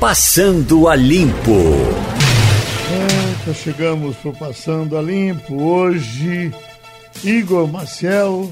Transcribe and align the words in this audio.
Passando 0.00 0.86
a 0.86 0.94
Limpo. 0.94 1.50
É, 3.48 3.52
chegamos 3.52 4.16
para 4.18 4.30
Passando 4.30 4.96
a 4.96 5.02
Limpo. 5.02 5.60
Hoje, 5.60 6.52
Igor 7.24 7.66
Maciel, 7.66 8.48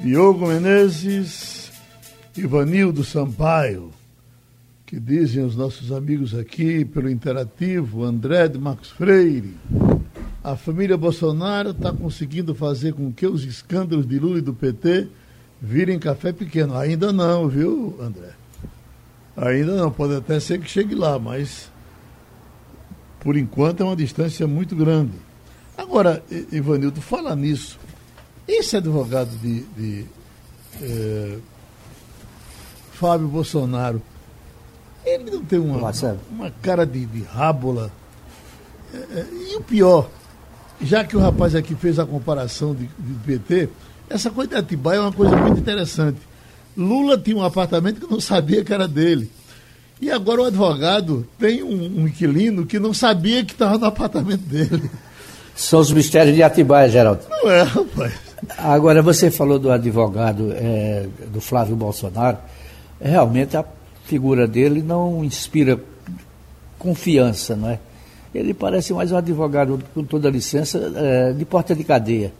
Diogo 0.00 0.48
Menezes, 0.48 1.70
Ivanildo 2.36 3.04
Sampaio, 3.04 3.92
que 4.84 4.98
dizem 4.98 5.44
os 5.44 5.54
nossos 5.54 5.92
amigos 5.92 6.34
aqui 6.34 6.84
pelo 6.84 7.08
Interativo, 7.08 8.02
André 8.02 8.48
de 8.48 8.58
Marcos 8.58 8.90
Freire. 8.90 9.54
A 10.42 10.56
família 10.56 10.96
Bolsonaro 10.96 11.70
está 11.70 11.92
conseguindo 11.92 12.52
fazer 12.52 12.94
com 12.94 13.12
que 13.12 13.28
os 13.28 13.44
escândalos 13.44 14.08
de 14.08 14.18
Lula 14.18 14.38
e 14.38 14.42
do 14.42 14.52
PT 14.52 15.06
virem 15.62 16.00
café 16.00 16.32
pequeno. 16.32 16.76
Ainda 16.76 17.12
não, 17.12 17.48
viu, 17.48 17.96
André? 18.00 18.43
Ainda 19.36 19.76
não, 19.76 19.90
pode 19.90 20.14
até 20.14 20.38
ser 20.38 20.60
que 20.60 20.70
chegue 20.70 20.94
lá, 20.94 21.18
mas 21.18 21.70
por 23.20 23.36
enquanto 23.36 23.82
é 23.82 23.84
uma 23.84 23.96
distância 23.96 24.46
muito 24.46 24.76
grande. 24.76 25.14
Agora, 25.76 26.22
Ivanildo, 26.52 27.00
fala 27.00 27.34
nisso. 27.34 27.78
Esse 28.46 28.76
advogado 28.76 29.30
de, 29.38 29.62
de 29.62 30.06
é, 30.82 31.38
Fábio 32.92 33.26
Bolsonaro, 33.26 34.00
ele 35.04 35.30
não 35.30 35.44
tem 35.44 35.58
uma, 35.58 35.90
uma 36.30 36.50
cara 36.62 36.86
de, 36.86 37.06
de 37.06 37.22
rábula. 37.22 37.90
É, 38.92 38.96
é, 38.96 39.26
e 39.50 39.56
o 39.56 39.62
pior, 39.62 40.08
já 40.80 41.04
que 41.04 41.16
o 41.16 41.20
rapaz 41.20 41.54
aqui 41.54 41.74
fez 41.74 41.98
a 41.98 42.06
comparação 42.06 42.74
de, 42.74 42.86
de 42.86 43.14
PT, 43.24 43.68
essa 44.08 44.30
coisa 44.30 44.50
de 44.50 44.56
Atibaia 44.56 44.98
é 44.98 45.00
uma 45.00 45.12
coisa 45.12 45.36
muito 45.36 45.58
interessante. 45.58 46.18
Lula 46.76 47.16
tinha 47.18 47.36
um 47.36 47.42
apartamento 47.42 48.00
que 48.00 48.10
não 48.10 48.20
sabia 48.20 48.64
que 48.64 48.72
era 48.72 48.88
dele. 48.88 49.30
E 50.00 50.10
agora 50.10 50.42
o 50.42 50.44
advogado 50.44 51.26
tem 51.38 51.62
um, 51.62 52.02
um 52.02 52.08
inquilino 52.08 52.66
que 52.66 52.78
não 52.78 52.92
sabia 52.92 53.44
que 53.44 53.52
estava 53.52 53.78
no 53.78 53.86
apartamento 53.86 54.42
dele. 54.42 54.90
São 55.54 55.80
os 55.80 55.92
mistérios 55.92 56.34
de 56.34 56.42
Atibaia, 56.42 56.88
Geraldo. 56.88 57.22
Não 57.30 57.50
é, 57.50 57.62
rapaz. 57.62 58.12
Agora, 58.58 59.00
você 59.02 59.30
falou 59.30 59.58
do 59.58 59.70
advogado 59.70 60.52
é, 60.52 61.06
do 61.32 61.40
Flávio 61.40 61.76
Bolsonaro. 61.76 62.38
Realmente 63.00 63.56
a 63.56 63.64
figura 64.04 64.46
dele 64.46 64.82
não 64.82 65.24
inspira 65.24 65.80
confiança, 66.78 67.56
não 67.56 67.70
é? 67.70 67.78
Ele 68.34 68.52
parece 68.52 68.92
mais 68.92 69.12
um 69.12 69.16
advogado, 69.16 69.80
com 69.94 70.04
toda 70.04 70.28
licença, 70.28 70.92
é, 70.96 71.32
de 71.32 71.44
porta 71.44 71.74
de 71.74 71.84
cadeia. 71.84 72.32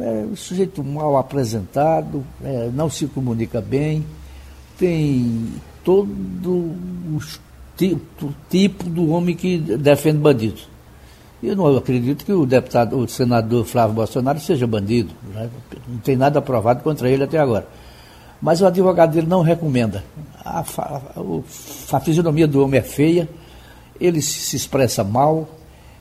É 0.00 0.24
um 0.32 0.36
sujeito 0.36 0.82
mal 0.82 1.18
apresentado, 1.18 2.24
é, 2.42 2.70
não 2.72 2.88
se 2.88 3.06
comunica 3.06 3.60
bem, 3.60 4.04
tem 4.78 5.52
todo 5.84 6.50
o 6.50 7.18
tipo, 8.48 8.84
do 8.84 9.10
homem 9.10 9.36
que 9.36 9.58
defende 9.58 10.18
bandidos. 10.18 10.68
Eu 11.42 11.56
não 11.56 11.76
acredito 11.76 12.24
que 12.24 12.32
o 12.32 12.44
deputado, 12.44 12.98
o 12.98 13.08
senador 13.08 13.64
Flávio 13.64 13.94
Bolsonaro 13.94 14.38
seja 14.40 14.66
bandido. 14.66 15.10
Né? 15.34 15.48
Não 15.88 15.98
tem 15.98 16.16
nada 16.16 16.38
aprovado 16.38 16.82
contra 16.82 17.08
ele 17.08 17.24
até 17.24 17.38
agora. 17.38 17.66
Mas 18.40 18.60
o 18.60 18.66
advogado 18.66 19.12
dele 19.12 19.26
não 19.26 19.42
recomenda. 19.42 20.04
A, 20.44 20.60
a, 20.60 21.00
a 21.92 22.00
fisionomia 22.00 22.46
do 22.46 22.62
homem 22.62 22.80
é 22.80 22.82
feia, 22.82 23.28
ele 23.98 24.20
se 24.20 24.56
expressa 24.56 25.02
mal, 25.02 25.48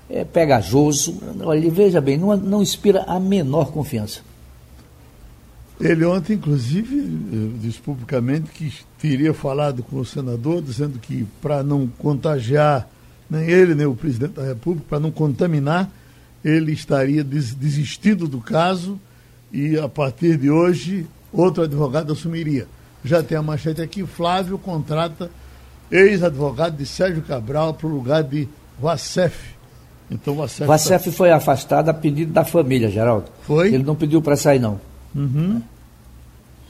é 0.09 0.23
pegajoso. 0.23 1.17
Olha, 1.41 1.69
veja 1.69 2.02
bem, 2.02 2.17
não, 2.17 2.35
não 2.35 2.61
inspira 2.61 3.03
a 3.03 3.19
menor 3.19 3.71
confiança. 3.71 4.21
Ele 5.79 6.03
ontem, 6.03 6.33
inclusive, 6.33 6.97
eh, 6.97 7.57
disse 7.61 7.79
publicamente 7.79 8.49
que 8.51 8.73
teria 8.99 9.33
falado 9.33 9.81
com 9.81 9.97
o 9.97 10.05
senador, 10.05 10.61
dizendo 10.61 10.99
que 10.99 11.25
para 11.41 11.63
não 11.63 11.88
contagiar 11.88 12.89
nem 13.29 13.43
ele, 13.49 13.75
nem 13.75 13.85
o 13.85 13.95
presidente 13.95 14.33
da 14.33 14.43
República, 14.43 14.88
para 14.89 14.99
não 14.99 15.11
contaminar, 15.11 15.89
ele 16.44 16.73
estaria 16.73 17.23
des 17.23 17.53
desistindo 17.53 18.27
do 18.27 18.41
caso 18.41 19.00
e, 19.53 19.78
a 19.78 19.88
partir 19.88 20.38
de 20.38 20.50
hoje, 20.50 21.05
outro 21.31 21.63
advogado 21.63 22.11
assumiria. 22.11 22.67
Já 23.03 23.23
tem 23.23 23.38
a 23.38 23.41
manchete 23.41 23.81
aqui: 23.81 24.05
Flávio 24.05 24.57
contrata 24.57 25.31
ex-advogado 25.91 26.75
de 26.75 26.85
Sérgio 26.85 27.22
Cabral 27.22 27.73
para 27.73 27.88
o 27.88 27.89
lugar 27.89 28.23
de 28.23 28.47
Vacef. 28.81 29.59
Então 30.12 30.36
Vacef. 30.36 30.66
Vacef 30.66 31.06
tá... 31.06 31.12
foi 31.12 31.31
afastado 31.31 31.90
a 31.90 31.94
pedido 31.94 32.31
da 32.31 32.44
família, 32.44 32.90
Geraldo. 32.90 33.25
Foi? 33.44 33.68
Ele 33.68 33.84
não 33.84 33.96
pediu 33.96 34.22
para 34.22 34.36
sair, 34.36 34.59
não. 34.59 34.80
Uhum. 35.16 35.62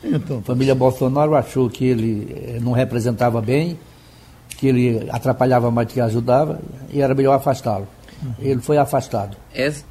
Então, 0.03 0.39
a 0.39 0.41
família 0.41 0.73
Bolsonaro 0.73 1.35
achou 1.35 1.69
que 1.69 1.85
ele 1.85 2.27
eh, 2.31 2.59
não 2.61 2.71
representava 2.71 3.41
bem, 3.41 3.77
que 4.57 4.67
ele 4.67 5.09
atrapalhava 5.09 5.69
mais 5.69 5.87
do 5.87 5.93
que 5.93 5.99
ajudava, 5.99 6.59
e 6.89 7.01
era 7.01 7.13
melhor 7.13 7.33
afastá-lo. 7.33 7.87
Uhum. 8.23 8.33
Ele 8.39 8.61
foi 8.61 8.77
afastado. 8.77 9.35
Essa, 9.53 9.83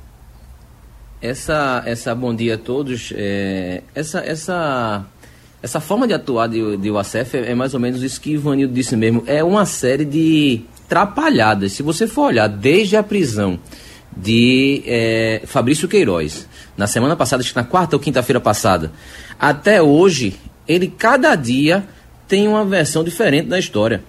essa, 1.20 1.82
essa 1.84 2.14
bom 2.14 2.34
dia 2.34 2.54
a 2.54 2.58
todos. 2.58 3.12
É, 3.14 3.82
essa, 3.94 4.20
essa 4.20 5.06
essa 5.62 5.80
forma 5.80 6.06
de 6.06 6.14
atuar 6.14 6.48
de, 6.48 6.76
de 6.76 6.90
UACF 6.90 7.36
é, 7.36 7.50
é, 7.50 7.54
mais 7.54 7.74
ou 7.74 7.80
menos 7.80 8.02
isso 8.02 8.20
que 8.20 8.32
Ivanildo 8.32 8.72
disse 8.72 8.96
mesmo. 8.96 9.24
É 9.26 9.42
uma 9.42 9.66
série 9.66 10.04
de 10.04 10.62
trapalhadas. 10.88 11.72
Se 11.72 11.82
você 11.82 12.06
for 12.06 12.28
olhar 12.28 12.48
desde 12.48 12.96
a 12.96 13.02
prisão 13.02 13.58
de 14.16 14.82
é, 14.86 15.42
Fabrício 15.44 15.86
Queiroz, 15.86 16.48
na 16.76 16.86
semana 16.86 17.14
passada, 17.14 17.42
acho 17.42 17.52
que 17.52 17.58
na 17.58 17.64
quarta 17.64 17.96
ou 17.96 18.00
quinta-feira 18.00 18.40
passada, 18.40 18.92
até 19.38 19.82
hoje, 19.82 20.36
ele 20.66 20.88
cada 20.88 21.34
dia 21.34 21.84
tem 22.26 22.48
uma 22.48 22.64
versão 22.64 23.04
diferente 23.04 23.48
da 23.48 23.58
história. 23.58 24.02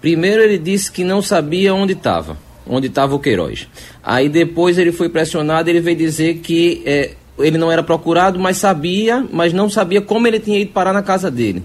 Primeiro 0.00 0.42
ele 0.42 0.58
disse 0.58 0.90
que 0.92 1.02
não 1.02 1.22
sabia 1.22 1.74
onde 1.74 1.94
estava, 1.94 2.36
onde 2.66 2.88
estava 2.88 3.14
o 3.14 3.18
Queiroz. 3.18 3.66
Aí 4.02 4.28
depois 4.28 4.76
ele 4.78 4.92
foi 4.92 5.08
pressionado, 5.08 5.70
ele 5.70 5.80
veio 5.80 5.96
dizer 5.96 6.38
que 6.38 6.82
é, 6.84 7.12
ele 7.38 7.58
não 7.58 7.72
era 7.72 7.82
procurado, 7.82 8.38
mas 8.38 8.58
sabia, 8.58 9.26
mas 9.32 9.52
não 9.52 9.68
sabia 9.68 10.00
como 10.00 10.26
ele 10.26 10.38
tinha 10.38 10.58
ido 10.58 10.72
parar 10.72 10.92
na 10.92 11.02
casa 11.02 11.30
dele. 11.30 11.62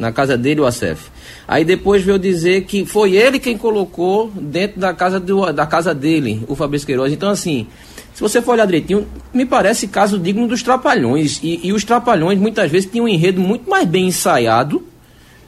Na 0.00 0.10
casa 0.10 0.34
dele, 0.34 0.62
o 0.62 0.66
Acef. 0.66 1.10
Aí 1.46 1.62
depois 1.62 2.02
veio 2.02 2.18
dizer 2.18 2.62
que 2.64 2.86
foi 2.86 3.16
ele 3.16 3.38
quem 3.38 3.58
colocou 3.58 4.32
dentro 4.34 4.80
da 4.80 4.94
casa, 4.94 5.20
do, 5.20 5.52
da 5.52 5.66
casa 5.66 5.94
dele, 5.94 6.42
o 6.48 6.54
Fabrício 6.54 6.86
Queiroz. 6.86 7.12
Então, 7.12 7.28
assim, 7.28 7.66
se 8.14 8.22
você 8.22 8.40
for 8.40 8.52
olhar 8.52 8.64
direitinho, 8.64 9.06
me 9.32 9.44
parece 9.44 9.86
caso 9.86 10.18
digno 10.18 10.48
dos 10.48 10.62
Trapalhões. 10.62 11.38
E, 11.42 11.60
e 11.62 11.72
os 11.74 11.84
Trapalhões, 11.84 12.38
muitas 12.38 12.70
vezes, 12.70 12.90
tinham 12.90 13.04
um 13.04 13.08
enredo 13.08 13.42
muito 13.42 13.68
mais 13.68 13.86
bem 13.86 14.06
ensaiado 14.06 14.82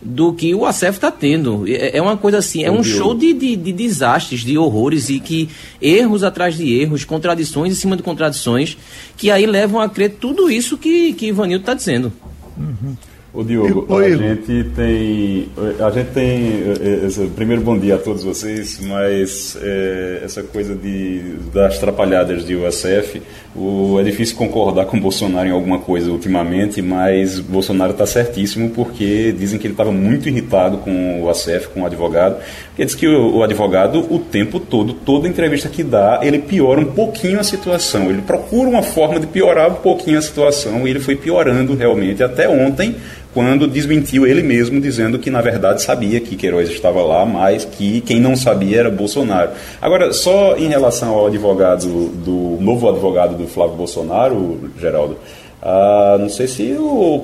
do 0.03 0.35
que 0.35 0.55
o 0.55 0.67
ACEF 0.67 0.99
está 0.99 1.11
tendo. 1.11 1.65
É, 1.67 1.97
é, 1.97 2.03
uma 2.03 2.19
coisa 2.19 2.37
assim, 2.37 2.63
é 2.63 2.71
um 2.71 2.85
show 2.85 3.15
de, 3.15 3.33
de, 3.33 3.57
de, 3.57 3.73
desastres, 3.73 4.41
de 4.41 4.59
horrores 4.59 5.09
e 5.09 5.19
que 5.19 5.49
erros 5.81 6.23
atrás 6.23 6.57
de 6.57 6.79
erros, 6.79 7.05
contradições 7.05 7.73
em 7.73 7.77
cima 7.77 7.97
de 7.97 8.03
contradições, 8.03 8.77
que 9.17 9.31
aí 9.31 9.47
levam 9.47 9.81
a 9.81 9.89
crer 9.89 10.17
tudo 10.21 10.51
isso 10.51 10.77
que, 10.77 11.15
que 11.15 11.29
Ivanildo 11.29 11.63
está 11.63 11.73
dizendo. 11.73 12.13
Uhum. 12.59 12.97
O 13.35 13.43
Diogo, 13.43 13.87
a 13.97 14.11
gente 14.11 14.65
tem, 14.77 15.49
a 15.81 15.91
gente 15.91 16.11
tem, 16.11 16.65
eh, 16.83 17.07
esse, 17.07 17.27
primeiro 17.29 17.63
bom 17.63 17.79
dia 17.79 17.95
a 17.95 17.99
todos 17.99 18.23
vocês, 18.23 18.79
mas 18.83 19.57
é, 19.63 20.21
essa 20.23 20.43
coisa 20.43 20.75
de, 20.75 21.37
das 21.51 21.79
trapalhadas 21.79 22.45
de 22.45 22.55
USF, 22.55 23.23
o, 23.57 23.99
é 23.99 24.03
difícil 24.03 24.37
concordar 24.37 24.85
com 24.85 25.01
Bolsonaro 25.01 25.49
em 25.49 25.51
alguma 25.51 25.79
coisa 25.79 26.11
ultimamente, 26.11 26.83
mas 26.83 27.41
Bolsonaro 27.41 27.93
está 27.93 28.05
certíssimo 28.05 28.69
porque 28.69 29.33
dizem 29.33 29.59
que 29.59 29.67
ele 29.67 29.73
estava 29.73 29.91
muito 29.91 30.29
irritado 30.29 30.77
com 30.79 31.23
o 31.23 31.31
ACF, 31.31 31.69
com 31.69 31.81
o 31.83 31.87
advogado, 31.87 32.37
porque 32.67 32.85
diz 32.85 32.95
que 32.95 33.09
o, 33.09 33.37
o 33.37 33.43
advogado, 33.43 34.15
o 34.15 34.19
tempo 34.19 34.61
todo, 34.61 34.93
toda 34.93 35.27
entrevista 35.27 35.71
que 35.71 35.83
dá, 35.83 36.21
ele 36.23 36.39
piora 36.39 36.81
um 36.83 36.93
pouquinho 36.93 37.41
a 37.41 37.45
situação, 37.45 38.11
ele 38.11 38.21
procura 38.21 38.69
uma 38.69 38.83
forma 38.83 39.19
de 39.19 39.27
piorar 39.27 39.71
um 39.71 39.77
pouquinho 39.77 40.19
a 40.19 40.23
situação 40.23 40.87
e 40.87 40.91
ele 40.91 41.01
foi 41.01 41.17
piorando 41.17 41.75
realmente 41.75 42.23
até 42.23 42.47
ontem, 42.47 42.95
quando 43.35 43.67
desmentiu 43.67 44.27
ele 44.27 44.43
mesmo, 44.43 44.81
dizendo 44.81 45.19
que 45.19 45.31
na 45.31 45.41
verdade 45.41 45.83
sabia 45.83 46.21
que 46.21 46.37
Queiroz 46.37 46.69
estava 46.69 47.03
lá, 47.03 47.25
mas 47.25 47.65
que 47.65 48.01
quem 48.03 48.21
não 48.21 48.37
sabia 48.37 48.81
era 48.81 48.91
Bolsonaro. 48.91 49.53
Agora, 49.81 50.13
só 50.13 50.57
em 50.57 50.69
relação 50.69 51.15
ao 51.15 51.27
advogado, 51.27 52.09
do 52.09 52.59
novo 52.61 52.89
advogado 52.89 53.37
do 53.37 53.47
Flávio 53.47 53.77
Bolsonaro, 53.77 54.71
Geraldo, 54.79 55.17
ah, 55.63 56.17
não 56.19 56.29
sei 56.29 56.49
se, 56.49 56.77
o, 56.79 57.23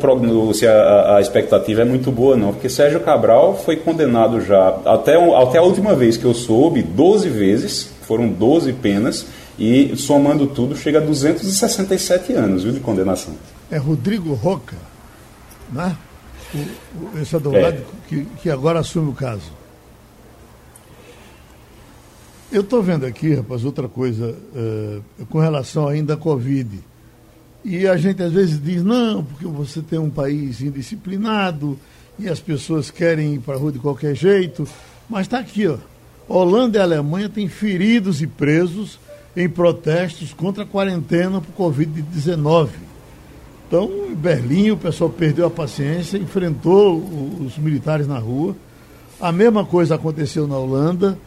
se 0.55 0.67
a, 0.67 1.17
a, 1.17 1.21
expectativa 1.21 1.83
é 1.83 1.85
muito 1.85 2.13
boa, 2.13 2.37
não, 2.37 2.53
porque 2.53 2.69
Sérgio 2.69 3.01
Cabral 3.01 3.61
foi 3.65 3.77
condenado 3.77 4.41
já, 4.41 4.69
até, 4.85 5.17
até 5.17 5.59
a 5.59 5.63
última 5.63 5.95
vez 5.95 6.17
que 6.17 6.25
eu 6.25 6.33
soube, 6.33 6.81
12 6.81 7.29
vezes, 7.29 7.91
foram 8.03 8.29
12 8.29 8.73
penas, 8.75 9.27
e 9.59 9.93
somando 9.97 10.47
tudo 10.47 10.77
chega 10.77 10.99
a 10.99 11.01
267 11.01 12.33
anos 12.33 12.63
viu, 12.63 12.73
de 12.73 12.79
condenação. 12.79 13.35
É 13.71 13.77
Rodrigo 13.77 14.33
Roca 14.35 14.77
né? 15.73 15.97
O, 16.55 16.59
o, 16.59 17.21
esse 17.21 17.37
advogado 17.37 17.77
é. 17.77 17.85
que, 18.09 18.25
que 18.43 18.51
agora 18.51 18.81
assume 18.81 19.11
o 19.11 19.15
caso. 19.15 19.53
Eu 22.51 22.63
estou 22.63 22.83
vendo 22.83 23.05
aqui, 23.05 23.35
rapaz, 23.35 23.65
outra 23.65 23.89
coisa, 23.89 24.35
uh, 24.55 25.27
com 25.27 25.39
relação 25.39 25.87
ainda 25.87 26.15
à 26.15 26.17
Covid. 26.17 26.81
E 27.63 27.87
a 27.87 27.97
gente 27.99 28.23
às 28.23 28.33
vezes 28.33 28.63
diz, 28.63 28.83
não, 28.83 29.23
porque 29.23 29.45
você 29.45 29.83
tem 29.83 29.99
um 29.99 30.09
país 30.09 30.63
indisciplinado 30.63 31.79
e 32.19 32.29
as 32.29 32.41
pessoas 32.41 32.91
querem 32.91 33.35
ir 33.35 33.41
para 33.41 33.55
a 33.55 33.59
rua 33.59 33.71
de 33.71 33.79
qualquer 33.79 34.15
jeito. 34.15 34.67
Mas 35.09 35.23
está 35.23 35.39
aqui, 35.39 35.67
ó. 35.67 35.77
Holanda 36.27 36.79
e 36.79 36.81
Alemanha 36.81 37.29
têm 37.29 37.49
feridos 37.49 38.23
e 38.23 38.27
presos 38.27 38.99
em 39.37 39.49
protestos 39.49 40.33
contra 40.33 40.65
a 40.65 40.67
quarentena 40.67 41.41
por 41.41 41.73
Covid-19. 41.73 42.69
Então, 43.69 43.91
em 44.11 44.15
Berlim, 44.15 44.71
o 44.71 44.79
pessoal 44.79 45.11
perdeu 45.11 45.47
a 45.47 45.51
paciência, 45.51 46.17
enfrentou 46.17 46.97
os 47.45 47.59
militares 47.59 48.09
na 48.09 48.19
rua. 48.19 48.57
A 49.21 49.31
mesma 49.31 49.63
coisa 49.63 49.95
aconteceu 49.95 50.49
na 50.49 50.57
Holanda. 50.57 51.19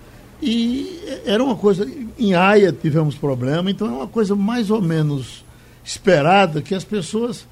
E 0.41 0.99
era 1.23 1.43
uma 1.43 1.55
coisa. 1.55 1.87
Em 2.17 2.33
Haia 2.33 2.73
tivemos 2.73 3.15
problema, 3.15 3.69
então 3.69 3.87
é 3.87 3.91
uma 3.91 4.07
coisa 4.07 4.35
mais 4.35 4.71
ou 4.71 4.81
menos 4.81 5.45
esperada 5.83 6.63
que 6.63 6.73
as 6.73 6.83
pessoas. 6.83 7.45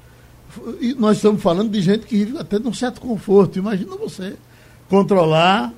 Nós 0.98 1.18
estamos 1.18 1.40
falando 1.40 1.70
de 1.70 1.80
gente 1.80 2.04
que 2.04 2.24
vive 2.24 2.38
até 2.38 2.58
num 2.58 2.74
certo 2.74 3.00
conforto. 3.00 3.60
Imagina 3.60 3.94
você 3.94 4.34
controlar 4.88 5.72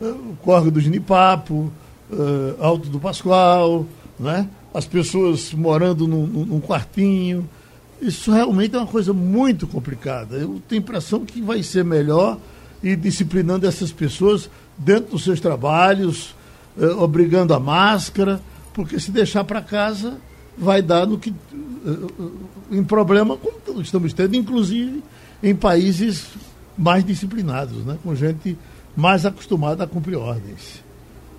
uh, 0.00 0.06
o 0.06 0.38
córrego 0.42 0.70
do 0.70 0.80
Ginipapo, 0.80 1.70
uh, 2.10 2.56
Alto 2.58 2.88
do 2.88 2.98
Pascoal, 2.98 3.84
né? 4.18 4.48
as 4.72 4.86
pessoas 4.86 5.52
morando 5.52 6.08
num, 6.08 6.26
num 6.26 6.60
quartinho. 6.62 7.46
Isso 8.00 8.32
realmente 8.32 8.74
é 8.74 8.78
uma 8.78 8.86
coisa 8.86 9.12
muito 9.12 9.66
complicada. 9.66 10.36
Eu 10.36 10.60
tenho 10.68 10.80
a 10.80 10.84
impressão 10.84 11.24
que 11.24 11.40
vai 11.40 11.62
ser 11.62 11.84
melhor 11.84 12.38
ir 12.82 12.96
disciplinando 12.96 13.66
essas 13.66 13.90
pessoas 13.92 14.50
dentro 14.76 15.12
dos 15.12 15.24
seus 15.24 15.40
trabalhos, 15.40 16.34
uh, 16.76 17.02
obrigando 17.02 17.54
a 17.54 17.60
máscara, 17.60 18.40
porque 18.72 18.98
se 19.00 19.10
deixar 19.10 19.44
para 19.44 19.62
casa 19.62 20.18
vai 20.56 20.82
dar 20.82 21.06
no 21.06 21.18
que 21.18 21.30
uh, 21.30 22.32
em 22.70 22.84
problema 22.84 23.36
como 23.36 23.80
estamos 23.80 24.12
tendo, 24.12 24.36
inclusive 24.36 25.02
em 25.42 25.54
países 25.54 26.26
mais 26.76 27.04
disciplinados, 27.04 27.84
né? 27.84 27.98
com 28.02 28.14
gente 28.14 28.56
mais 28.96 29.24
acostumada 29.24 29.84
a 29.84 29.86
cumprir 29.86 30.16
ordens. 30.16 30.82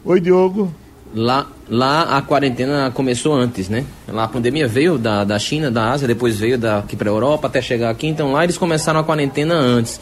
Oi, 0.04 0.20
Diogo. 0.20 0.74
Lá, 1.16 1.48
lá 1.70 2.18
a 2.18 2.22
quarentena 2.22 2.92
começou 2.94 3.34
antes, 3.34 3.70
né? 3.70 3.86
Lá 4.06 4.26
a 4.26 4.28
pandemia 4.28 4.68
veio 4.68 4.98
da, 4.98 5.24
da 5.24 5.40
China, 5.40 5.72
da 5.72 5.92
Ásia, 5.92 6.10
depois 6.10 6.38
veio 6.38 6.58
daqui 6.58 6.98
para 6.98 7.10
a 7.10 7.14
Europa 7.14 7.48
até 7.48 7.62
chegar 7.62 7.90
aqui. 7.90 8.08
Então 8.08 8.34
lá 8.34 8.44
eles 8.44 8.58
começaram 8.58 9.00
a 9.00 9.04
quarentena 9.04 9.56
antes. 9.56 9.98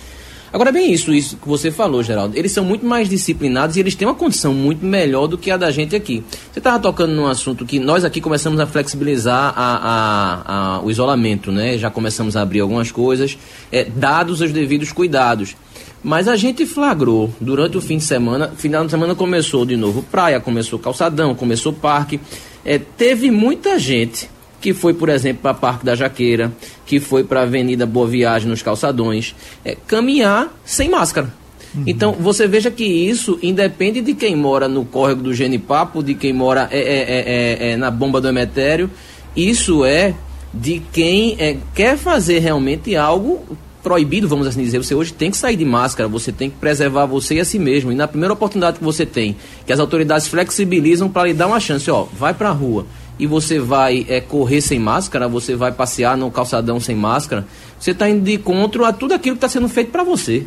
Agora, 0.51 0.71
bem 0.71 0.91
isso, 0.91 1.11
isso 1.11 1.37
que 1.37 1.47
você 1.47 1.71
falou, 1.71 2.03
Geraldo. 2.03 2.37
Eles 2.37 2.51
são 2.51 2.63
muito 2.63 2.85
mais 2.85 3.09
disciplinados 3.09 3.75
e 3.75 3.79
eles 3.79 3.95
têm 3.95 4.07
uma 4.07 4.13
condição 4.13 4.53
muito 4.53 4.85
melhor 4.85 5.25
do 5.25 5.35
que 5.35 5.49
a 5.49 5.57
da 5.57 5.71
gente 5.71 5.95
aqui. 5.95 6.23
Você 6.51 6.59
estava 6.59 6.79
tocando 6.79 7.11
num 7.11 7.25
assunto 7.25 7.65
que 7.65 7.79
nós 7.79 8.05
aqui 8.05 8.21
começamos 8.21 8.59
a 8.59 8.67
flexibilizar 8.67 9.51
a, 9.55 9.75
a, 9.83 10.75
a, 10.77 10.81
o 10.81 10.91
isolamento, 10.91 11.51
né? 11.51 11.75
Já 11.77 11.89
começamos 11.89 12.37
a 12.37 12.41
abrir 12.41 12.59
algumas 12.59 12.91
coisas, 12.91 13.35
é, 13.71 13.83
dados 13.83 14.41
os 14.41 14.51
devidos 14.51 14.91
cuidados. 14.91 15.55
Mas 16.03 16.27
a 16.27 16.35
gente 16.35 16.65
flagrou 16.65 17.33
durante 17.39 17.77
o 17.77 17.81
fim 17.81 17.97
de 17.97 18.03
semana, 18.03 18.49
final 18.49 18.83
de 18.83 18.91
semana 18.91 19.15
começou 19.15 19.65
de 19.65 19.77
novo 19.77 20.03
praia, 20.03 20.39
começou 20.39 20.77
calçadão, 20.77 21.33
começou 21.33 21.71
parque. 21.71 22.19
É, 22.65 22.77
teve 22.77 23.31
muita 23.31 23.79
gente 23.79 24.29
que 24.59 24.73
foi, 24.73 24.93
por 24.93 25.09
exemplo, 25.09 25.41
para 25.41 25.53
Parque 25.53 25.85
da 25.85 25.95
Jaqueira, 25.95 26.51
que 26.85 26.99
foi 26.99 27.23
para 27.23 27.41
a 27.41 27.43
Avenida 27.43 27.85
Boa 27.85 28.07
Viagem 28.07 28.49
nos 28.49 28.61
calçadões, 28.61 29.35
é, 29.63 29.77
caminhar 29.87 30.53
sem 30.63 30.89
máscara. 30.89 31.33
Uhum. 31.75 31.83
Então, 31.85 32.13
você 32.13 32.47
veja 32.47 32.71
que 32.71 32.85
isso 32.85 33.37
independe 33.41 33.99
de 33.99 34.13
quem 34.13 34.35
mora 34.35 34.67
no 34.67 34.85
córrego 34.85 35.21
do 35.21 35.33
Genipapo, 35.33 36.03
de 36.03 36.13
quem 36.13 36.31
mora 36.31 36.69
é, 36.71 36.79
é, 36.79 37.67
é, 37.67 37.71
é, 37.71 37.77
na 37.77 37.91
bomba 37.91 38.21
do 38.21 38.27
Emetério. 38.27 38.89
Isso 39.35 39.83
é 39.83 40.13
de 40.53 40.81
quem 40.93 41.35
quer 41.73 41.97
fazer 41.97 42.39
realmente 42.39 42.95
algo 42.95 43.57
proibido, 43.83 44.27
vamos 44.27 44.47
assim 44.47 44.63
dizer. 44.63 44.77
Você 44.77 44.95
hoje 44.95 45.13
tem 45.13 45.29
que 45.29 45.37
sair 45.37 45.57
de 45.57 45.65
máscara, 45.65 46.07
você 46.07 46.31
tem 46.31 46.49
que 46.49 46.57
preservar 46.57 47.05
você 47.05 47.35
e 47.35 47.39
a 47.41 47.45
si 47.45 47.59
mesmo. 47.59 47.91
E 47.91 47.95
na 47.95 48.07
primeira 48.07 48.33
oportunidade 48.33 48.77
que 48.77 48.83
você 48.83 49.05
tem, 49.05 49.35
que 49.65 49.73
as 49.73 49.79
autoridades 49.79 50.27
flexibilizam 50.27 51.09
para 51.09 51.27
lhe 51.27 51.33
dar 51.33 51.47
uma 51.47 51.59
chance, 51.59 51.91
ó, 51.91 52.07
vai 52.17 52.33
para 52.33 52.49
a 52.49 52.53
rua 52.53 52.85
e 53.19 53.27
você 53.27 53.59
vai 53.59 54.05
é, 54.09 54.19
correr 54.19 54.61
sem 54.61 54.79
máscara, 54.79 55.27
você 55.27 55.55
vai 55.55 55.71
passear 55.71 56.17
no 56.17 56.31
calçadão 56.31 56.79
sem 56.79 56.95
máscara, 56.95 57.45
você 57.79 57.91
está 57.91 58.09
indo 58.09 58.23
de 58.23 58.33
encontro 58.33 58.85
a 58.85 58.93
tudo 58.93 59.13
aquilo 59.13 59.35
que 59.35 59.45
está 59.45 59.49
sendo 59.49 59.69
feito 59.69 59.91
para 59.91 60.03
você. 60.03 60.45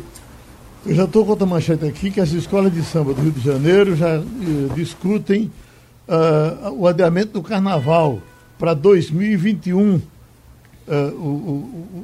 Eu 0.85 0.95
já 0.95 1.03
estou 1.05 1.23
com 1.23 1.31
outra 1.31 1.45
manchete 1.45 1.85
aqui, 1.85 2.11
que 2.11 2.19
as 2.19 2.31
escolas 2.31 2.73
de 2.73 2.81
samba 2.81 3.13
do 3.13 3.21
Rio 3.21 3.31
de 3.31 3.41
Janeiro 3.41 3.95
já 3.95 4.15
eh, 4.15 4.23
discutem 4.75 5.51
uh, 6.07 6.71
o 6.71 6.87
adiamento 6.87 7.33
do 7.33 7.41
carnaval 7.41 8.21
para 8.57 8.73
2021. 8.73 10.01
Uh, 10.87 10.93
o, 11.17 11.27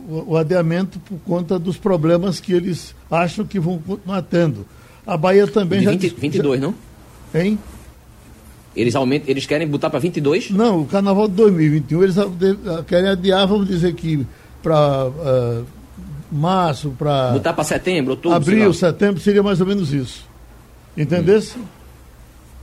o, 0.10 0.26
o, 0.32 0.38
adiamento 0.38 1.00
por 1.00 1.18
conta 1.20 1.58
dos 1.58 1.78
problemas 1.78 2.42
que 2.42 2.52
eles 2.52 2.94
acham 3.10 3.46
que 3.46 3.58
vão 3.58 3.80
continuar 3.80 4.22
tendo. 4.24 4.66
A 5.08 5.16
Bahia 5.16 5.48
também 5.48 5.80
de 5.80 5.86
já. 5.86 5.92
20, 5.92 6.16
22, 6.16 6.60
já, 6.60 6.68
não? 6.68 6.76
Hein? 7.34 7.58
Eles, 8.76 8.94
aumentam, 8.94 9.30
eles 9.30 9.46
querem 9.46 9.68
botar 9.68 9.90
para 9.90 10.00
22? 10.00 10.50
Não, 10.52 10.82
o 10.82 10.86
carnaval 10.86 11.30
de 11.30 11.36
2021 11.36 12.04
eles 12.04 12.16
querem 12.88 13.10
adiar, 13.10 13.48
vamos 13.48 13.68
dizer 13.68 13.94
que 13.94 14.26
para 14.62 15.08
uh, 15.08 15.14
eh, 15.26 15.64
março, 16.32 16.96
para. 16.98 17.32
Botar 17.34 17.54
para 17.54 17.64
setembro, 17.64 18.12
outubro? 18.12 18.36
Abril, 18.36 18.74
setembro, 18.74 19.22
seria 19.22 19.44
mais 19.44 19.62
ou 19.62 19.68
menos 19.68 19.94
isso. 19.94 20.26
Entendesse? 20.98 21.58
Hum. 21.58 21.64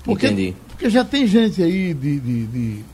Porque, 0.03 0.27
Entendi. 0.27 0.55
Porque 0.69 0.89
já 0.89 1.05
tem 1.05 1.27
gente 1.27 1.63
aí 1.63 1.93
de, 1.93 2.19
de, 2.19 2.47
de, 2.47 2.85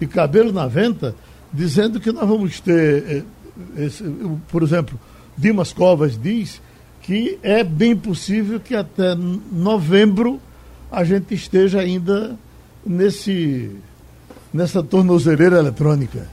de 0.00 0.06
cabelo 0.06 0.52
na 0.52 0.66
venta 0.66 1.14
dizendo 1.52 2.00
que 2.00 2.12
nós 2.12 2.28
vamos 2.28 2.60
ter, 2.60 3.24
eh, 3.76 3.84
esse, 3.84 4.02
por 4.48 4.62
exemplo, 4.62 4.98
Dimas 5.36 5.72
Covas 5.72 6.18
diz 6.20 6.60
que 7.02 7.38
é 7.42 7.62
bem 7.62 7.96
possível 7.96 8.58
que 8.58 8.74
até 8.74 9.14
novembro 9.14 10.40
a 10.90 11.04
gente 11.04 11.34
esteja 11.34 11.80
ainda 11.80 12.36
nesse, 12.84 13.70
nessa 14.52 14.82
tornozeleira 14.82 15.58
eletrônica? 15.58 16.28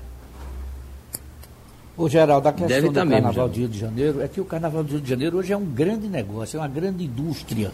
O 1.96 2.10
Geraldo, 2.10 2.48
a 2.48 2.52
questão 2.52 2.68
Deve 2.68 2.88
do 2.90 2.94
Carnaval 2.94 3.50
do 3.50 3.56
Rio 3.56 3.68
de 3.68 3.80
Janeiro 3.80 4.22
é 4.22 4.28
que 4.28 4.42
o 4.42 4.46
Carnaval 4.46 4.84
do 4.84 4.92
Rio 4.94 5.02
de 5.02 5.10
Janeiro 5.10 5.38
hoje 5.38 5.54
é 5.54 5.58
um 5.58 5.66
grande 5.66 6.08
negócio, 6.08 6.58
é 6.58 6.60
uma 6.60 6.68
grande 6.68 7.04
indústria. 7.04 7.72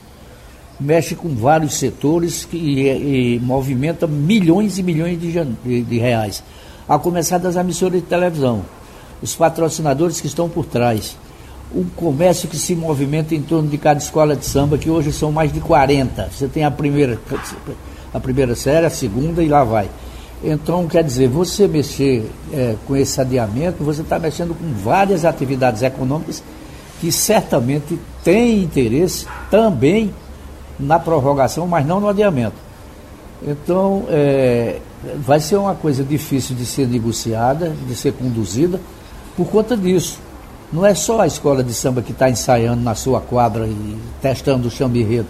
Mexe 0.77 1.15
com 1.15 1.29
vários 1.29 1.75
setores 1.75 2.43
que, 2.43 2.57
e, 2.57 3.35
e 3.35 3.39
movimenta 3.39 4.07
milhões 4.07 4.77
e 4.77 4.83
milhões 4.83 5.19
de, 5.19 5.31
de, 5.31 5.83
de 5.83 5.97
reais. 5.99 6.43
A 6.89 6.97
começar 6.97 7.37
das 7.37 7.55
emissoras 7.55 8.01
de 8.01 8.07
televisão, 8.07 8.63
os 9.21 9.35
patrocinadores 9.35 10.19
que 10.19 10.25
estão 10.25 10.49
por 10.49 10.65
trás, 10.65 11.15
o 11.71 11.85
comércio 11.95 12.49
que 12.49 12.57
se 12.57 12.75
movimenta 12.75 13.35
em 13.35 13.43
torno 13.43 13.69
de 13.69 13.77
cada 13.77 13.99
escola 13.99 14.35
de 14.35 14.43
samba, 14.43 14.75
que 14.75 14.89
hoje 14.89 15.11
são 15.11 15.31
mais 15.31 15.53
de 15.53 15.59
40. 15.59 16.29
Você 16.31 16.47
tem 16.47 16.63
a 16.63 16.71
primeira 16.71 17.19
a 18.11 18.19
primeira 18.19 18.55
série, 18.55 18.87
a 18.87 18.89
segunda 18.89 19.43
e 19.43 19.47
lá 19.47 19.63
vai. 19.63 19.87
Então, 20.43 20.87
quer 20.87 21.03
dizer, 21.03 21.27
você 21.27 21.67
mexer 21.67 22.27
é, 22.51 22.75
com 22.87 22.95
esse 22.95 23.21
adiamento, 23.21 23.83
você 23.83 24.01
está 24.01 24.17
mexendo 24.17 24.55
com 24.57 24.73
várias 24.73 25.25
atividades 25.25 25.83
econômicas 25.83 26.41
que 26.99 27.11
certamente 27.11 27.99
têm 28.23 28.63
interesse 28.63 29.27
também 29.51 30.11
na 30.79 30.97
prorrogação, 30.97 31.67
mas 31.67 31.85
não 31.85 31.99
no 31.99 32.07
adiamento. 32.07 32.55
Então, 33.45 34.05
é, 34.09 34.79
vai 35.17 35.39
ser 35.39 35.57
uma 35.57 35.75
coisa 35.75 36.03
difícil 36.03 36.55
de 36.55 36.65
ser 36.65 36.87
negociada, 36.87 37.73
de 37.87 37.95
ser 37.95 38.13
conduzida, 38.13 38.79
por 39.35 39.47
conta 39.47 39.75
disso. 39.75 40.19
Não 40.71 40.85
é 40.85 40.93
só 40.93 41.21
a 41.21 41.27
escola 41.27 41.63
de 41.63 41.73
samba 41.73 42.01
que 42.01 42.11
está 42.11 42.29
ensaiando 42.29 42.81
na 42.81 42.93
sua 42.93 43.19
quadra 43.19 43.67
e 43.67 43.97
testando 44.21 44.67
o 44.67 44.71
chambirredo 44.71 45.27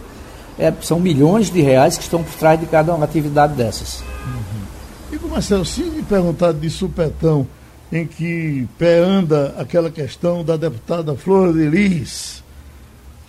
é, 0.60 0.74
são 0.82 1.00
milhões 1.00 1.50
de 1.50 1.62
reais 1.62 1.98
que 1.98 2.04
estão 2.04 2.22
por 2.22 2.34
trás 2.34 2.60
de 2.60 2.66
cada 2.66 2.94
uma 2.94 3.06
atividade 3.06 3.54
dessas. 3.54 4.04
Uhum. 4.26 5.16
E 5.16 5.28
Marcelo, 5.30 5.66
se 5.66 5.84
me 5.84 6.04
perguntar 6.04 6.52
de 6.52 6.70
supetão, 6.70 7.48
em 7.92 8.06
que 8.06 8.68
pé 8.78 9.00
anda 9.00 9.56
aquela 9.58 9.90
questão 9.90 10.44
da 10.44 10.58
deputada 10.58 11.16
Flor 11.16 11.54
de 11.54 11.68
Lis, 11.70 12.44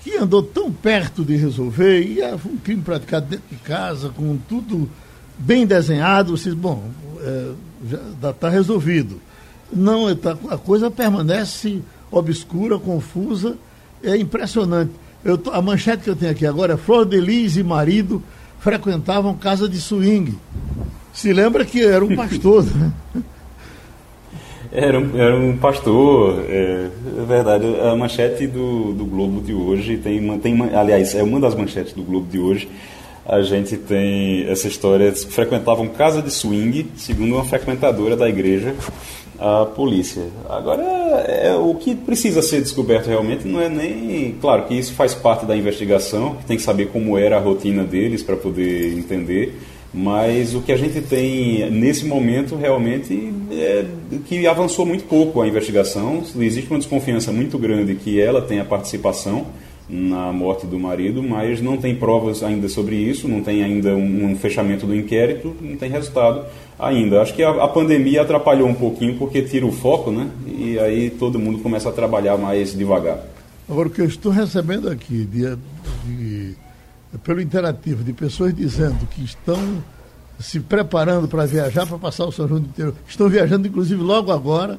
que 0.03 0.17
andou 0.17 0.43
tão 0.43 0.73
perto 0.73 1.25
de 1.25 1.37
resolver, 1.37 2.03
e 2.03 2.21
é 2.21 2.35
um 2.35 2.57
crime 2.57 2.83
praticado 2.83 3.27
dentro 3.27 3.47
de 3.49 3.57
casa, 3.57 4.11
com 4.11 4.37
tudo 4.49 4.91
bem 5.41 5.67
desenhado, 5.67 6.37
vocês, 6.37 6.55
bom, 6.55 6.85
é, 7.23 7.51
já 8.23 8.31
está 8.31 8.49
resolvido. 8.49 9.21
Não, 9.73 10.15
tá, 10.15 10.37
a 10.51 10.59
coisa 10.59 10.91
permanece 10.91 11.83
obscura, 12.11 12.79
confusa, 12.79 13.57
é 14.03 14.17
impressionante. 14.17 14.93
Eu, 15.25 15.41
a 15.53 15.61
manchete 15.61 16.05
que 16.05 16.11
eu 16.11 16.17
tenho 16.17 16.33
aqui 16.33 16.47
agora 16.47 16.75
é 16.75 16.77
Flor 16.77 17.05
de 17.05 17.21
Lis 17.21 17.57
e 17.57 17.63
marido 17.63 18.23
frequentavam 18.59 19.35
casa 19.35 19.69
de 19.69 19.81
swing. 19.81 20.37
Se 21.13 21.33
lembra 21.33 21.65
que 21.65 21.83
era 21.85 22.05
um 22.05 22.15
pastor, 22.15 22.65
né? 22.65 22.93
Era 24.73 25.01
um, 25.01 25.19
era 25.19 25.37
um 25.37 25.57
pastor, 25.57 26.45
é, 26.49 26.89
é, 27.19 27.25
verdade. 27.27 27.67
A 27.81 27.97
manchete 27.97 28.47
do, 28.47 28.93
do 28.93 29.05
Globo 29.05 29.41
de 29.41 29.53
hoje 29.53 29.97
tem, 29.97 30.39
tem, 30.39 30.63
aliás, 30.75 31.13
é 31.15 31.23
uma 31.25 31.41
das 31.41 31.57
manchetes 31.57 31.93
do 31.93 32.05
Globo 32.05 32.29
de 32.31 32.39
hoje. 32.39 32.69
A 33.27 33.43
gente 33.43 33.77
tem 33.77 34.49
essa 34.49 34.67
história, 34.67 35.12
frequentavam 35.15 35.89
casa 35.89 36.23
de 36.23 36.31
swing, 36.31 36.87
segundo 36.97 37.35
uma 37.35 37.45
frequentadora 37.45 38.17
da 38.17 38.29
igreja 38.29 38.75
a 39.41 39.65
polícia. 39.65 40.23
Agora, 40.49 40.83
é, 40.83 41.55
o 41.55 41.75
que 41.75 41.95
precisa 41.95 42.43
ser 42.43 42.61
descoberto 42.61 43.07
realmente 43.07 43.49
não 43.49 43.61
é 43.61 43.71
nem. 43.71 44.33
Claro 44.39 44.67
que 44.67 44.75
isso 44.75 44.93
faz 44.93 45.15
parte 45.15 45.47
da 45.47 45.57
investigação, 45.57 46.35
que 46.37 46.45
tem 46.45 46.57
que 46.59 46.62
saber 46.62 46.89
como 46.89 47.17
era 47.17 47.39
a 47.39 47.41
rotina 47.41 47.83
deles 47.83 48.23
para 48.23 48.37
poder 48.37 48.93
entender. 48.97 49.59
Mas 49.93 50.55
o 50.55 50.61
que 50.61 50.71
a 50.71 50.77
gente 50.77 51.00
tem 51.00 51.69
nesse 51.71 52.05
momento 52.05 52.55
realmente 52.55 53.33
é 53.50 53.85
que 54.27 54.47
avançou 54.47 54.85
muito 54.85 55.05
pouco 55.05 55.41
a 55.41 55.49
investigação. 55.49 56.23
Existe 56.39 56.71
uma 56.71 56.79
desconfiança 56.79 57.33
muito 57.33 57.59
grande 57.59 57.95
que 57.95 58.21
ela 58.21 58.43
tenha 58.43 58.65
participação 58.65 59.47
na 59.91 60.33
morte 60.33 60.67
do 60.67 60.79
marido, 60.79 61.23
mas 61.23 61.61
não 61.61 61.77
tem 61.77 61.97
provas 61.97 62.43
ainda 62.43 62.69
sobre 62.69 62.95
isso, 62.95 63.27
não 63.27 63.43
tem 63.43 63.65
ainda 63.65 63.95
um, 63.97 64.37
fechamento 64.37 64.87
do 64.87 64.95
inquérito, 64.95 65.55
não 65.61 65.77
tem 65.77 65.91
resultado 65.91 66.45
ainda. 66.79 67.21
Acho 67.21 67.35
que 67.35 67.43
a, 67.43 67.51
a, 67.51 67.69
pandemia 67.69 68.23
atrapalhou 68.23 68.69
um 68.69 68.75
pouquinho 68.75 69.17
porque 69.19 69.43
tira 69.43 69.67
o 69.67 69.73
foco, 69.73 70.13
né? 70.13 70.31
E 70.47 70.79
aí 70.79 71.11
todo 71.11 71.39
mundo 71.39 71.59
começa 71.59 71.89
a 71.89 71.93
trabalhar 71.93 72.37
mais 72.37 72.77
devagar. 72.77 73.19
Agora, 73.69 73.89
o 73.89 73.91
que 73.91 74.01
eu 74.01 74.07
estou 74.07 74.31
recebendo 74.31 74.89
aqui, 74.89 75.25
de, 75.25 75.57
de, 76.07 76.55
pelo 77.25 77.41
interativo, 77.41 78.05
de 78.05 78.13
pessoas 78.13 78.55
dizendo 78.55 79.07
que 79.09 79.25
estão 79.25 79.83
se 80.39 80.61
preparando 80.61 81.27
para 81.27 81.47
viajar, 81.47 81.87
para 81.87 81.99
passar 81.99 82.25
o 82.27 82.33
São 82.33 82.49
João 82.49 82.61
do 82.61 82.69
interior, 82.69 82.95
estão 83.09 83.29
viajando 83.29 83.67
inclusive 83.67 84.01
logo 84.01 84.33
agora, 84.33 84.79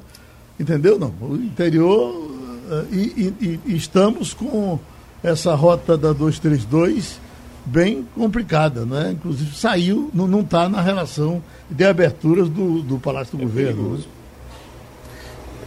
entendeu? 0.59 0.97
Não, 0.97 1.13
o 1.21 1.35
interior, 1.35 2.31
eh, 2.71 2.85
e, 2.91 3.33
e, 3.39 3.59
e 3.67 3.75
estamos 3.75 4.33
com 4.33 4.79
essa 5.23 5.53
rota 5.55 5.97
da 5.97 6.13
232 6.13 7.19
bem 7.65 8.07
complicada, 8.15 8.85
né? 8.85 9.11
Inclusive 9.11 9.55
saiu, 9.55 10.09
não 10.13 10.41
está 10.41 10.67
na 10.67 10.81
relação 10.81 11.41
de 11.69 11.83
aberturas 11.83 12.49
do, 12.49 12.81
do 12.81 12.97
Palácio 12.97 13.37
do 13.37 13.43
é 13.43 13.45
Governo. 13.45 13.69
Né? 13.69 13.75
Perigoso. 13.75 14.07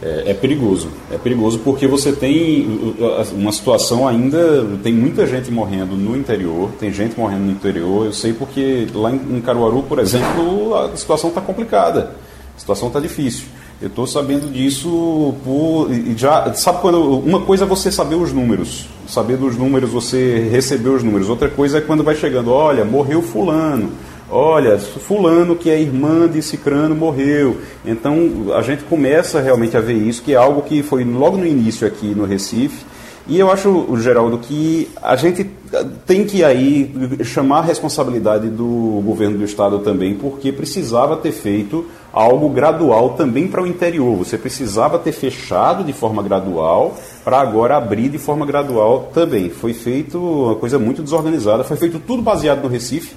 É, 0.01 0.31
é, 0.31 0.33
perigoso. 0.33 0.89
É 1.09 1.17
perigoso 1.17 1.59
porque 1.59 1.87
você 1.87 2.11
tem 2.11 2.67
uma 3.31 3.51
situação 3.51 4.07
ainda. 4.07 4.65
Tem 4.83 4.93
muita 4.93 5.25
gente 5.25 5.49
morrendo 5.49 5.95
no 5.95 6.17
interior, 6.17 6.69
tem 6.79 6.91
gente 6.91 7.17
morrendo 7.17 7.45
no 7.45 7.51
interior. 7.51 8.05
Eu 8.05 8.13
sei 8.13 8.33
porque 8.33 8.87
lá 8.93 9.11
em 9.11 9.41
Caruaru, 9.41 9.83
por 9.83 9.99
exemplo, 9.99 10.75
a 10.75 10.95
situação 10.97 11.29
está 11.29 11.39
complicada. 11.39 12.11
A 12.55 12.59
situação 12.59 12.89
está 12.89 12.99
difícil. 12.99 13.45
Eu 13.81 13.87
estou 13.87 14.07
sabendo 14.07 14.51
disso 14.51 15.33
por. 15.43 15.89
Já, 16.15 16.53
sabe 16.53 16.79
quando. 16.81 17.19
Uma 17.19 17.41
coisa 17.41 17.65
é 17.65 17.67
você 17.67 17.91
saber 17.91 18.15
os 18.15 18.31
números. 18.31 18.87
Saber 19.07 19.37
dos 19.37 19.57
números, 19.57 19.89
você 19.89 20.47
receber 20.49 20.89
os 20.89 21.03
números. 21.03 21.29
Outra 21.29 21.49
coisa 21.49 21.79
é 21.79 21.81
quando 21.81 22.03
vai 22.03 22.15
chegando, 22.15 22.51
olha, 22.51 22.85
morreu 22.85 23.21
fulano. 23.21 23.91
Olha, 24.29 24.79
fulano 24.79 25.55
que 25.55 25.69
é 25.69 25.79
irmã 25.79 26.27
de 26.27 26.41
Cicrano 26.41 26.95
morreu. 26.95 27.57
Então 27.85 28.53
a 28.55 28.61
gente 28.61 28.83
começa 28.83 29.39
realmente 29.39 29.77
a 29.77 29.81
ver 29.81 29.93
isso, 29.93 30.23
que 30.23 30.33
é 30.33 30.35
algo 30.35 30.63
que 30.63 30.81
foi 30.81 31.03
logo 31.03 31.37
no 31.37 31.45
início 31.45 31.85
aqui 31.85 32.07
no 32.07 32.25
Recife 32.25 32.85
e 33.27 33.39
eu 33.39 33.51
acho, 33.51 33.87
Geraldo, 33.97 34.37
que 34.37 34.87
a 35.01 35.15
gente 35.15 35.49
tem 36.05 36.25
que 36.25 36.43
aí 36.43 36.93
chamar 37.23 37.59
a 37.59 37.63
responsabilidade 37.63 38.49
do 38.49 39.01
governo 39.03 39.39
do 39.39 39.43
estado 39.43 39.79
também, 39.79 40.13
porque 40.13 40.51
precisava 40.51 41.17
ter 41.17 41.31
feito 41.31 41.85
algo 42.13 42.47
gradual 42.49 43.15
também 43.15 43.47
para 43.47 43.63
o 43.63 43.67
interior. 43.67 44.15
Você 44.17 44.37
precisava 44.37 44.99
ter 44.99 45.11
fechado 45.11 45.83
de 45.83 45.91
forma 45.91 46.21
gradual 46.21 46.95
para 47.23 47.41
agora 47.41 47.77
abrir 47.77 48.09
de 48.09 48.19
forma 48.19 48.45
gradual 48.45 49.09
também. 49.11 49.49
Foi 49.49 49.73
feito 49.73 50.19
uma 50.19 50.55
coisa 50.55 50.77
muito 50.77 51.01
desorganizada, 51.01 51.63
foi 51.63 51.77
feito 51.77 51.99
tudo 51.99 52.21
baseado 52.21 52.61
no 52.61 52.69
Recife 52.69 53.15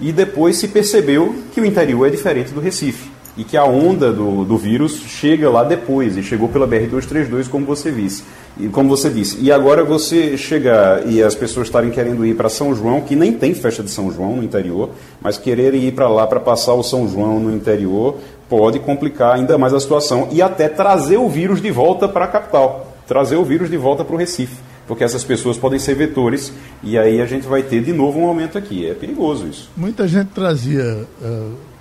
e 0.00 0.12
depois 0.12 0.56
se 0.56 0.68
percebeu 0.68 1.34
que 1.52 1.60
o 1.60 1.66
interior 1.66 2.06
é 2.06 2.10
diferente 2.10 2.52
do 2.52 2.60
Recife 2.60 3.11
e 3.36 3.44
que 3.44 3.56
a 3.56 3.64
onda 3.64 4.12
do, 4.12 4.44
do 4.44 4.56
vírus 4.58 5.02
chega 5.06 5.48
lá 5.48 5.64
depois, 5.64 6.16
e 6.16 6.22
chegou 6.22 6.48
pela 6.48 6.68
BR-232, 6.68 7.48
como 7.48 7.64
você 7.64 7.90
disse. 7.90 8.24
E 8.58 8.68
como 8.68 8.88
você 8.88 9.08
disse, 9.08 9.38
e 9.40 9.50
agora 9.50 9.82
você 9.82 10.36
chegar 10.36 11.06
e 11.06 11.22
as 11.22 11.34
pessoas 11.34 11.68
estarem 11.68 11.90
querendo 11.90 12.26
ir 12.26 12.34
para 12.34 12.50
São 12.50 12.74
João, 12.74 13.00
que 13.00 13.16
nem 13.16 13.32
tem 13.32 13.54
festa 13.54 13.82
de 13.82 13.90
São 13.90 14.12
João 14.12 14.36
no 14.36 14.44
interior, 14.44 14.90
mas 15.22 15.38
quererem 15.38 15.84
ir 15.84 15.92
para 15.92 16.06
lá 16.08 16.26
para 16.26 16.38
passar 16.38 16.74
o 16.74 16.82
São 16.82 17.08
João 17.08 17.40
no 17.40 17.54
interior, 17.54 18.16
pode 18.50 18.78
complicar 18.78 19.36
ainda 19.36 19.56
mais 19.56 19.72
a 19.72 19.80
situação 19.80 20.28
e 20.30 20.42
até 20.42 20.68
trazer 20.68 21.16
o 21.16 21.30
vírus 21.30 21.62
de 21.62 21.70
volta 21.70 22.06
para 22.06 22.26
a 22.26 22.28
capital, 22.28 22.94
trazer 23.06 23.36
o 23.36 23.44
vírus 23.44 23.70
de 23.70 23.78
volta 23.78 24.04
para 24.04 24.14
o 24.14 24.18
Recife, 24.18 24.56
porque 24.86 25.02
essas 25.02 25.24
pessoas 25.24 25.56
podem 25.56 25.78
ser 25.78 25.94
vetores 25.94 26.52
e 26.82 26.98
aí 26.98 27.22
a 27.22 27.26
gente 27.26 27.46
vai 27.46 27.62
ter 27.62 27.82
de 27.82 27.94
novo 27.94 28.20
um 28.20 28.26
aumento 28.26 28.58
aqui. 28.58 28.86
É 28.86 28.92
perigoso 28.92 29.46
isso. 29.46 29.70
Muita 29.74 30.06
gente 30.06 30.28
trazia. 30.28 31.06
Uh 31.22 31.71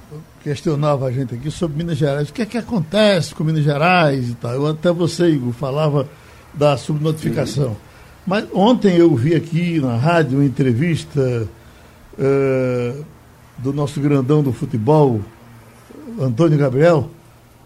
questionava 0.44 1.06
a 1.06 1.12
gente 1.12 1.36
aqui 1.36 1.52
sobre 1.52 1.78
Minas 1.78 1.98
Gerais. 1.98 2.30
O 2.30 2.34
que 2.34 2.42
é 2.42 2.46
que 2.46 2.58
acontece 2.58 3.34
com 3.34 3.44
Minas 3.44 3.64
Gerais 3.64 4.30
e 4.30 4.36
tal? 4.36 4.54
Eu 4.54 4.68
até 4.68 4.92
você, 4.92 5.30
Igor, 5.30 5.54
falava 5.54 6.08
da 6.54 6.76
subnotificação. 6.78 7.70
Uhum. 7.70 7.76
Mas 8.26 8.46
ontem 8.54 8.96
eu 8.98 9.16
vi 9.16 9.36
aqui 9.36 9.80
na 9.80 9.96
rádio 9.96 10.40
uma 10.40 10.46
entrevista 10.46 11.48
uh, 12.18 13.06
do 13.58 13.74
nosso 13.74 14.00
grandão 14.00 14.44
do 14.44 14.52
futebol, 14.52 15.22
Antônio 16.20 16.58
Gabriel, 16.58 17.10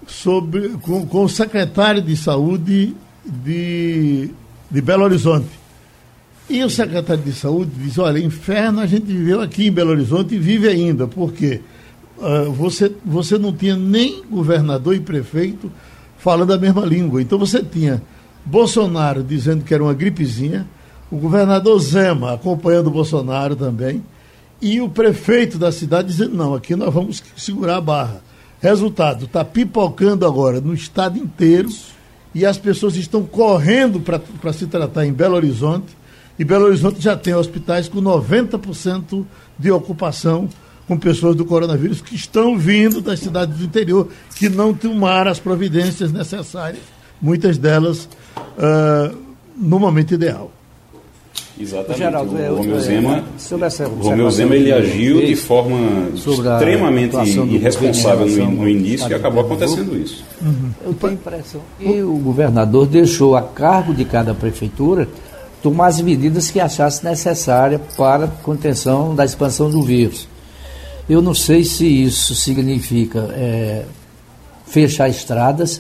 sobre, 0.08 0.70
com, 0.82 1.06
com 1.06 1.24
o 1.24 1.30
secretário 1.30 2.02
de 2.02 2.16
saúde 2.16 2.96
de, 3.26 4.30
de 4.70 4.82
Belo 4.82 5.04
Horizonte. 5.04 5.50
E 6.50 6.64
o 6.64 6.70
secretário 6.70 7.24
de 7.24 7.34
saúde 7.34 7.72
diz, 7.76 7.98
olha, 7.98 8.20
inferno 8.20 8.80
a 8.80 8.86
gente 8.86 9.06
viveu 9.06 9.42
aqui 9.42 9.68
em 9.68 9.72
Belo 9.72 9.92
Horizonte 9.92 10.36
e 10.36 10.40
vive 10.40 10.68
ainda. 10.68 11.08
Por 11.08 11.34
quê? 11.34 11.60
Porque 11.60 11.75
uh, 12.18 12.52
você, 12.52 12.92
você 13.04 13.38
não 13.38 13.54
tinha 13.54 13.76
nem 13.76 14.24
governador 14.26 14.96
e 14.96 15.00
prefeito 15.00 15.72
falando 16.18 16.54
a 16.54 16.58
mesma 16.58 16.86
língua. 16.86 17.22
Então 17.22 17.38
você 17.38 17.64
tinha 17.64 18.02
Bolsonaro 18.46 19.24
dizendo 19.24 19.64
que 19.64 19.74
era 19.74 19.84
uma 19.84 19.94
gripezinha, 19.94 20.68
o 21.12 21.18
governador 21.18 21.80
Zema 21.80 22.34
acompanhando 22.34 22.88
o 22.88 22.92
Bolsonaro 22.92 23.56
também, 23.56 24.04
e 24.62 24.82
o 24.82 24.90
prefeito 24.90 25.58
da 25.58 25.72
cidade 25.72 26.08
dizendo, 26.08 26.36
não, 26.36 26.54
aqui 26.54 26.76
nós 26.76 26.94
vamos 26.94 27.24
segurar 27.36 27.78
a 27.78 27.82
barra. 27.82 28.22
Resultado, 28.62 29.26
está 29.26 29.44
pipocando 29.44 30.26
agora 30.26 30.60
no 30.60 30.74
estado 30.74 31.20
inteiro 31.20 31.70
e 32.34 32.46
as 32.46 32.58
pessoas 32.58 32.96
estão 32.96 33.24
correndo 33.24 34.00
para 34.00 34.54
se 34.54 34.66
tratar 34.66 35.06
em 35.06 35.14
Belo 35.14 35.36
Horizonte. 35.36 35.96
E 36.38 36.44
Belo 36.44 36.66
Horizonte 36.66 37.00
já 37.00 37.16
tem 37.16 37.34
hospitais 37.34 37.88
com 37.88 38.02
90% 38.02 39.26
de 39.58 39.72
ocupação 39.72 40.50
com 40.88 40.98
pessoas 40.98 41.36
do 41.36 41.46
coronavírus 41.46 42.02
que 42.02 42.16
estão 42.16 42.58
vindo 42.58 43.02
das 43.02 43.20
cidades 43.20 43.58
do 43.58 43.64
interior, 43.64 44.08
que 44.36 44.50
não 44.50 44.74
tomaram 44.74 45.32
as 45.32 45.40
providências 45.40 46.12
necessárias, 46.12 46.82
muitas 47.22 47.58
delas 47.58 48.08
uh, 48.38 49.16
no 49.58 49.80
momento 49.80 50.14
ideal. 50.14 50.52
Exatamente. 51.60 51.98
Geraldo, 52.00 52.36
o 52.36 52.56
Romeu 52.58 52.80
Zema, 52.82 53.24
é, 53.80 53.86
o 53.86 54.04
Romeu 54.04 54.30
Zema 54.30 54.56
ele 54.56 54.74
agiu 54.74 55.26
de 55.26 55.36
forma 55.38 56.10
extremamente 56.14 57.16
irresponsável 57.16 58.28
no, 58.28 58.52
no 58.52 58.70
início 58.70 59.10
e 59.10 59.14
acabou 59.14 59.46
acontecendo 59.46 59.98
isso. 59.98 60.24
Uhum. 60.42 60.72
Eu 60.86 60.94
tenho 60.94 61.14
a 61.14 61.16
impressão 61.16 61.62
que 61.80 62.02
o 62.02 62.18
governador 62.18 62.86
deixou 62.88 63.38
a 63.38 63.42
cargo 63.42 63.94
de 63.94 64.04
cada 64.04 64.34
prefeitura 64.34 65.08
tomar 65.64 65.88
as 65.88 66.02
medidas 66.02 66.52
que 66.52 66.60
achasse 66.60 67.04
necessárias 67.06 67.82
para 67.96 68.26
a 68.26 68.28
contenção 68.28 69.16
da 69.16 69.24
expansão 69.24 69.72
do 69.72 69.82
vírus. 69.82 70.28
Eu 71.08 71.22
não 71.22 71.36
sei 71.36 71.64
se 71.64 71.86
isso 71.86 72.34
significa 72.34 73.20
é, 73.34 73.86
fechar 74.66 75.08
estradas, 75.08 75.80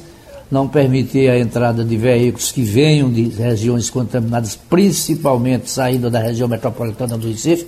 não 0.52 0.68
permitir 0.68 1.30
a 1.30 1.40
entrada 1.40 1.84
de 1.84 1.98
veículos 1.98 2.52
que 2.52 2.62
venham 2.62 3.12
de 3.12 3.30
regiões 3.30 3.90
contaminadas, 3.90 4.56
principalmente 4.56 5.70
saindo 5.70 6.12
da 6.12 6.20
região 6.20 6.48
metropolitana 6.48 7.18
do 7.18 7.28
Recife, 7.28 7.66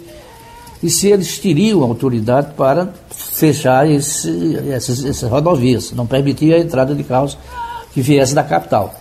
e 0.84 0.90
se 0.92 1.08
eles 1.08 1.40
teriam 1.40 1.82
autoridade 1.82 2.54
para 2.54 2.94
fechar 3.10 3.90
esse, 3.90 4.56
essas, 4.70 5.04
essas 5.04 5.30
rodovias, 5.30 5.92
não 5.92 6.06
permitir 6.06 6.54
a 6.54 6.60
entrada 6.60 6.94
de 6.94 7.04
carros 7.04 7.36
que 7.92 8.02
viessem 8.02 8.36
da 8.36 8.44
capital. 8.44 8.94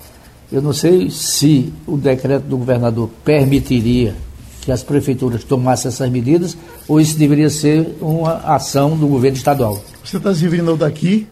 Eu 0.50 0.62
não 0.62 0.72
sei 0.72 1.10
se 1.10 1.70
o 1.86 1.98
decreto 1.98 2.44
do 2.44 2.56
governador 2.56 3.10
permitiria 3.22 4.14
que 4.66 4.73
as 4.73 4.82
prefeituras 4.82 5.44
tomassem 5.44 5.88
essas 5.88 6.11
medidas 6.11 6.58
ou 6.88 7.00
isso 7.00 7.16
deveria 7.16 7.49
ser 7.49 7.96
uma 8.00 8.38
ação 8.38 8.96
do 8.96 9.06
governo 9.06 9.37
estadual? 9.37 9.80
Você 10.02 10.16
está 10.16 10.35
se 10.35 10.49
vindo 10.49 10.76
daqui? 10.76 11.28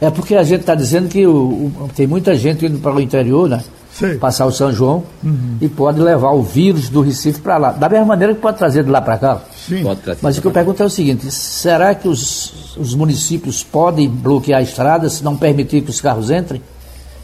É 0.00 0.08
porque 0.08 0.34
a 0.34 0.42
gente 0.42 0.60
está 0.60 0.74
dizendo 0.74 1.10
que 1.10 1.26
o, 1.26 1.34
o, 1.34 1.90
tem 1.94 2.06
muita 2.06 2.34
gente 2.34 2.64
indo 2.64 2.78
para 2.78 2.94
o 2.94 3.00
interior, 3.02 3.50
né? 3.50 3.62
Sei. 3.92 4.14
Passar 4.14 4.46
o 4.46 4.52
São 4.52 4.72
João 4.72 5.02
uhum. 5.22 5.58
e 5.60 5.68
pode 5.68 6.00
levar 6.00 6.30
o 6.30 6.42
vírus 6.42 6.88
do 6.88 7.02
Recife 7.02 7.40
para 7.40 7.58
lá. 7.58 7.72
Da 7.72 7.86
mesma 7.86 8.06
maneira 8.06 8.34
que 8.34 8.40
pode 8.40 8.56
trazer 8.56 8.82
de 8.82 8.88
lá 8.90 9.02
para 9.02 9.18
cá. 9.18 9.42
Sim. 9.54 9.82
Mas 10.22 10.38
o 10.38 10.40
que 10.40 10.46
eu 10.46 10.52
pergunto 10.52 10.82
é 10.82 10.86
o 10.86 10.90
seguinte: 10.90 11.30
será 11.30 11.94
que 11.94 12.08
os, 12.08 12.76
os 12.78 12.94
municípios 12.94 13.62
podem 13.62 14.08
bloquear 14.08 14.62
estradas 14.62 15.14
se 15.14 15.24
não 15.24 15.36
permitir 15.36 15.82
que 15.82 15.90
os 15.90 16.00
carros 16.00 16.30
entrem? 16.30 16.62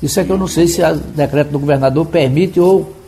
Isso 0.02 0.20
é 0.20 0.24
que 0.24 0.30
eu 0.30 0.36
não 0.36 0.48
sei 0.48 0.66
se 0.66 0.82
o 0.82 0.96
decreto 0.96 1.50
do 1.50 1.58
governador 1.58 2.04
permite 2.04 2.60
ou 2.60 3.03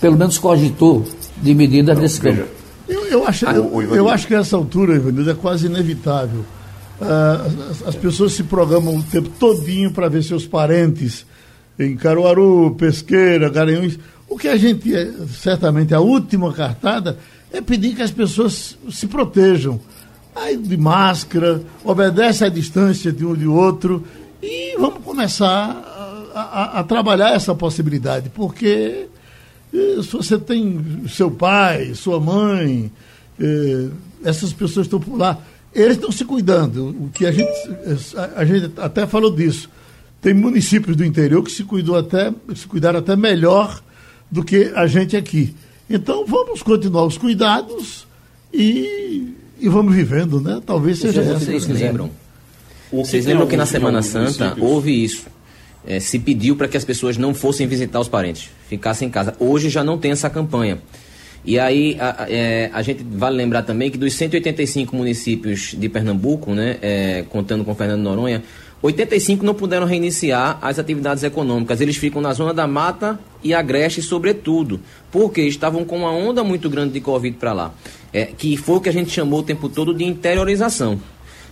pelo 0.00 0.16
menos 0.16 0.38
cogitou 0.38 1.04
de 1.36 1.54
medidas 1.54 1.98
desse 1.98 2.20
campo. 2.20 2.44
Eu, 2.88 3.06
eu, 3.06 3.26
acho, 3.26 3.46
eu, 3.46 3.94
eu, 3.94 4.08
acho 4.08 4.26
que 4.26 4.34
essa 4.34 4.56
altura, 4.56 4.96
Ivanildo, 4.96 5.30
é 5.30 5.34
quase 5.34 5.66
inevitável. 5.66 6.44
uh, 7.00 7.88
as 7.88 7.94
pessoas 7.94 8.32
se 8.32 8.42
programam 8.42 8.96
o 8.96 9.02
tempo 9.02 9.30
todinho 9.38 9.90
para 9.90 10.08
ver 10.08 10.22
seus 10.22 10.46
parentes 10.46 11.24
em 11.78 11.96
Caruaru, 11.96 12.74
Pesqueira, 12.76 13.48
Garanhuns. 13.48 13.98
O 14.28 14.36
que 14.36 14.48
a 14.48 14.56
gente, 14.56 14.94
é, 14.94 15.10
certamente, 15.28 15.94
a 15.94 16.00
última 16.00 16.52
cartada 16.52 17.18
é 17.52 17.60
pedir 17.60 17.94
que 17.94 18.02
as 18.02 18.10
pessoas 18.10 18.76
se 18.90 19.06
protejam. 19.06 19.80
Aí 20.36 20.56
de 20.56 20.76
máscara, 20.76 21.62
obedece 21.84 22.44
à 22.44 22.48
distância 22.48 23.12
de 23.12 23.24
um 23.24 23.34
de 23.34 23.46
outro 23.46 24.04
e 24.42 24.76
vamos 24.76 25.02
começar 25.04 26.32
a, 26.34 26.40
a, 26.40 26.80
a 26.80 26.84
trabalhar 26.84 27.34
essa 27.34 27.54
possibilidade, 27.54 28.30
porque 28.34 29.06
se 30.02 30.12
você 30.12 30.38
tem 30.38 31.04
seu 31.08 31.30
pai, 31.30 31.94
sua 31.94 32.20
mãe, 32.20 32.90
essas 34.24 34.52
pessoas 34.52 34.86
estão 34.86 35.00
por 35.00 35.16
lá, 35.16 35.38
eles 35.74 35.96
estão 35.96 36.12
se 36.12 36.24
cuidando. 36.24 36.90
O 36.90 37.10
que 37.12 37.26
a 37.26 37.32
gente, 37.32 37.50
a 38.36 38.44
gente 38.44 38.72
até 38.78 39.06
falou 39.06 39.34
disso. 39.34 39.68
Tem 40.22 40.32
municípios 40.32 40.96
do 40.96 41.04
interior 41.04 41.42
que 41.42 41.50
se 41.50 41.64
cuidou 41.64 41.96
até, 41.96 42.32
se 42.54 42.66
cuidaram 42.66 43.00
até 43.00 43.16
melhor 43.16 43.82
do 44.30 44.44
que 44.44 44.72
a 44.74 44.86
gente 44.86 45.16
aqui. 45.16 45.54
Então 45.90 46.24
vamos 46.24 46.62
continuar 46.62 47.04
os 47.04 47.18
cuidados 47.18 48.06
e, 48.52 49.34
e 49.60 49.68
vamos 49.68 49.94
vivendo, 49.94 50.40
né? 50.40 50.62
Talvez 50.64 50.98
seja 50.98 51.22
Vocês 51.22 51.66
lembram? 51.68 52.10
Vocês 52.90 53.26
lembram 53.26 53.46
que 53.46 53.56
na 53.56 53.66
Semana 53.66 54.00
Santa 54.00 54.56
houve 54.58 55.04
isso? 55.04 55.26
É, 55.86 56.00
se 56.00 56.18
pediu 56.18 56.56
para 56.56 56.66
que 56.66 56.76
as 56.76 56.84
pessoas 56.84 57.18
não 57.18 57.34
fossem 57.34 57.66
visitar 57.66 58.00
os 58.00 58.08
parentes, 58.08 58.50
ficassem 58.68 59.08
em 59.08 59.10
casa. 59.10 59.34
Hoje 59.38 59.68
já 59.68 59.84
não 59.84 59.98
tem 59.98 60.12
essa 60.12 60.30
campanha. 60.30 60.78
E 61.44 61.58
aí 61.58 61.98
a, 62.00 62.78
a 62.78 62.82
gente 62.82 63.04
vale 63.04 63.36
lembrar 63.36 63.62
também 63.62 63.90
que 63.90 63.98
dos 63.98 64.14
185 64.14 64.96
municípios 64.96 65.74
de 65.78 65.88
Pernambuco, 65.90 66.54
né, 66.54 66.78
é, 66.80 67.24
contando 67.28 67.64
com 67.64 67.74
Fernando 67.74 68.00
Noronha, 68.00 68.42
85 68.80 69.44
não 69.44 69.54
puderam 69.54 69.86
reiniciar 69.86 70.58
as 70.60 70.78
atividades 70.78 71.22
econômicas. 71.22 71.80
Eles 71.80 71.96
ficam 71.96 72.20
na 72.20 72.32
zona 72.34 72.52
da 72.52 72.66
mata 72.66 73.18
e 73.42 73.54
agreste, 73.54 74.02
sobretudo, 74.02 74.80
porque 75.10 75.40
estavam 75.42 75.84
com 75.84 75.98
uma 75.98 76.10
onda 76.10 76.44
muito 76.44 76.68
grande 76.68 76.92
de 76.92 77.00
Covid 77.00 77.36
para 77.38 77.52
lá, 77.54 77.74
que 78.36 78.58
foi 78.58 78.76
o 78.76 78.80
que 78.82 78.90
a 78.90 78.92
gente 78.92 79.10
chamou 79.10 79.40
o 79.40 79.42
tempo 79.42 79.70
todo 79.70 79.94
de 79.94 80.04
interiorização. 80.04 81.00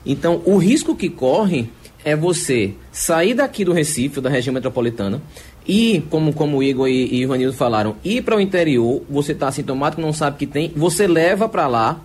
Então, 0.05 0.43
o 0.45 0.57
risco 0.57 0.95
que 0.97 1.09
corre 1.09 1.69
é 2.05 2.17
você 2.17 2.75
sair 2.91 3.35
daqui 3.35 3.65
do 3.65 3.73
Recife, 3.73 4.21
da 4.21 4.29
região 4.29 4.53
metropolitana, 4.53 5.23
e, 5.67 6.03
como, 6.11 6.33
como 6.33 6.59
o 6.59 6.63
Igor 6.63 6.89
e, 6.89 7.07
e 7.07 7.23
Ivanildo 7.23 7.57
falaram, 7.57 7.97
ir 8.05 8.23
para 8.23 8.37
o 8.37 8.41
interior, 8.41 9.03
você 9.09 9.33
está 9.33 9.49
assintomático, 9.49 10.03
não 10.03 10.13
sabe 10.13 10.39
que 10.39 10.47
tem, 10.47 10.73
você 10.75 11.07
leva 11.07 11.49
para 11.49 11.67
lá 11.69 12.01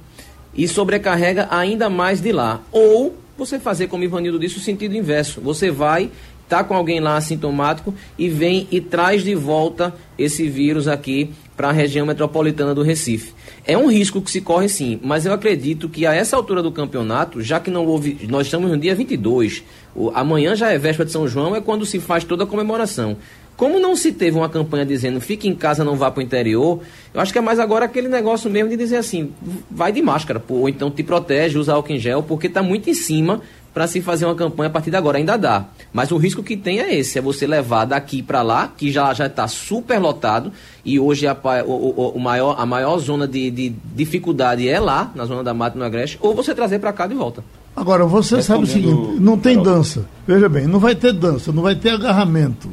e 0.54 0.68
sobrecarrega 0.68 1.48
ainda 1.50 1.90
mais 1.90 2.22
de 2.22 2.32
lá. 2.32 2.62
Ou 2.72 3.16
você 3.38 3.60
fazer, 3.60 3.88
como 3.88 4.04
Ivanildo 4.04 4.40
disse, 4.40 4.58
o 4.58 4.62
sentido 4.62 4.96
inverso. 4.96 5.42
Você 5.42 5.72
vai, 5.72 6.12
tá 6.48 6.64
com 6.64 6.76
alguém 6.76 7.00
lá 7.00 7.18
assintomático 7.18 7.94
e 8.18 8.30
vem 8.30 8.68
e 8.72 8.80
traz 8.80 9.24
de 9.24 9.36
volta 9.36 9.94
esse 10.18 10.48
vírus 10.48 10.88
aqui 10.88 11.32
para 11.58 11.70
a 11.70 11.72
região 11.72 12.06
metropolitana 12.06 12.76
do 12.76 12.84
Recife. 12.84 13.34
É 13.66 13.76
um 13.76 13.90
risco 13.90 14.22
que 14.22 14.30
se 14.30 14.40
corre 14.40 14.70
sim, 14.70 15.00
mas 15.04 15.26
eu 15.26 15.34
acredito 15.34 15.90
que 15.90 16.06
a 16.06 16.14
essa 16.14 16.36
altura 16.36 16.62
do 16.62 16.72
campeonato, 16.72 17.42
já 17.42 17.60
que 17.60 17.72
não 17.72 17.86
houve. 17.86 18.28
Nós 18.30 18.46
estamos 18.46 18.70
no 18.70 18.78
dia 18.78 18.94
22, 18.94 19.64
o, 19.96 20.12
amanhã 20.12 20.56
já 20.56 20.72
é 20.72 20.78
véspera 20.78 21.08
de 21.08 21.12
São 21.12 21.28
João, 21.28 21.56
é 21.56 21.60
quando 21.60 21.84
se 21.84 22.00
faz 22.00 22.24
toda 22.24 22.44
a 22.44 22.48
comemoração. 22.48 23.18
Como 23.58 23.80
não 23.80 23.96
se 23.96 24.12
teve 24.12 24.38
uma 24.38 24.48
campanha 24.48 24.86
dizendo 24.86 25.20
fique 25.20 25.48
em 25.48 25.56
casa, 25.56 25.84
não 25.84 25.96
vá 25.96 26.12
para 26.12 26.20
o 26.20 26.24
interior, 26.24 26.80
eu 27.12 27.20
acho 27.20 27.34
que 27.34 27.40
é 27.40 27.42
mais 27.42 27.58
agora 27.58 27.86
aquele 27.86 28.08
negócio 28.08 28.52
mesmo 28.52 28.70
de 28.70 28.78
dizer 28.78 28.98
assim, 28.98 29.34
vai 29.70 29.92
de 29.92 30.00
máscara, 30.00 30.44
ou 30.48 30.70
então 30.70 30.92
te 30.92 31.02
protege, 31.02 31.58
usa 31.58 31.74
álcool 31.74 31.94
em 31.94 31.98
gel, 31.98 32.22
porque 32.22 32.46
está 32.46 32.62
muito 32.62 32.88
em 32.88 32.94
cima 32.94 33.42
para 33.78 33.86
se 33.86 34.02
fazer 34.02 34.26
uma 34.26 34.34
campanha 34.34 34.70
a 34.70 34.72
partir 34.72 34.90
de 34.90 34.96
agora. 34.96 35.20
Ainda 35.20 35.38
dá. 35.38 35.66
Mas 35.94 36.10
o 36.10 36.18
risco 36.18 36.42
que 36.42 36.58
tem 36.58 36.80
é 36.80 36.96
esse, 36.96 37.20
é 37.20 37.22
você 37.22 37.46
levar 37.46 37.86
daqui 37.86 38.24
para 38.24 38.42
lá, 38.42 38.74
que 38.76 38.92
já 38.92 39.14
já 39.14 39.28
está 39.28 39.48
super 39.48 40.00
lotado, 40.00 40.52
e 40.84 41.00
hoje 41.00 41.28
a, 41.28 41.38
o, 41.64 41.72
o, 41.72 42.10
o, 42.16 42.20
maior, 42.20 42.56
a 42.58 42.66
maior 42.66 42.98
zona 42.98 43.28
de, 43.28 43.52
de 43.52 43.76
dificuldade 43.94 44.68
é 44.68 44.80
lá, 44.80 45.12
na 45.14 45.26
zona 45.26 45.44
da 45.44 45.54
Mata 45.54 45.78
no 45.78 45.86
Agreste, 45.86 46.18
ou 46.22 46.34
você 46.34 46.56
trazer 46.56 46.80
para 46.80 46.92
cá 46.92 47.06
de 47.06 47.14
volta. 47.14 47.44
Agora, 47.76 48.04
você 48.08 48.42
sabe 48.42 48.64
o 48.64 48.68
seguinte, 48.68 49.20
não 49.20 49.38
tem 49.38 49.62
dança. 49.62 50.08
Veja 50.28 50.50
bem, 50.50 50.66
não 50.66 50.80
vai 50.80 50.96
ter 50.96 51.14
dança, 51.14 51.52
não 51.52 51.62
vai 51.62 51.76
ter 51.76 51.92
agarramento 51.92 52.68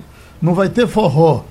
não 0.45 0.53
vai 0.53 0.69
ter 0.69 0.87
forró. 0.87 1.43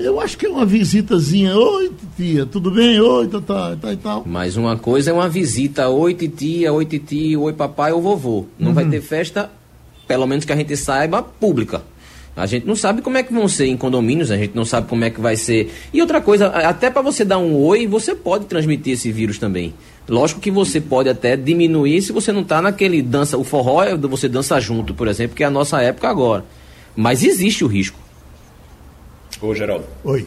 Eu 0.00 0.18
acho 0.18 0.38
que 0.38 0.46
é 0.46 0.48
uma 0.48 0.64
visitazinha. 0.64 1.54
Oi, 1.54 1.92
tia, 2.16 2.46
tudo 2.46 2.70
bem? 2.70 2.98
Oi, 2.98 3.28
tá, 3.28 3.38
tá, 3.38 3.76
tá 3.76 3.92
e 3.92 3.96
tal. 3.98 4.24
Mas 4.26 4.56
uma 4.56 4.74
coisa 4.74 5.10
é 5.10 5.12
uma 5.12 5.28
visita. 5.28 5.90
Oi, 5.90 6.14
titia, 6.14 6.72
oi, 6.72 6.86
titi, 6.86 7.36
oi, 7.36 7.52
papai 7.52 7.92
ou 7.92 8.00
vovô. 8.00 8.46
Não 8.58 8.68
uhum. 8.68 8.74
vai 8.74 8.86
ter 8.86 9.02
festa, 9.02 9.50
pelo 10.08 10.26
menos 10.26 10.46
que 10.46 10.52
a 10.52 10.56
gente 10.56 10.74
saiba, 10.74 11.22
pública. 11.22 11.82
A 12.34 12.46
gente 12.46 12.66
não 12.66 12.74
sabe 12.74 13.02
como 13.02 13.18
é 13.18 13.22
que 13.22 13.30
vão 13.30 13.46
ser 13.46 13.66
em 13.66 13.76
condomínios, 13.76 14.30
a 14.30 14.38
gente 14.38 14.56
não 14.56 14.64
sabe 14.64 14.88
como 14.88 15.04
é 15.04 15.10
que 15.10 15.20
vai 15.20 15.36
ser. 15.36 15.70
E 15.92 16.00
outra 16.00 16.22
coisa, 16.22 16.46
até 16.46 16.88
para 16.88 17.02
você 17.02 17.22
dar 17.22 17.36
um 17.36 17.54
oi, 17.54 17.86
você 17.86 18.14
pode 18.14 18.46
transmitir 18.46 18.94
esse 18.94 19.12
vírus 19.12 19.36
também. 19.36 19.74
Lógico 20.08 20.40
que 20.40 20.50
você 20.50 20.80
pode 20.80 21.10
até 21.10 21.36
diminuir 21.36 22.00
se 22.00 22.10
você 22.10 22.32
não 22.32 22.40
está 22.40 22.62
naquele 22.62 23.02
dança. 23.02 23.36
O 23.36 23.44
forró 23.44 23.82
é 23.82 23.94
você 23.94 24.30
dança 24.30 24.58
junto, 24.60 24.94
por 24.94 25.08
exemplo, 25.08 25.36
que 25.36 25.44
é 25.44 25.46
a 25.46 25.50
nossa 25.50 25.82
época 25.82 26.08
agora. 26.08 26.42
Mas 26.96 27.22
existe 27.22 27.62
o 27.62 27.66
risco. 27.66 27.98
Ô, 29.42 29.54
Geraldo. 29.54 29.84
Oi. 30.04 30.26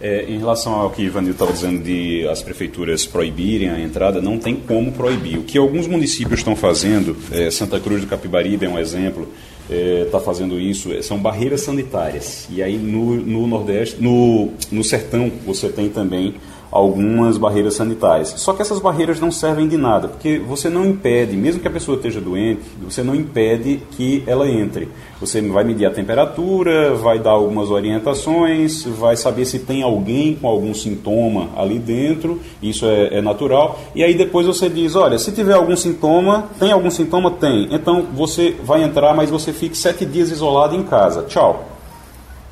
É, 0.00 0.26
em 0.28 0.38
relação 0.38 0.74
ao 0.74 0.90
que 0.90 1.02
Ivanil 1.02 1.32
estava 1.32 1.52
dizendo 1.52 1.82
de 1.82 2.28
as 2.28 2.42
prefeituras 2.42 3.06
proibirem 3.06 3.70
a 3.70 3.80
entrada, 3.80 4.20
não 4.20 4.38
tem 4.38 4.54
como 4.54 4.92
proibir. 4.92 5.38
O 5.38 5.42
que 5.42 5.58
alguns 5.58 5.86
municípios 5.88 6.40
estão 6.40 6.54
fazendo, 6.54 7.16
é, 7.32 7.50
Santa 7.50 7.80
Cruz 7.80 8.02
do 8.02 8.06
Capibaribe 8.06 8.66
é 8.66 8.68
um 8.68 8.78
exemplo, 8.78 9.26
está 9.68 10.18
é, 10.18 10.20
fazendo 10.20 10.60
isso, 10.60 10.92
é, 10.92 11.02
são 11.02 11.18
barreiras 11.18 11.62
sanitárias. 11.62 12.46
E 12.50 12.62
aí 12.62 12.76
no, 12.76 13.16
no 13.16 13.46
Nordeste, 13.46 14.00
no, 14.00 14.52
no 14.70 14.84
Sertão, 14.84 15.32
você 15.44 15.68
tem 15.70 15.88
também 15.88 16.34
algumas 16.70 17.38
barreiras 17.38 17.74
sanitárias. 17.74 18.34
Só 18.36 18.52
que 18.52 18.62
essas 18.62 18.78
barreiras 18.78 19.20
não 19.20 19.30
servem 19.30 19.68
de 19.68 19.76
nada, 19.76 20.08
porque 20.08 20.38
você 20.38 20.68
não 20.68 20.84
impede, 20.84 21.36
mesmo 21.36 21.60
que 21.60 21.68
a 21.68 21.70
pessoa 21.70 21.96
esteja 21.96 22.20
doente, 22.20 22.62
você 22.82 23.02
não 23.02 23.14
impede 23.14 23.80
que 23.92 24.22
ela 24.26 24.48
entre. 24.48 24.88
Você 25.20 25.40
vai 25.40 25.64
medir 25.64 25.86
a 25.86 25.90
temperatura, 25.90 26.94
vai 26.94 27.18
dar 27.18 27.30
algumas 27.30 27.70
orientações, 27.70 28.84
vai 28.84 29.16
saber 29.16 29.46
se 29.46 29.60
tem 29.60 29.82
alguém 29.82 30.34
com 30.34 30.46
algum 30.46 30.74
sintoma 30.74 31.48
ali 31.56 31.78
dentro, 31.78 32.40
isso 32.62 32.86
é, 32.86 33.18
é 33.18 33.22
natural. 33.22 33.78
E 33.94 34.02
aí 34.02 34.14
depois 34.14 34.46
você 34.46 34.68
diz, 34.68 34.94
olha, 34.94 35.18
se 35.18 35.32
tiver 35.32 35.54
algum 35.54 35.76
sintoma, 35.76 36.48
tem 36.58 36.72
algum 36.72 36.90
sintoma? 36.90 37.30
Tem. 37.30 37.68
Então 37.70 38.06
você 38.14 38.54
vai 38.62 38.82
entrar, 38.82 39.14
mas 39.14 39.30
você 39.30 39.52
fique 39.52 39.76
sete 39.76 40.04
dias 40.04 40.30
isolado 40.30 40.74
em 40.74 40.82
casa. 40.82 41.22
Tchau. 41.22 41.75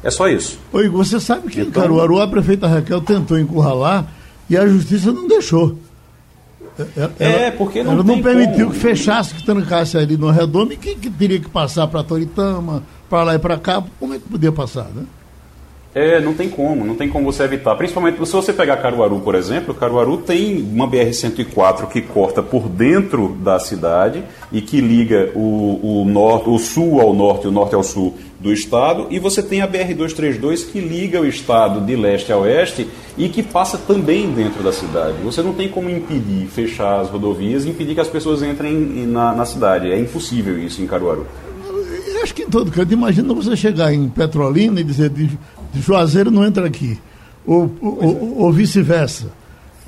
É 0.05 0.11
só 0.11 0.29
isso. 0.29 0.59
Oi, 0.71 0.87
você 0.89 1.19
sabe 1.19 1.49
que 1.49 1.63
então... 1.63 1.83
em 1.83 1.87
Caruaru 1.87 2.21
a 2.21 2.29
prefeita 2.29 2.69
Raquel 2.69 3.01
tentou 3.01 3.39
encurralar 3.39 4.07
e 4.51 4.57
a 4.57 4.67
justiça 4.67 5.11
não 5.11 5.27
deixou. 5.27 5.79
Ela, 6.95 7.13
é, 7.19 7.51
porque 7.51 7.83
não 7.83 7.93
Ela 7.93 8.03
não 8.03 8.21
permitiu 8.21 8.67
como. 8.67 8.73
que 8.73 8.79
fechasse, 8.81 9.35
que 9.35 9.45
trancasse 9.45 9.97
ali 9.97 10.17
no 10.17 10.31
redondo 10.31 10.75
e 10.75 10.77
que, 10.77 10.95
que 10.97 11.09
teria 11.09 11.41
que 11.41 11.49
passar 11.49 11.87
para 11.87 12.03
Toritama, 12.03 12.83
para 13.09 13.23
lá 13.23 13.35
e 13.35 13.39
para 13.39 13.57
cá. 13.57 13.83
Como 13.99 14.13
é 14.13 14.19
que 14.19 14.29
podia 14.29 14.53
passar, 14.53 14.89
né? 14.95 15.05
É, 15.95 16.21
não 16.21 16.35
tem 16.35 16.49
como, 16.49 16.85
não 16.85 16.97
tem 16.97 17.09
como 17.09 17.33
você 17.33 17.45
evitar. 17.45 17.77
Principalmente 17.77 18.17
se 18.27 18.33
você 18.33 18.53
pegar 18.53 18.79
Caruaru, 18.79 19.21
por 19.21 19.37
exemplo, 19.37 19.73
Caruaru 19.73 20.17
tem 20.19 20.61
uma 20.61 20.91
BR-104 20.91 21.87
que 21.87 22.03
corta 22.03 22.43
por 22.43 22.69
dentro 22.69 23.29
da 23.29 23.61
cidade 23.61 24.25
e 24.51 24.61
que 24.61 24.81
liga 24.81 25.31
o, 25.37 26.01
o, 26.01 26.05
norte, 26.05 26.51
o 26.51 26.59
sul 26.59 27.01
ao 27.01 27.15
norte 27.15 27.45
e 27.45 27.49
o 27.49 27.53
norte 27.53 27.77
ao 27.77 27.85
sul 27.85 28.19
do 28.45 28.53
estado, 28.53 29.07
e 29.09 29.19
você 29.19 29.43
tem 29.43 29.63
a 29.63 29.67
BR-232 29.67 30.71
que 30.71 30.79
liga 30.79 31.19
o 31.19 31.25
estado 31.25 31.81
de 31.81 31.97
leste 31.97 32.31
a 32.31 32.37
oeste 32.37 32.87
e 33.17 33.27
que 33.31 33.43
passa 33.43 33.79
também 33.79 34.31
dentro 34.33 34.63
da 34.63 34.71
cidade. 34.71 35.17
Você 35.25 35.41
não 35.41 35.55
tem 35.55 35.67
como 35.67 35.89
impedir, 35.89 36.47
fechar 36.49 37.01
as 37.01 37.09
rodovias 37.09 37.65
e 37.65 37.71
impedir 37.71 37.95
que 37.95 38.03
as 38.03 38.09
pessoas 38.09 38.43
entrem 38.43 39.07
na, 39.07 39.35
na 39.35 39.47
cidade. 39.47 39.91
É 39.91 39.99
impossível 39.99 40.59
isso 40.59 40.83
em 40.83 40.87
Caruaru. 40.87 41.27
Eu 42.07 42.23
acho 42.23 42.35
que 42.35 42.43
em 42.43 42.51
todo 42.51 42.71
canto, 42.71 42.93
imagina 42.93 43.33
você 43.33 43.57
chegar 43.57 43.95
em 43.95 44.11
Petrolina 44.11 44.79
e 44.79 44.85
dizer 44.85 45.09
de, 45.09 45.27
de 45.27 45.81
Juazeiro 45.81 46.31
não 46.31 46.45
entra 46.45 46.67
aqui, 46.67 46.99
ou, 47.47 47.75
ou, 47.81 48.03
é. 48.03 48.43
ou 48.43 48.53
vice-versa, 48.53 49.33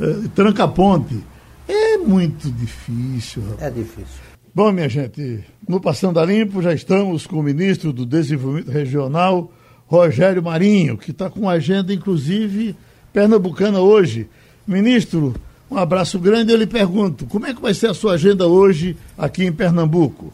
é, 0.01 0.15
tranca 0.35 0.65
a 0.65 0.69
ponte. 0.69 1.23
É 1.69 1.99
muito 1.99 2.51
difícil. 2.51 3.43
Rapaz. 3.43 3.63
É 3.63 3.71
difícil. 3.71 4.27
Bom, 4.55 4.73
minha 4.73 4.89
gente, 4.89 5.45
no 5.69 5.81
Passando 5.81 6.21
a 6.21 6.25
Limpo 6.25 6.63
já 6.63 6.73
estamos 6.73 7.27
com 7.27 7.37
o 7.37 7.43
ministro 7.43 7.93
do 7.93 8.07
Desenvolvimento 8.07 8.71
Regional, 8.71 9.51
Rogério 9.87 10.43
Marinho, 10.43 10.97
que 10.97 11.11
está 11.11 11.29
com 11.29 11.49
agenda, 11.49 11.93
inclusive, 11.93 12.77
pernambucana 13.13 13.81
hoje. 13.81 14.29
Ministro, 14.67 15.35
um 15.71 15.77
abraço 15.77 16.19
grande. 16.19 16.53
Eu 16.53 16.59
lhe 16.59 16.67
pergunto, 16.67 17.27
como 17.27 17.47
é 17.47 17.55
que 17.55 17.61
vai 17.61 17.75
ser 17.75 17.89
a 17.89 17.95
sua 17.95 18.15
agenda 18.15 18.47
hoje 18.47 18.97
aqui 19.19 19.45
em 19.45 19.53
Pernambuco? 19.53 20.33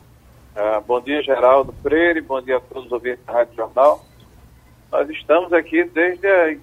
Ah, 0.55 0.83
bom 0.87 1.01
dia, 1.01 1.23
Geraldo 1.23 1.75
Freire. 1.83 2.21
Bom 2.21 2.41
dia 2.43 2.59
a 2.59 2.61
todos 2.61 2.87
os 2.87 2.93
ouvintes 2.93 3.25
da 3.27 3.33
Rádio 3.33 3.55
Jornal. 3.57 4.05
Nós 4.91 5.09
estamos 5.09 5.53
aqui 5.53 5.85
desde 5.85 6.27
as 6.27 6.59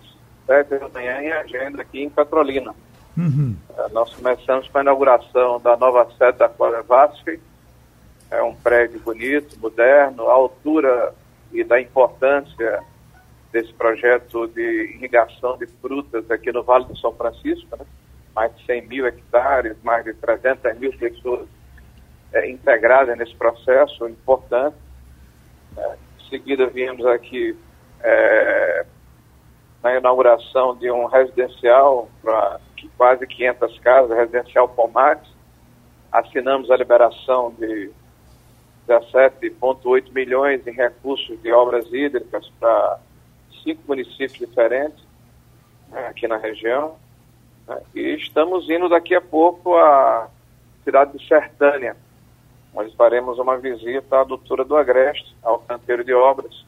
sete 0.45 0.77
da 0.77 0.89
manhã 0.89 1.21
em 1.21 1.32
agenda 1.32 1.82
aqui 1.82 2.03
em 2.03 2.10
Petrolina. 2.10 2.73
Uhum. 3.17 3.55
Ah, 3.77 3.88
nós 3.91 4.13
começamos 4.13 4.67
com 4.67 4.77
a 4.77 4.82
inauguração 4.82 5.60
da 5.60 5.75
nova 5.75 6.08
sede 6.17 6.38
da 6.38 6.47
Quadra 6.47 6.84
Vasque, 6.84 7.39
É 8.31 8.43
um 8.43 8.53
prédio 8.53 8.99
bonito, 8.99 9.59
moderno, 9.59 10.27
a 10.27 10.33
altura 10.33 11.13
e 11.51 11.63
da 11.63 11.81
importância 11.81 12.83
desse 13.51 13.73
projeto 13.73 14.47
de 14.47 14.93
irrigação 14.95 15.57
de 15.57 15.65
frutas 15.65 16.29
aqui 16.29 16.51
no 16.51 16.63
Vale 16.63 16.85
do 16.85 16.97
São 16.97 17.11
Francisco, 17.13 17.75
né? 17.77 17.85
mais 18.35 18.55
de 18.55 18.65
100 18.65 18.87
mil 18.87 19.07
hectares, 19.07 19.75
mais 19.83 20.05
de 20.05 20.13
300 20.13 20.77
mil 20.77 20.95
pessoas 20.97 21.47
é, 22.31 22.49
integradas 22.49 23.17
nesse 23.17 23.35
processo 23.35 24.07
importante. 24.07 24.77
É, 25.75 25.95
em 26.19 26.29
seguida, 26.29 26.67
viemos 26.67 27.05
aqui 27.07 27.57
é, 28.01 28.85
na 29.81 29.95
inauguração 29.97 30.75
de 30.75 30.91
um 30.91 31.05
residencial 31.05 32.07
para 32.21 32.59
quase 32.97 33.25
500 33.25 33.79
casas, 33.79 34.17
residencial 34.17 34.69
Pomares. 34.69 35.27
Assinamos 36.11 36.69
a 36.69 36.77
liberação 36.77 37.53
de 37.57 37.91
17,8 38.89 40.12
milhões 40.12 40.65
em 40.65 40.71
recursos 40.71 41.39
de 41.41 41.52
obras 41.52 41.86
hídricas 41.93 42.52
para 42.60 42.99
cinco 43.63 43.84
municípios 43.88 44.39
diferentes 44.39 45.04
né, 45.89 46.08
aqui 46.08 46.28
na 46.28 46.38
região. 46.38 46.95
Né, 47.67 47.80
e 47.93 48.15
estamos 48.15 48.67
indo 48.67 48.89
daqui 48.89 49.13
a 49.13 49.21
pouco 49.21 49.78
à 49.78 50.28
cidade 50.84 51.15
de 51.15 51.28
Sertânia, 51.28 51.95
onde 52.73 52.95
faremos 52.95 53.38
uma 53.38 53.58
visita 53.58 54.21
à 54.21 54.23
doutora 54.23 54.65
do 54.65 54.75
Agreste, 54.75 55.36
ao 55.43 55.60
canteiro 55.60 56.04
de 56.04 56.13
obras, 56.13 56.65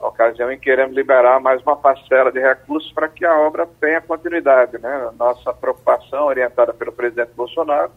ocasião 0.00 0.50
em 0.50 0.58
que 0.58 0.64
queremos 0.64 0.94
liberar 0.94 1.40
mais 1.40 1.62
uma 1.62 1.76
parcela 1.76 2.30
de 2.30 2.40
recursos 2.40 2.90
para 2.92 3.08
que 3.08 3.24
a 3.24 3.38
obra 3.40 3.66
tenha 3.80 4.00
continuidade. 4.00 4.76
Né? 4.78 5.10
Nossa 5.16 5.52
preocupação, 5.52 6.26
orientada 6.26 6.74
pelo 6.74 6.92
presidente 6.92 7.32
Bolsonaro, 7.34 7.92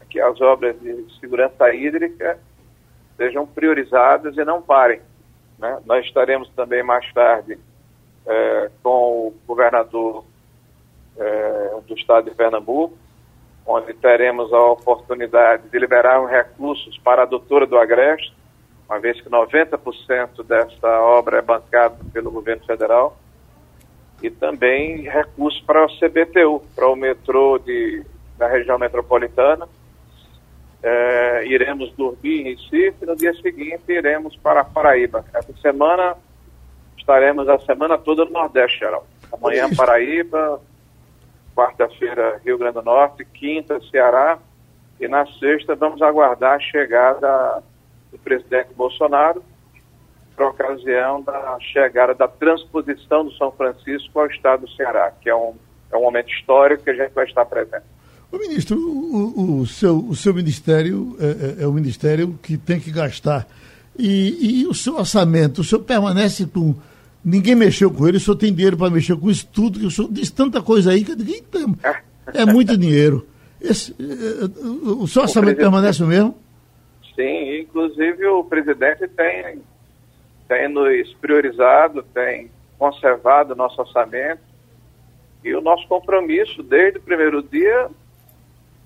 é 0.00 0.04
que 0.08 0.20
as 0.20 0.40
obras 0.40 0.78
de 0.80 1.06
segurança 1.20 1.74
hídrica 1.74 2.38
sejam 3.16 3.46
priorizadas 3.46 4.36
e 4.36 4.44
não 4.44 4.62
parem. 4.62 5.00
Né? 5.58 5.80
Nós 5.86 6.04
estaremos 6.04 6.48
também 6.50 6.82
mais 6.82 7.10
tarde 7.12 7.58
é, 8.26 8.70
com 8.82 9.28
o 9.28 9.34
governador 9.46 10.24
é, 11.16 11.76
do 11.86 11.94
estado 11.94 12.30
de 12.30 12.36
Pernambuco, 12.36 12.96
onde 13.66 13.94
teremos 13.94 14.52
a 14.52 14.60
oportunidade 14.60 15.68
de 15.68 15.78
liberar 15.78 16.24
recursos 16.26 16.98
para 16.98 17.22
a 17.22 17.26
doutora 17.26 17.66
do 17.66 17.78
Agreste, 17.78 18.34
uma 18.88 18.98
vez 18.98 19.20
que 19.20 19.30
90% 19.30 20.42
dessa 20.44 21.00
obra 21.00 21.38
é 21.38 21.42
bancada 21.42 21.96
pelo 22.12 22.30
governo 22.30 22.64
federal, 22.64 23.16
e 24.22 24.30
também 24.30 25.02
recursos 25.02 25.60
para 25.62 25.84
o 25.84 25.88
CBTU, 25.98 26.62
para 26.74 26.88
o 26.88 26.96
metrô 26.96 27.58
de, 27.58 28.04
da 28.36 28.46
região 28.46 28.78
metropolitana. 28.78 29.68
É, 30.82 31.46
iremos 31.46 31.92
dormir 31.92 32.40
em 32.40 32.54
Recife, 32.54 33.06
no 33.06 33.14
dia 33.14 33.32
seguinte 33.34 33.84
iremos 33.88 34.36
para 34.36 34.64
Paraíba. 34.64 35.24
Essa 35.32 35.52
semana 35.58 36.16
estaremos 36.98 37.48
a 37.48 37.58
semana 37.60 37.96
toda 37.96 38.24
no 38.24 38.32
Nordeste, 38.32 38.80
geral. 38.80 39.06
Amanhã 39.32 39.68
Paraíba, 39.74 40.60
quarta-feira 41.54 42.40
Rio 42.44 42.58
Grande 42.58 42.74
do 42.74 42.82
Norte, 42.82 43.24
quinta 43.24 43.80
Ceará 43.90 44.38
e 45.00 45.08
na 45.08 45.26
sexta 45.26 45.74
vamos 45.74 46.02
aguardar 46.02 46.54
a 46.54 46.60
chegada 46.60 47.62
do 48.10 48.18
presidente 48.18 48.72
Bolsonaro 48.74 49.42
para 50.36 50.48
ocasião 50.48 51.22
da 51.22 51.58
chegada 51.60 52.14
da 52.14 52.26
transposição 52.26 53.24
do 53.24 53.32
São 53.32 53.52
Francisco 53.52 54.18
ao 54.18 54.26
estado 54.26 54.62
do 54.62 54.70
Ceará, 54.70 55.12
que 55.20 55.28
é 55.28 55.34
um, 55.34 55.54
é 55.90 55.96
um 55.96 56.02
momento 56.02 56.30
histórico 56.30 56.84
que 56.84 56.90
a 56.90 56.94
gente 56.94 57.12
vai 57.12 57.24
estar 57.24 57.44
presente. 57.44 57.84
O 58.32 58.38
ministro, 58.38 58.78
o, 58.78 59.60
o, 59.60 59.66
seu, 59.66 59.98
o 59.98 60.16
seu 60.16 60.32
ministério 60.32 61.14
é, 61.20 61.60
é, 61.60 61.64
é 61.64 61.66
o 61.66 61.72
ministério 61.72 62.38
que 62.42 62.56
tem 62.56 62.80
que 62.80 62.90
gastar. 62.90 63.46
E, 63.98 64.62
e 64.62 64.66
o 64.66 64.72
seu 64.72 64.96
orçamento, 64.96 65.60
o 65.60 65.64
senhor 65.64 65.82
permanece 65.82 66.46
com. 66.46 66.74
Ninguém 67.22 67.54
mexeu 67.54 67.90
com 67.90 68.08
ele, 68.08 68.16
o 68.16 68.20
senhor 68.20 68.36
tem 68.36 68.52
dinheiro 68.52 68.76
para 68.76 68.90
mexer 68.90 69.16
com 69.16 69.30
isso 69.30 69.46
tudo, 69.52 69.78
que 69.78 69.86
o 69.86 69.90
senhor 69.90 70.10
diz 70.10 70.30
tanta 70.30 70.62
coisa 70.62 70.90
aí 70.90 71.04
que 71.04 71.14
ninguém 71.14 71.42
tem. 71.42 71.66
É 72.34 72.46
muito 72.46 72.76
dinheiro. 72.76 73.26
Esse, 73.60 73.94
é, 74.00 74.44
é, 74.44 74.66
o 74.66 75.06
seu 75.06 75.22
orçamento 75.22 75.58
o 75.58 75.60
permanece 75.60 76.02
o 76.02 76.06
mesmo? 76.06 76.36
Sim, 77.14 77.60
inclusive 77.60 78.26
o 78.26 78.42
presidente 78.44 79.06
tem, 79.08 79.60
tem 80.48 80.68
nos 80.68 81.12
priorizado, 81.20 82.02
tem 82.14 82.50
conservado 82.78 83.52
o 83.52 83.56
nosso 83.56 83.78
orçamento. 83.80 84.40
E 85.44 85.54
o 85.54 85.60
nosso 85.60 85.86
compromisso 85.86 86.62
desde 86.62 86.98
o 86.98 87.02
primeiro 87.02 87.42
dia 87.42 87.90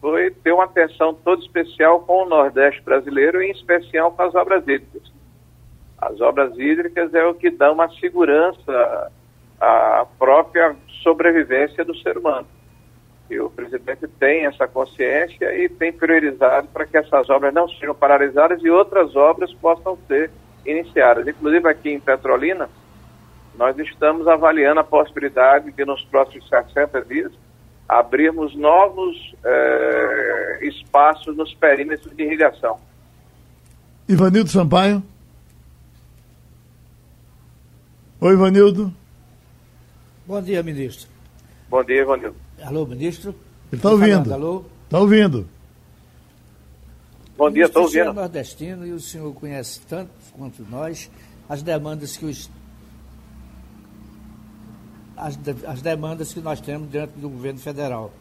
foi 0.00 0.30
ter 0.30 0.52
uma 0.52 0.64
atenção 0.64 1.14
toda 1.14 1.42
especial 1.42 2.00
com 2.00 2.24
o 2.24 2.28
Nordeste 2.28 2.82
brasileiro, 2.82 3.42
em 3.42 3.50
especial 3.50 4.12
com 4.12 4.22
as 4.22 4.34
obras 4.34 4.62
hídricas. 4.62 5.12
As 5.98 6.20
obras 6.20 6.56
hídricas 6.58 7.12
é 7.14 7.24
o 7.24 7.34
que 7.34 7.50
dá 7.50 7.72
uma 7.72 7.88
segurança 7.94 9.10
à 9.60 10.06
própria 10.18 10.76
sobrevivência 11.02 11.84
do 11.84 11.96
ser 11.96 12.18
humano. 12.18 12.46
E 13.28 13.40
o 13.40 13.50
presidente 13.50 14.06
tem 14.06 14.46
essa 14.46 14.68
consciência 14.68 15.52
e 15.56 15.68
tem 15.68 15.92
priorizado 15.92 16.68
para 16.68 16.86
que 16.86 16.96
essas 16.96 17.28
obras 17.28 17.52
não 17.52 17.68
sejam 17.68 17.94
paralisadas 17.94 18.62
e 18.62 18.70
outras 18.70 19.16
obras 19.16 19.52
possam 19.54 19.98
ser 20.06 20.30
iniciadas. 20.64 21.26
Inclusive 21.26 21.68
aqui 21.68 21.90
em 21.90 21.98
Petrolina, 21.98 22.68
nós 23.56 23.76
estamos 23.78 24.28
avaliando 24.28 24.80
a 24.80 24.84
possibilidade 24.84 25.72
de 25.72 25.84
nos 25.84 26.04
próximos 26.04 26.48
60 26.48 27.00
dias 27.02 27.32
abrirmos 27.88 28.54
novos 28.56 29.16
eh, 29.44 30.58
espaços 30.62 31.36
nos 31.36 31.54
perímetros 31.54 32.14
de 32.16 32.22
irrigação. 32.24 32.78
Ivanildo 34.08 34.50
Sampaio. 34.50 35.02
Oi, 38.20 38.32
Ivanildo. 38.32 38.92
Bom 40.26 40.42
dia, 40.42 40.62
ministro. 40.62 41.08
Bom 41.68 41.84
dia, 41.84 42.02
Ivanildo. 42.02 42.36
Alô, 42.62 42.86
ministro? 42.86 43.34
Ele 43.70 43.78
está 43.78 43.90
ouvindo. 43.90 44.32
Alô? 44.32 44.64
Está 44.84 44.98
ouvindo. 44.98 45.48
Bom 47.36 47.50
dia, 47.50 47.66
estou 47.66 47.82
ouvindo. 47.82 48.00
O 48.00 48.04
senhor 48.04 48.12
é 48.12 48.20
nordestino 48.20 48.86
e 48.86 48.92
o 48.92 49.00
senhor 49.00 49.32
conhece 49.34 49.80
tanto 49.86 50.10
quanto 50.32 50.64
nós 50.70 51.10
as 51.48 51.62
demandas 51.62 52.16
que 52.16 52.24
os 52.24 52.50
as, 55.16 55.38
as 55.66 55.82
demandas 55.82 56.32
que 56.32 56.40
nós 56.40 56.60
temos 56.60 56.90
diante 56.90 57.12
do 57.16 57.28
governo 57.28 57.58
federal. 57.58 58.12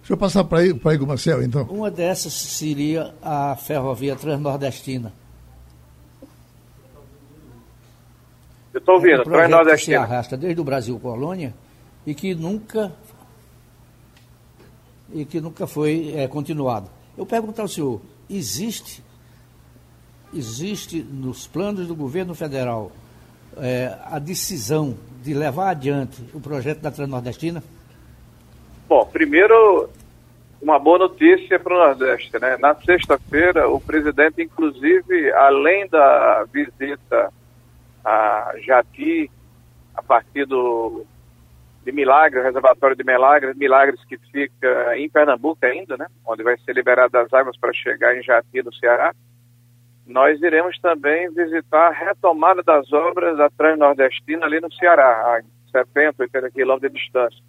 Deixa 0.00 0.12
eu 0.14 0.16
passar 0.16 0.44
para 0.44 0.64
Igor 0.64 1.06
Marcel, 1.06 1.42
então. 1.42 1.62
Uma 1.64 1.90
dessas 1.90 2.32
seria 2.32 3.14
a 3.22 3.54
ferrovia 3.56 4.16
transnordestina. 4.16 5.12
Eu 8.72 8.78
estou 8.78 8.96
ouvindo, 8.96 9.18
é 9.18 9.20
um 9.20 9.24
transnordestina. 9.24 9.76
Que 9.76 10.06
se 10.06 10.12
arrasta 10.12 10.36
desde 10.36 10.60
o 10.60 10.64
Brasil 10.64 10.98
Colônia 10.98 11.54
e 12.06 12.14
que 12.14 12.34
nunca 12.34 12.92
e 15.12 15.24
que 15.24 15.40
nunca 15.40 15.66
foi 15.66 16.12
é, 16.14 16.28
continuado. 16.28 16.88
Eu 17.18 17.26
pergunto 17.26 17.60
ao 17.60 17.68
senhor, 17.68 18.00
existe 18.28 19.02
existe 20.32 21.02
nos 21.02 21.46
planos 21.46 21.88
do 21.88 21.94
governo 21.94 22.34
federal 22.34 22.92
é, 23.56 23.96
a 24.04 24.18
decisão 24.18 24.96
de 25.22 25.34
levar 25.34 25.70
adiante 25.70 26.22
o 26.34 26.40
projeto 26.40 26.80
da 26.80 26.90
Transnordestina? 26.90 27.62
Bom, 28.88 29.06
primeiro, 29.06 29.88
uma 30.60 30.78
boa 30.78 30.98
notícia 30.98 31.58
para 31.58 31.74
o 31.74 31.78
Nordeste. 31.78 32.38
Né? 32.40 32.56
Na 32.58 32.74
sexta-feira, 32.74 33.68
o 33.68 33.80
presidente, 33.80 34.42
inclusive, 34.42 35.32
além 35.32 35.88
da 35.88 36.44
visita 36.52 37.32
a 38.04 38.54
Jati, 38.64 39.30
a 39.94 40.02
partir 40.02 40.46
do, 40.46 41.04
de 41.84 41.92
Milagres, 41.92 42.44
reservatório 42.44 42.96
de 42.96 43.04
Milagres, 43.04 43.56
Milagres 43.56 44.02
que 44.04 44.18
fica 44.32 44.96
em 44.96 45.08
Pernambuco 45.08 45.64
ainda, 45.64 45.96
né? 45.96 46.06
onde 46.26 46.42
vai 46.42 46.56
ser 46.58 46.72
liberado 46.74 47.16
as 47.18 47.32
águas 47.32 47.56
para 47.58 47.72
chegar 47.72 48.16
em 48.16 48.22
Jati, 48.22 48.62
no 48.62 48.74
Ceará, 48.74 49.14
nós 50.10 50.42
iremos 50.42 50.76
também 50.80 51.32
visitar 51.32 51.86
a 51.86 51.92
retomada 51.92 52.62
das 52.64 52.92
obras 52.92 53.38
da 53.38 53.48
Transnordestina 53.48 54.44
ali 54.44 54.60
no 54.60 54.72
Ceará, 54.72 55.38
a 55.38 55.42
70, 55.70 56.24
80 56.24 56.50
quilômetros 56.50 56.92
de 56.92 56.98
distância. 56.98 57.40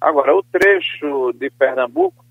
Agora, 0.00 0.34
o 0.34 0.42
trecho 0.42 1.32
de 1.34 1.48
Pernambuco, 1.50 2.24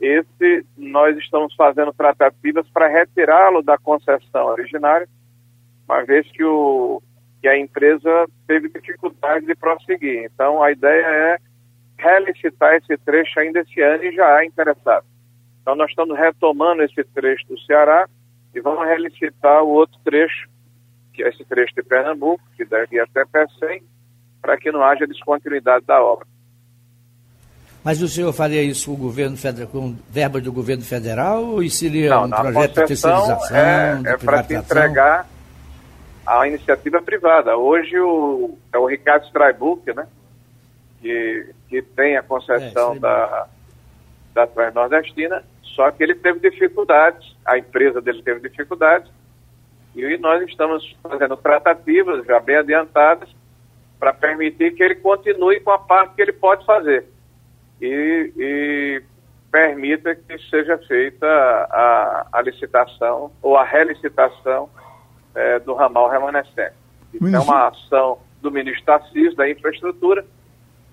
esse 0.00 0.64
nós 0.76 1.18
estamos 1.18 1.52
fazendo 1.56 1.92
tratativas 1.92 2.68
para 2.70 2.86
retirá-lo 2.86 3.60
da 3.60 3.76
concessão 3.76 4.46
originária, 4.46 5.08
uma 5.88 6.04
vez 6.04 6.30
que, 6.30 6.44
o, 6.44 7.02
que 7.40 7.48
a 7.48 7.58
empresa 7.58 8.28
teve 8.46 8.68
dificuldade 8.68 9.46
de 9.46 9.56
prosseguir. 9.56 10.30
Então, 10.32 10.62
a 10.62 10.70
ideia 10.70 11.06
é 11.06 11.38
relicitar 11.98 12.74
esse 12.74 12.96
trecho 12.98 13.40
ainda 13.40 13.60
esse 13.60 13.80
ano 13.80 14.04
e 14.04 14.12
já 14.12 14.36
há 14.36 14.44
interessado. 14.44 15.04
Então, 15.60 15.74
nós 15.74 15.90
estamos 15.90 16.16
retomando 16.16 16.84
esse 16.84 17.02
trecho 17.02 17.44
do 17.48 17.58
Ceará, 17.62 18.08
e 18.56 18.60
vamos 18.60 18.86
relicitar 18.86 19.62
o 19.62 19.68
outro 19.68 19.98
trecho, 20.02 20.48
que 21.12 21.22
é 21.22 21.28
esse 21.28 21.44
trecho 21.44 21.74
de 21.74 21.82
Pernambuco, 21.82 22.42
que 22.56 22.64
deve 22.64 22.96
ir 22.96 23.00
até 23.00 23.22
Pecém, 23.26 23.82
para 24.40 24.56
que 24.56 24.72
não 24.72 24.82
haja 24.82 25.06
descontinuidade 25.06 25.84
da 25.84 26.02
obra. 26.02 26.26
Mas 27.84 28.00
o 28.00 28.08
senhor 28.08 28.32
faria 28.32 28.62
isso 28.62 28.86
com 28.90 28.96
o 28.96 28.96
governo 28.96 29.36
federal, 29.36 29.68
com 29.68 29.94
verbas 30.08 30.42
do 30.42 30.50
governo 30.50 30.82
federal 30.82 31.44
ou 31.44 31.68
seria 31.68 32.10
não, 32.10 32.24
um 32.24 32.30
projeto 32.30 32.68
de 32.68 32.86
terceirização? 32.86 33.56
É, 33.56 34.00
é 34.06 34.16
para 34.16 34.42
se 34.42 34.54
entregar 34.54 35.28
à 36.26 36.48
iniciativa 36.48 37.02
privada. 37.02 37.56
Hoje 37.56 38.00
o, 38.00 38.56
é 38.72 38.78
o 38.78 38.86
Ricardo 38.86 39.26
Straibuck, 39.26 39.94
né? 39.94 40.06
Que, 41.00 41.52
que 41.68 41.82
tem 41.82 42.16
a 42.16 42.22
concessão 42.22 42.94
é, 42.94 42.98
da, 42.98 43.46
da 44.34 44.46
Transnordestina, 44.46 45.44
só 45.76 45.90
que 45.90 46.02
ele 46.02 46.14
teve 46.14 46.50
dificuldades, 46.50 47.36
a 47.44 47.58
empresa 47.58 48.00
dele 48.00 48.22
teve 48.22 48.48
dificuldades, 48.48 49.12
e 49.94 50.16
nós 50.16 50.42
estamos 50.48 50.96
fazendo 51.02 51.36
tratativas 51.36 52.24
já 52.26 52.40
bem 52.40 52.56
adiantadas 52.56 53.28
para 54.00 54.12
permitir 54.12 54.74
que 54.74 54.82
ele 54.82 54.96
continue 54.96 55.60
com 55.60 55.70
a 55.70 55.78
parte 55.78 56.14
que 56.14 56.22
ele 56.22 56.32
pode 56.32 56.64
fazer 56.64 57.06
e, 57.80 58.32
e 58.36 59.02
permita 59.50 60.14
que 60.14 60.38
seja 60.50 60.78
feita 60.78 61.26
a, 61.26 62.26
a, 62.32 62.42
licitação 62.42 63.30
ou 63.42 63.56
a 63.56 63.64
relicitação 63.64 64.68
é, 65.34 65.58
do 65.60 65.74
ramal 65.74 66.10
remanescente. 66.10 66.74
Isso 67.12 67.34
é 67.34 67.38
uma 67.38 67.68
ação 67.68 68.18
do 68.42 68.50
ministro 68.50 68.84
Tarcísio, 68.84 69.34
da 69.34 69.48
Infraestrutura, 69.48 70.24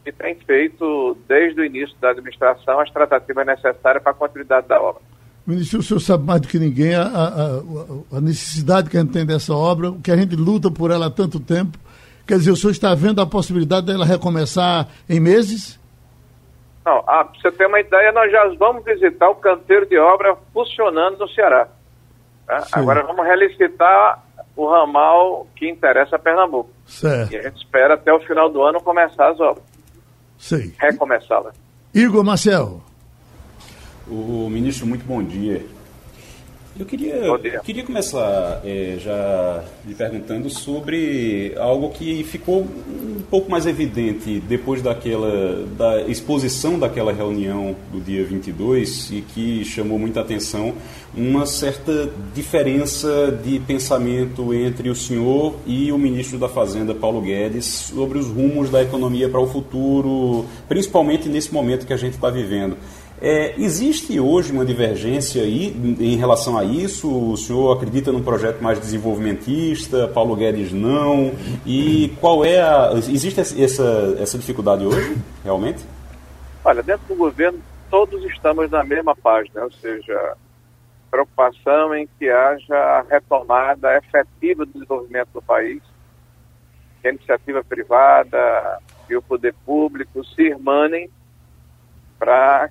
que 0.04 0.12
tem 0.12 0.36
feito, 0.36 1.18
desde 1.28 1.62
o 1.62 1.66
início 1.66 1.96
da 2.00 2.10
administração, 2.10 2.80
as 2.80 2.92
tratativas 2.92 3.46
necessárias 3.46 4.04
para 4.04 4.12
a 4.12 4.16
continuidade 4.16 4.68
da 4.68 4.82
obra. 4.82 5.02
Ministro, 5.46 5.80
o 5.80 5.84
senhor 5.84 6.00
sabe 6.00 6.26
mais 6.26 6.42
do 6.42 6.48
que 6.48 6.58
ninguém 6.58 6.96
a, 6.96 7.04
a, 7.04 8.18
a, 8.18 8.22
necessidade 8.22 8.90
que 8.90 8.98
a 8.98 9.02
gente 9.02 9.12
tem 9.12 9.26
dessa 9.26 9.54
obra, 9.54 9.92
que 10.04 10.12
a 10.12 10.16
gente 10.16 10.36
luta 10.36 10.72
por 10.72 10.90
ela 10.90 11.08
há 11.08 11.12
tanto 11.12 11.40
tempo. 11.40 11.78
Quer 12.26 12.38
dizer, 12.38 12.52
o 12.52 12.56
senhor 12.56 12.72
está 12.72 12.96
vendo 12.96 13.22
a 13.22 13.26
possibilidade 13.26 13.88
dela 13.88 14.06
recomeçar 14.06 14.88
em 15.10 15.20
meses? 15.20 15.80
Não, 16.86 17.04
ah, 17.08 17.26
para 17.26 17.42
você 17.42 17.52
ter 17.52 17.68
uma 17.68 17.80
ideia, 17.80 18.12
nós 18.14 18.32
já 18.32 18.46
vamos 18.58 18.86
visitar 18.86 19.30
o 19.30 19.36
canteiro 19.36 19.86
de 19.86 19.98
obra 19.98 20.36
funcionando 20.54 21.18
no 21.20 21.30
Ceará. 21.30 21.68
Tá? 22.48 22.66
Agora 22.74 23.04
vamos 23.04 23.26
relicitar 23.26 24.24
o 24.56 24.70
ramal 24.70 25.48
que 25.56 25.70
interessa 25.70 26.16
a 26.16 26.20
Pernambuco. 26.20 26.70
Certo. 26.86 27.34
E 27.34 27.38
a 27.38 27.42
gente 27.44 27.58
espera 27.58 27.96
até 27.96 28.14
o 28.14 28.20
final 28.22 28.50
do 28.50 28.62
ano 28.62 28.82
começar 28.82 29.30
as 29.30 29.40
obras. 29.40 29.64
Sei. 30.44 30.74
Recomeçá-las. 30.78 31.56
Igor 31.96 32.22
Marcel. 32.22 32.82
O 34.06 34.50
ministro, 34.50 34.86
muito 34.86 35.06
bom 35.06 35.24
dia. 35.24 35.66
Eu 36.78 36.88
queria, 36.88 37.62
queria 37.64 37.84
começar 37.84 38.62
é, 38.66 38.98
já 39.00 39.64
lhe 39.86 39.94
perguntando 39.94 40.50
sobre 40.50 41.54
algo 41.56 41.92
que 41.92 42.24
ficou 42.24 42.62
um 42.62 43.22
pouco 43.30 43.52
mais 43.52 43.68
evidente 43.68 44.40
depois 44.40 44.82
daquela 44.82 45.68
da 45.78 46.02
exposição 46.02 46.80
daquela 46.80 47.14
reunião 47.14 47.76
do 47.92 48.02
dia 48.02 48.26
22 48.26 49.12
e 49.12 49.22
que 49.22 49.64
chamou 49.64 50.00
muita 50.00 50.22
atenção 50.22 50.74
uma 51.16 51.46
certa 51.46 52.10
diferença 52.34 53.32
de 53.44 53.60
pensamento 53.60 54.52
entre 54.52 54.90
o 54.90 54.96
senhor 54.96 55.56
e 55.68 55.92
o 55.92 55.98
ministro 55.98 56.40
da 56.40 56.50
Fazenda 56.50 56.96
Paulo 56.96 57.22
Guedes 57.22 57.66
sobre 57.66 58.18
os 58.18 58.26
rumos 58.26 58.72
da 58.72 58.82
economia 58.82 59.30
para 59.30 59.40
o 59.40 59.46
futuro, 59.46 60.46
principalmente 60.68 61.30
nesse 61.30 61.54
momento 61.54 61.86
que 61.86 61.94
a 61.94 61.98
gente 61.98 62.14
está 62.14 62.32
vivendo. 62.32 62.76
É, 63.22 63.54
existe 63.58 64.20
hoje 64.20 64.52
uma 64.52 64.66
divergência 64.66 65.44
aí 65.44 65.68
em 66.00 66.18
relação 66.18 66.58
a 66.58 66.64
isso? 66.66 67.32
O 67.32 67.38
senhor 67.38 67.76
acredita 67.76 68.12
num 68.12 68.24
projeto 68.24 68.62
mais 68.62 68.80
desenvolvimentista? 68.80 70.08
Paulo 70.08 70.36
Guedes 70.36 70.74
não? 70.74 71.32
E 71.66 72.14
qual 72.20 72.44
é 72.44 72.62
a. 72.62 72.92
Existe 72.94 73.40
essa, 73.40 74.18
essa 74.20 74.38
dificuldade 74.38 74.86
hoje, 74.86 75.16
realmente? 75.44 75.86
Olha, 76.66 76.84
dentro 76.84 77.08
do 77.08 77.16
governo, 77.16 77.60
todos 77.90 78.24
estamos 78.26 78.70
na 78.72 78.84
mesma 78.84 79.16
página, 79.16 79.64
ou 79.64 79.72
seja, 79.72 80.36
preocupação 81.12 81.94
em 81.94 82.08
que 82.18 82.30
haja 82.30 83.06
retomada 83.10 83.98
efetiva 83.98 84.66
do 84.66 84.74
desenvolvimento 84.74 85.30
do 85.34 85.42
país, 85.42 85.82
que 87.02 87.08
a 87.08 87.12
iniciativa 87.12 87.64
privada 87.64 88.80
e 89.10 89.16
o 89.16 89.22
poder 89.22 89.54
público 89.66 90.26
se 90.26 90.42
irmanem 90.42 91.10
para 92.18 92.70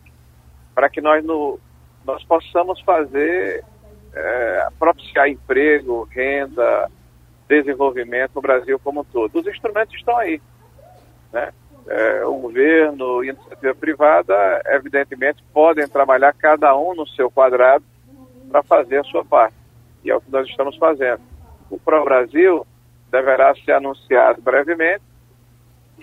para 0.74 0.88
que 0.88 1.00
nós, 1.00 1.24
no, 1.24 1.58
nós 2.04 2.22
possamos 2.24 2.80
fazer, 2.80 3.64
é, 4.14 4.68
propiciar 4.78 5.28
emprego, 5.28 6.08
renda, 6.10 6.90
desenvolvimento 7.48 8.32
no 8.34 8.42
Brasil 8.42 8.78
como 8.78 9.00
um 9.00 9.04
todo. 9.04 9.38
Os 9.38 9.46
instrumentos 9.46 9.94
estão 9.94 10.16
aí. 10.16 10.40
Né? 11.32 11.52
É, 11.86 12.24
o 12.24 12.34
governo 12.34 13.24
e 13.24 13.30
a 13.30 13.32
iniciativa 13.32 13.74
privada, 13.74 14.62
evidentemente, 14.66 15.42
podem 15.52 15.86
trabalhar 15.88 16.32
cada 16.32 16.76
um 16.76 16.94
no 16.94 17.06
seu 17.08 17.30
quadrado 17.30 17.84
para 18.50 18.62
fazer 18.62 18.98
a 18.98 19.04
sua 19.04 19.24
parte. 19.24 19.56
E 20.04 20.10
é 20.10 20.16
o 20.16 20.20
que 20.20 20.30
nós 20.30 20.48
estamos 20.48 20.76
fazendo. 20.76 21.20
O 21.70 21.78
Pro 21.78 22.04
Brasil 22.04 22.66
deverá 23.10 23.54
ser 23.56 23.72
anunciado 23.72 24.40
brevemente 24.40 25.02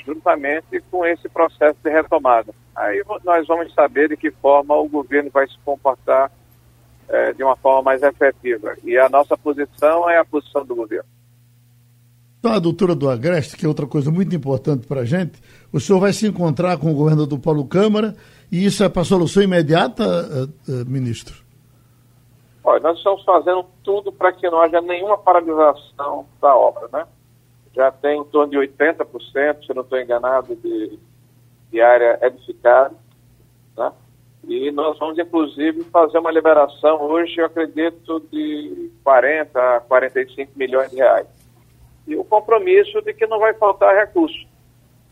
juntamente 0.06 0.82
com 0.92 1.06
esse 1.06 1.28
processo 1.30 1.78
de 1.84 1.90
retomada. 1.90 2.54
Aí 2.76 3.04
nós 3.24 3.48
vamos 3.48 3.74
saber 3.74 4.10
de 4.10 4.18
que 4.18 4.32
forma 4.32 4.76
o 4.76 4.88
governo 4.88 5.30
vai 5.32 5.48
se 5.48 5.58
comportar 5.66 6.32
é, 7.10 7.34
de 7.34 7.44
uma 7.44 7.56
forma 7.56 7.82
mais 7.82 8.04
efetiva. 8.04 8.76
E 8.84 8.98
a 8.98 9.10
nossa 9.10 9.38
posição 9.38 10.10
é 10.10 10.18
a 10.18 10.26
posição 10.26 10.66
do 10.66 10.76
governo. 10.76 11.10
Então, 12.40 12.54
a 12.54 12.60
doutora 12.60 12.96
do 12.96 13.10
Agreste, 13.10 13.58
que 13.58 13.66
é 13.66 13.68
outra 13.68 13.86
coisa 13.86 14.10
muito 14.10 14.34
importante 14.34 14.88
para 14.88 15.02
a 15.02 15.06
gente, 15.06 15.42
o 15.74 15.80
senhor 15.80 16.00
vai 16.00 16.14
se 16.14 16.26
encontrar 16.26 16.78
com 16.78 16.90
o 16.90 16.96
governador 16.96 17.38
Paulo 17.38 17.68
Câmara 17.68 18.16
e 18.50 18.66
isso 18.66 18.82
é 18.82 18.88
para 18.88 19.04
solução 19.04 19.44
imediata, 19.44 20.04
uh, 20.06 20.72
uh, 20.72 20.86
ministro? 20.90 21.36
Olha, 22.64 22.80
nós 22.80 22.98
estamos 22.98 23.24
fazendo 23.26 23.66
tudo 23.84 24.12
para 24.12 24.32
que 24.32 24.50
não 24.50 24.62
haja 24.62 24.80
nenhuma 24.80 25.18
paralisação 25.18 26.26
da 26.42 26.56
obra, 26.56 26.88
né? 26.94 27.06
Já 27.76 27.92
tem 27.92 28.20
em 28.20 28.26
torno 28.26 28.52
de 28.52 28.58
80%, 28.58 29.66
se 29.66 29.74
não 29.74 29.84
estou 29.84 30.00
enganado, 30.00 30.56
de, 30.56 31.00
de 31.72 31.82
área 31.82 32.20
edificada. 32.22 32.96
Né? 33.78 33.92
E 34.48 34.72
nós 34.72 34.98
vamos, 34.98 35.18
inclusive, 35.18 35.84
fazer 35.86 36.18
uma 36.18 36.32
liberação 36.32 37.02
hoje, 37.04 37.38
eu 37.38 37.46
acredito, 37.46 38.20
de 38.32 38.92
40 39.04 39.78
a 39.78 39.80
45 39.82 40.52
milhões 40.56 40.90
de 40.90 40.98
reais. 40.98 41.28
E 42.08 42.16
o 42.16 42.24
compromisso 42.24 43.02
de 43.02 43.14
que 43.14 43.28
não 43.28 43.40
vai 43.40 43.54
faltar 43.54 43.96
recurso. 43.96 44.48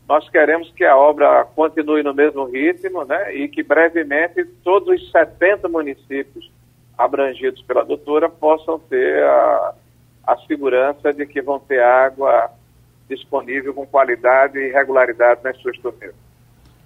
Nós 0.07 0.27
queremos 0.29 0.71
que 0.71 0.85
a 0.85 0.95
obra 0.97 1.45
continue 1.53 2.01
no 2.01 2.13
mesmo 2.13 2.45
ritmo 2.45 3.03
né? 3.03 3.35
e 3.35 3.49
que 3.49 3.61
brevemente 3.61 4.43
todos 4.63 5.01
os 5.01 5.11
70 5.11 5.67
municípios 5.67 6.49
abrangidos 6.97 7.61
pela 7.61 7.83
doutora 7.83 8.29
possam 8.29 8.79
ter 8.79 9.21
a, 9.21 9.75
a 10.27 10.35
segurança 10.45 11.13
de 11.13 11.25
que 11.25 11.41
vão 11.41 11.57
ter 11.57 11.81
água 11.81 12.51
disponível 13.09 13.73
com 13.73 13.87
qualidade 13.87 14.59
e 14.59 14.71
regularidade 14.71 15.39
nas 15.43 15.57
suas 15.57 15.77
torneiras. 15.79 16.15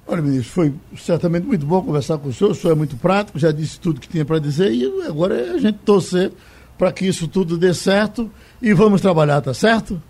Olha, 0.08 0.22
ministro, 0.22 0.54
foi 0.54 0.74
certamente 0.98 1.46
muito 1.46 1.66
bom 1.66 1.82
conversar 1.82 2.18
com 2.18 2.30
o 2.30 2.34
senhor. 2.34 2.52
O 2.52 2.56
senhor 2.56 2.74
é 2.74 2.76
muito 2.76 2.96
prático, 2.98 3.40
já 3.40 3.52
disse 3.52 3.80
tudo 3.80 4.00
que 4.00 4.08
tinha 4.08 4.24
para 4.26 4.40
dizer 4.40 4.72
e 4.72 5.08
agora 5.08 5.36
é 5.36 5.52
a 5.52 5.58
gente 5.58 5.80
torcer 5.80 6.32
para 6.78 6.92
que 6.92 7.08
isso 7.08 7.28
tudo 7.28 7.58
dê 7.58 7.74
certo 7.74 8.30
e 8.62 8.74
vamos 8.74 9.02
trabalhar, 9.02 9.42
tá 9.42 9.54
certo? 9.54 10.02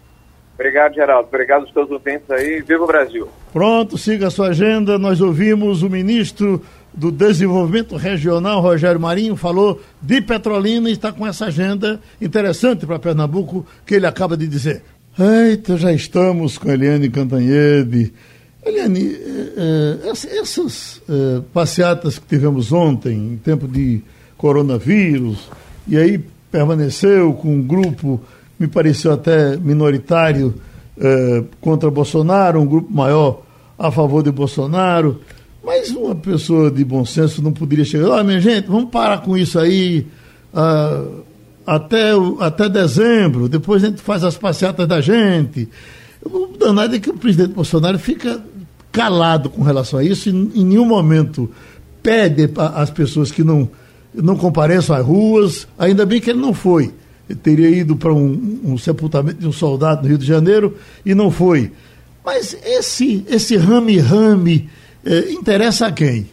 Obrigado, 0.56 0.94
Geraldo. 0.94 1.28
Obrigado 1.28 1.62
aos 1.62 1.74
seus 1.74 1.90
ouvintes 1.90 2.30
aí. 2.30 2.62
Viva 2.62 2.84
o 2.84 2.88
Brasil. 2.88 3.28
Pronto, 3.52 3.98
siga 3.98 4.28
a 4.28 4.30
sua 4.30 4.50
agenda. 4.50 5.00
Nós 5.00 5.20
ouvimos 5.20 5.82
o 5.82 5.90
ministro 5.90 6.62
do 6.94 7.12
Desenvolvimento 7.12 7.96
Regional, 7.96 8.62
Rogério 8.62 9.00
Marinho, 9.00 9.36
falou 9.36 9.82
de 10.02 10.22
Petrolina 10.22 10.90
e 10.90 10.94
está 10.94 11.12
com 11.12 11.26
essa 11.26 11.46
agenda 11.46 12.00
interessante 12.22 12.86
para 12.86 13.00
Pernambuco 13.00 13.66
que 13.86 13.96
ele 13.96 14.06
acaba 14.06 14.36
de 14.36 14.48
dizer. 14.48 14.84
Eita, 15.18 15.78
já 15.78 15.92
estamos 15.92 16.58
com 16.58 16.70
Eliane 16.70 17.10
Cantanhede. 17.10 18.14
Eliane, 18.66 19.16
é, 19.16 19.98
é, 20.06 20.40
essas 20.40 21.02
é, 21.10 21.42
passeatas 21.54 22.20
que 22.20 22.28
tivemos 22.28 22.72
ontem, 22.72 23.34
em 23.34 23.38
tempo 23.38 23.68
de 23.68 24.02
coronavírus, 24.38 25.50
e 25.88 25.98
aí 25.98 26.24
permaneceu 26.52 27.34
com 27.34 27.56
um 27.56 27.62
grupo, 27.62 28.22
me 28.60 28.68
pareceu 28.68 29.12
até 29.12 29.56
minoritário, 29.58 30.54
contra 31.60 31.90
Bolsonaro, 31.90 32.62
um 32.62 32.66
grupo 32.66 32.94
maior 32.94 33.42
a 33.80 33.90
favor 33.90 34.22
de 34.22 34.32
Bolsonaro. 34.32 35.20
Mas 35.64 35.92
uma 35.92 36.16
pessoa 36.16 36.72
de 36.72 36.84
bom 36.84 37.06
senso 37.06 37.42
não 37.42 37.54
poderia 37.54 37.86
chegar, 37.86 38.10
olha, 38.10 38.24
minha 38.24 38.42
gente, 38.42 38.68
vamos 38.68 38.90
parar 38.90 39.20
com 39.20 39.38
isso 39.38 39.60
aí. 39.60 40.08
Ah, 40.54 41.06
até, 41.66 42.12
até 42.40 42.68
dezembro, 42.68 43.48
depois 43.48 43.84
a 43.84 43.88
gente 43.88 44.02
faz 44.02 44.24
as 44.24 44.36
passeatas 44.36 44.88
da 44.88 45.00
gente. 45.00 45.70
O 46.24 46.48
danado 46.58 46.96
é 46.96 47.00
que 47.00 47.10
o 47.10 47.14
presidente 47.14 47.54
Bolsonaro 47.54 48.00
fica 48.00 48.42
calado 48.92 49.50
com 49.50 49.62
relação 49.62 50.00
a 50.00 50.04
isso 50.04 50.30
e 50.30 50.32
em 50.32 50.66
nenhum 50.66 50.86
momento 50.86 51.50
pede 52.04 52.50
às 52.58 52.90
pessoas 52.90 53.32
que 53.32 53.44
não, 53.44 53.70
não 54.14 54.36
compareçam 54.36 54.96
às 54.96 55.06
ruas, 55.06 55.68
ainda 55.78 56.06
bem 56.06 56.20
que 56.20 56.32
ele 56.32 56.40
não 56.40 56.54
foi. 56.54 56.92
Ele 57.30 57.40
teria 57.40 57.70
ido 57.70 57.96
para 57.96 58.14
um, 58.14 58.60
um 58.64 58.78
sepultamento 58.78 59.40
de 59.40 59.48
um 59.48 59.52
soldado 59.52 60.02
no 60.02 60.10
Rio 60.10 60.18
de 60.18 60.26
Janeiro 60.26 60.76
e 61.06 61.16
não 61.16 61.32
foi. 61.32 61.72
Mas 62.26 62.58
esse 62.66 63.24
esse 63.30 63.56
rame-rame 63.56 64.70
é, 65.06 65.32
interessa 65.32 65.88
a 65.88 65.92
quem? 65.92 66.30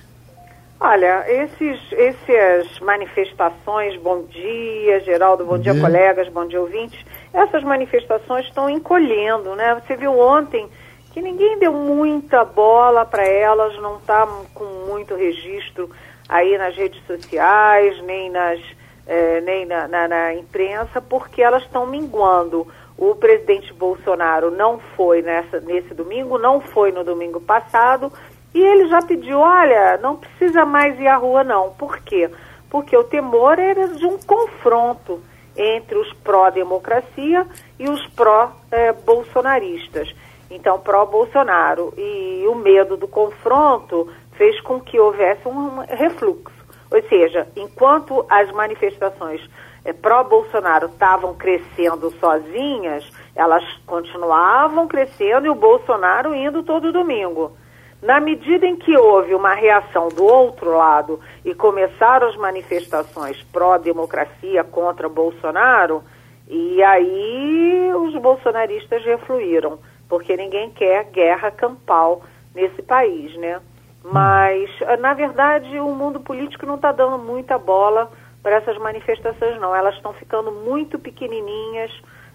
Olha, 0.81 1.25
esses, 1.27 1.81
essas 1.93 2.79
manifestações, 2.79 4.01
bom 4.01 4.23
dia, 4.23 5.01
Geraldo, 5.01 5.45
bom, 5.45 5.53
bom 5.53 5.59
dia, 5.59 5.73
dia, 5.73 5.83
colegas, 5.83 6.29
bom 6.29 6.47
dia, 6.47 6.61
ouvintes, 6.61 7.05
essas 7.33 7.65
manifestações 7.65 8.47
estão 8.47 8.71
encolhendo, 8.71 9.57
né? 9.57 9.75
Você 9.75 9.97
viu 9.97 10.17
ontem 10.17 10.69
que 11.13 11.21
ninguém 11.21 11.59
deu 11.59 11.73
muita 11.73 12.45
bola 12.45 13.05
para 13.05 13.27
elas, 13.27 13.77
não 13.81 13.97
está 13.97 14.25
com 14.55 14.65
muito 14.89 15.17
registro 15.17 15.91
aí 16.29 16.57
nas 16.57 16.77
redes 16.77 17.05
sociais, 17.07 18.01
nem, 18.03 18.31
nas, 18.31 18.61
eh, 19.07 19.41
nem 19.41 19.67
na, 19.67 19.89
na, 19.89 20.07
na 20.07 20.35
imprensa, 20.35 21.01
porque 21.01 21.43
elas 21.43 21.65
estão 21.65 21.87
minguando. 21.87 22.67
O 22.97 23.15
presidente 23.15 23.73
Bolsonaro 23.73 24.51
não 24.51 24.79
foi 24.97 25.23
nessa, 25.23 25.59
nesse 25.61 25.95
domingo, 25.95 26.39
não 26.39 26.61
foi 26.61 26.93
no 26.93 27.03
domingo 27.03 27.41
passado, 27.41 28.13
e 28.55 28.61
ele 28.61 28.89
já 28.89 29.03
pediu, 29.03 29.39
olha, 29.39 29.99
não 29.99 30.17
precisa 30.17 30.65
mais 30.65 30.99
ir 30.99 31.07
à 31.07 31.17
rua 31.17 31.45
não. 31.45 31.69
Por 31.71 31.99
quê? 31.99 32.31
Porque 32.71 32.97
o 32.97 33.05
temor 33.05 33.59
era 33.59 33.89
de 33.89 34.07
um 34.07 34.17
confronto 34.19 35.23
entre 35.57 35.99
os 35.99 36.13
pró-democracia 36.25 37.47
e 37.79 37.89
os 37.89 38.07
pró-bolsonaristas. 38.09 40.15
Então, 40.51 40.79
pró-Bolsonaro. 40.79 41.93
E 41.97 42.45
o 42.49 42.55
medo 42.55 42.97
do 42.97 43.07
confronto 43.07 44.11
fez 44.33 44.59
com 44.63 44.81
que 44.81 44.99
houvesse 44.99 45.47
um 45.47 45.81
refluxo. 45.81 46.57
Ou 46.91 47.03
seja, 47.03 47.47
enquanto 47.55 48.25
as 48.31 48.51
manifestações 48.53 49.47
é, 49.85 49.93
pró-Bolsonaro 49.93 50.87
estavam 50.87 51.35
crescendo 51.35 52.11
sozinhas, 52.19 53.07
elas 53.35 53.63
continuavam 53.85 54.89
crescendo 54.89 55.47
e 55.47 55.51
o 55.51 55.55
Bolsonaro 55.55 56.35
indo 56.35 56.63
todo 56.63 56.93
domingo. 56.93 57.53
Na 58.01 58.21
medida 58.21 58.65
em 58.65 58.77
que 58.77 58.97
houve 58.97 59.35
uma 59.35 59.55
reação 59.55 60.09
do 60.09 60.25
outro 60.25 60.77
lado 60.77 61.19
e 61.45 61.53
começaram 61.53 62.29
as 62.29 62.37
manifestações 62.37 63.43
pró-democracia 63.53 64.63
contra 64.63 65.09
Bolsonaro, 65.09 66.03
e 66.47 66.83
aí 66.83 67.93
os 67.95 68.15
bolsonaristas 68.23 69.05
refluíram, 69.05 69.79
porque 70.09 70.37
ninguém 70.37 70.71
quer 70.71 71.05
guerra 71.11 71.51
campal 71.51 72.23
nesse 72.55 72.81
país, 72.83 73.37
né? 73.37 73.61
Mas, 74.03 74.71
na 75.01 75.13
verdade, 75.13 75.79
o 75.81 75.89
mundo 75.89 76.21
político 76.21 76.65
não 76.65 76.77
está 76.77 76.93
dando 76.93 77.19
muita 77.19 77.59
bola 77.59 78.11
para 78.43 78.57
essas 78.57 78.79
manifestações, 78.79 79.61
não. 79.61 79.75
Elas 79.75 79.97
estão 79.97 80.13
ficando 80.15 80.53
muito 80.53 80.99
pequenininhas, 80.99 81.91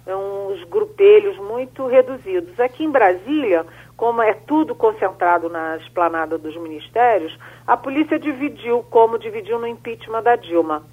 uns 0.06 0.63
grupelhos 0.65 1.38
muito 1.38 1.88
reduzidos. 1.88 2.60
Aqui 2.60 2.84
em 2.84 2.91
Brasília, 2.91 3.65
como 4.03 4.21
é 4.21 4.33
tudo 4.33 4.75
concentrado 4.75 5.47
na 5.47 5.77
esplanada 5.77 6.37
dos 6.37 6.57
ministérios, 6.57 7.39
a 7.65 7.77
polícia 7.77 8.19
dividiu, 8.19 8.83
como 8.89 9.17
dividiu 9.17 9.57
no 9.57 9.65
impeachment 9.65 10.21
da 10.23 10.35
Dilma. 10.35 10.83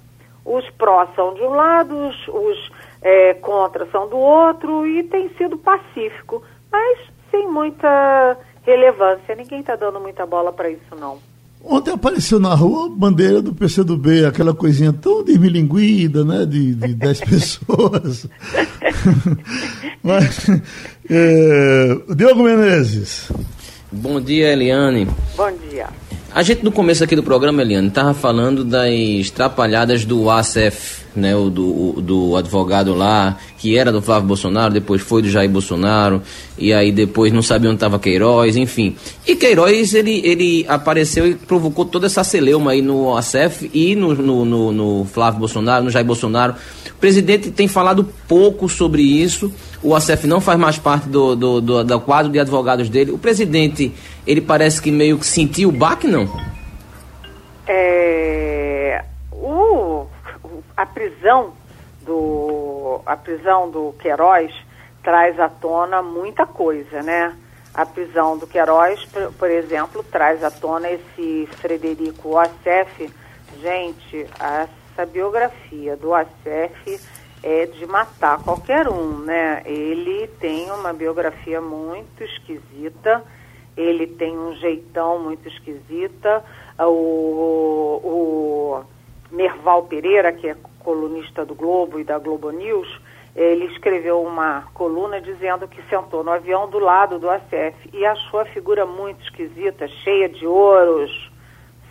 Os 0.45 0.63
pró 0.77 1.05
são 1.13 1.33
de 1.33 1.41
um 1.41 1.49
lado, 1.49 1.93
os, 1.93 2.27
os 2.29 2.71
é, 3.01 3.33
contra 3.33 3.85
são 3.91 4.07
do 4.07 4.15
outro, 4.15 4.87
e 4.87 5.03
tem 5.03 5.27
sido 5.35 5.57
pacífico, 5.57 6.41
mas 6.71 6.99
sem 7.29 7.49
muita 7.49 8.37
relevância. 8.63 9.35
Ninguém 9.35 9.59
está 9.59 9.75
dando 9.75 9.99
muita 9.99 10.25
bola 10.25 10.53
para 10.53 10.69
isso, 10.69 10.95
não. 10.97 11.17
Ontem 11.63 11.91
apareceu 11.91 12.39
na 12.39 12.55
rua 12.55 12.87
a 12.87 12.89
bandeira 12.89 13.41
do 13.41 13.53
PCdoB, 13.53 14.25
aquela 14.25 14.53
coisinha 14.53 14.91
tão 14.91 15.23
desmilinguida, 15.23 16.25
né? 16.25 16.45
De, 16.45 16.73
de 16.73 16.93
10 16.95 17.19
pessoas. 17.29 18.27
Mas, 20.01 20.47
é, 21.13 21.97
Diogo 22.15 22.43
Menezes. 22.43 23.29
Bom 23.91 24.21
dia, 24.21 24.53
Eliane. 24.53 25.05
Bom 25.35 25.51
dia. 25.69 25.87
A 26.33 26.41
gente 26.43 26.63
no 26.63 26.71
começo 26.71 27.03
aqui 27.03 27.13
do 27.13 27.21
programa, 27.21 27.61
Eliane, 27.61 27.89
estava 27.89 28.13
falando 28.13 28.63
das 28.63 29.29
trapalhadas 29.31 30.05
do 30.05 30.29
ACF, 30.29 31.03
né, 31.13 31.35
o 31.35 31.49
do, 31.49 31.97
o, 31.97 32.01
do 32.01 32.37
advogado 32.37 32.93
lá, 32.93 33.37
que 33.57 33.77
era 33.77 33.91
do 33.91 34.01
Flávio 34.01 34.29
Bolsonaro, 34.29 34.73
depois 34.73 35.01
foi 35.01 35.21
do 35.21 35.29
Jair 35.29 35.49
Bolsonaro, 35.49 36.21
e 36.57 36.71
aí 36.71 36.89
depois 36.89 37.33
não 37.33 37.41
sabia 37.41 37.69
onde 37.69 37.75
estava 37.75 37.99
Queiroz, 37.99 38.55
enfim. 38.55 38.95
E 39.27 39.35
Queiroz, 39.35 39.93
ele, 39.93 40.21
ele 40.23 40.65
apareceu 40.69 41.27
e 41.27 41.35
provocou 41.35 41.83
toda 41.83 42.05
essa 42.05 42.23
celeuma 42.23 42.71
aí 42.71 42.81
no 42.81 43.17
ACF 43.17 43.69
e 43.73 43.93
no, 43.93 44.15
no, 44.15 44.45
no, 44.45 44.71
no 44.71 45.05
Flávio 45.11 45.41
Bolsonaro, 45.41 45.83
no 45.83 45.91
Jair 45.91 46.05
Bolsonaro. 46.05 46.55
O 46.89 46.95
presidente 47.01 47.51
tem 47.51 47.67
falado 47.67 48.07
pouco 48.25 48.69
sobre 48.69 49.01
isso, 49.01 49.51
o 49.83 49.95
ACF 49.95 50.27
não 50.27 50.39
faz 50.39 50.59
mais 50.59 50.77
parte 50.77 51.09
do, 51.09 51.35
do, 51.35 51.61
do, 51.61 51.83
do 51.83 52.01
quadro 52.01 52.31
de 52.31 52.39
advogados 52.39 52.89
dele. 52.89 53.11
O 53.11 53.17
presidente, 53.17 53.93
ele 54.25 54.41
parece 54.41 54.81
que 54.81 54.91
meio 54.91 55.17
que 55.17 55.25
sentiu 55.25 55.69
o 55.69 55.71
baque, 55.71 56.07
não? 56.07 56.29
É, 57.67 59.03
o, 59.31 60.05
a 60.77 60.85
prisão 60.85 61.53
do 62.01 63.01
a 63.05 63.15
prisão 63.15 63.69
do 63.69 63.95
Queiroz 63.99 64.51
traz 65.03 65.39
à 65.39 65.49
tona 65.49 66.01
muita 66.01 66.45
coisa, 66.45 67.01
né? 67.01 67.35
A 67.73 67.85
prisão 67.85 68.37
do 68.37 68.45
Queiroz, 68.45 69.03
por, 69.05 69.31
por 69.33 69.49
exemplo, 69.49 70.03
traz 70.03 70.43
à 70.43 70.51
tona 70.51 70.89
esse 70.89 71.47
Frederico 71.53 72.37
Assef. 72.37 73.09
Gente, 73.61 74.27
essa 74.39 75.05
biografia 75.05 75.95
do 75.95 76.13
Assef 76.13 76.99
é 77.43 77.65
de 77.65 77.85
matar 77.85 78.43
qualquer 78.43 78.87
um, 78.87 79.19
né? 79.19 79.63
Ele 79.65 80.27
tem 80.39 80.71
uma 80.71 80.93
biografia 80.93 81.59
muito 81.59 82.23
esquisita, 82.23 83.23
ele 83.75 84.05
tem 84.05 84.37
um 84.37 84.53
jeitão 84.55 85.19
muito 85.19 85.47
esquisita. 85.47 86.43
O, 86.79 88.01
o 88.03 88.83
Merval 89.31 89.83
Pereira, 89.83 90.31
que 90.31 90.47
é 90.47 90.55
colunista 90.79 91.45
do 91.45 91.55
Globo 91.55 91.99
e 91.99 92.03
da 92.03 92.17
Globo 92.19 92.51
News, 92.51 92.87
ele 93.35 93.65
escreveu 93.65 94.21
uma 94.21 94.63
coluna 94.73 95.21
dizendo 95.21 95.67
que 95.67 95.81
sentou 95.89 96.23
no 96.23 96.31
avião 96.31 96.69
do 96.69 96.79
lado 96.79 97.17
do 97.17 97.29
ACF 97.29 97.89
e 97.93 98.05
achou 98.05 98.41
a 98.41 98.45
figura 98.45 98.85
muito 98.85 99.23
esquisita, 99.23 99.87
cheia 99.87 100.27
de 100.27 100.45
ouros, 100.45 101.30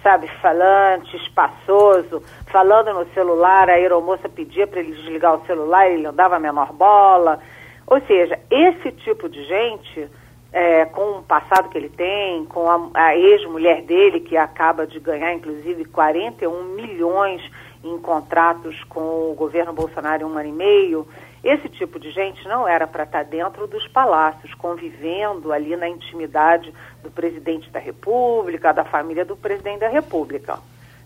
sabe, 0.03 0.29
falante, 0.41 1.17
espaçoso, 1.17 2.23
falando 2.47 2.93
no 2.93 3.07
celular, 3.13 3.69
a 3.69 3.75
aeromoça 3.75 4.29
pedia 4.29 4.67
para 4.67 4.81
ele 4.81 4.93
desligar 4.93 5.35
o 5.35 5.47
celular, 5.47 5.91
ele 5.91 6.03
não 6.03 6.15
dava 6.15 6.37
a 6.37 6.41
menor 6.41 6.73
bola. 6.73 7.41
Ou 7.87 8.01
seja, 8.03 8.39
esse 8.51 8.93
tipo 8.93 9.29
de 9.29 9.45
gente, 9.45 10.09
é, 10.53 10.85
com 10.87 11.19
o 11.19 11.23
passado 11.23 11.69
que 11.69 11.77
ele 11.77 11.89
tem, 11.89 12.45
com 12.47 12.69
a, 12.69 12.89
a 12.95 13.17
ex-mulher 13.17 13.83
dele, 13.83 14.21
que 14.21 14.37
acaba 14.37 14.87
de 14.87 14.99
ganhar, 15.01 15.35
inclusive, 15.35 15.85
41 15.85 16.63
milhões 16.75 17.43
em 17.83 17.99
contratos 17.99 18.83
com 18.85 19.31
o 19.31 19.35
governo 19.35 19.73
Bolsonaro 19.73 20.23
em 20.23 20.25
um 20.27 20.39
ano 20.39 20.49
e 20.49 20.53
meio, 20.53 21.09
esse 21.43 21.69
tipo 21.69 21.99
de 21.99 22.11
gente 22.11 22.47
não 22.47 22.69
era 22.69 22.87
para 22.87 23.05
estar 23.05 23.25
tá 23.25 23.31
dentro 23.31 23.67
dos 23.67 23.87
palácios, 23.89 24.53
convivendo 24.55 25.53
ali 25.53 25.75
na 25.77 25.89
intimidade 25.89 26.73
do 27.03 27.11
presidente 27.11 27.71
da 27.71 27.79
República, 27.79 28.73
da 28.73 28.85
família 28.85 29.25
do 29.25 29.37
presidente 29.37 29.81
da 29.81 29.89
República. 29.89 30.59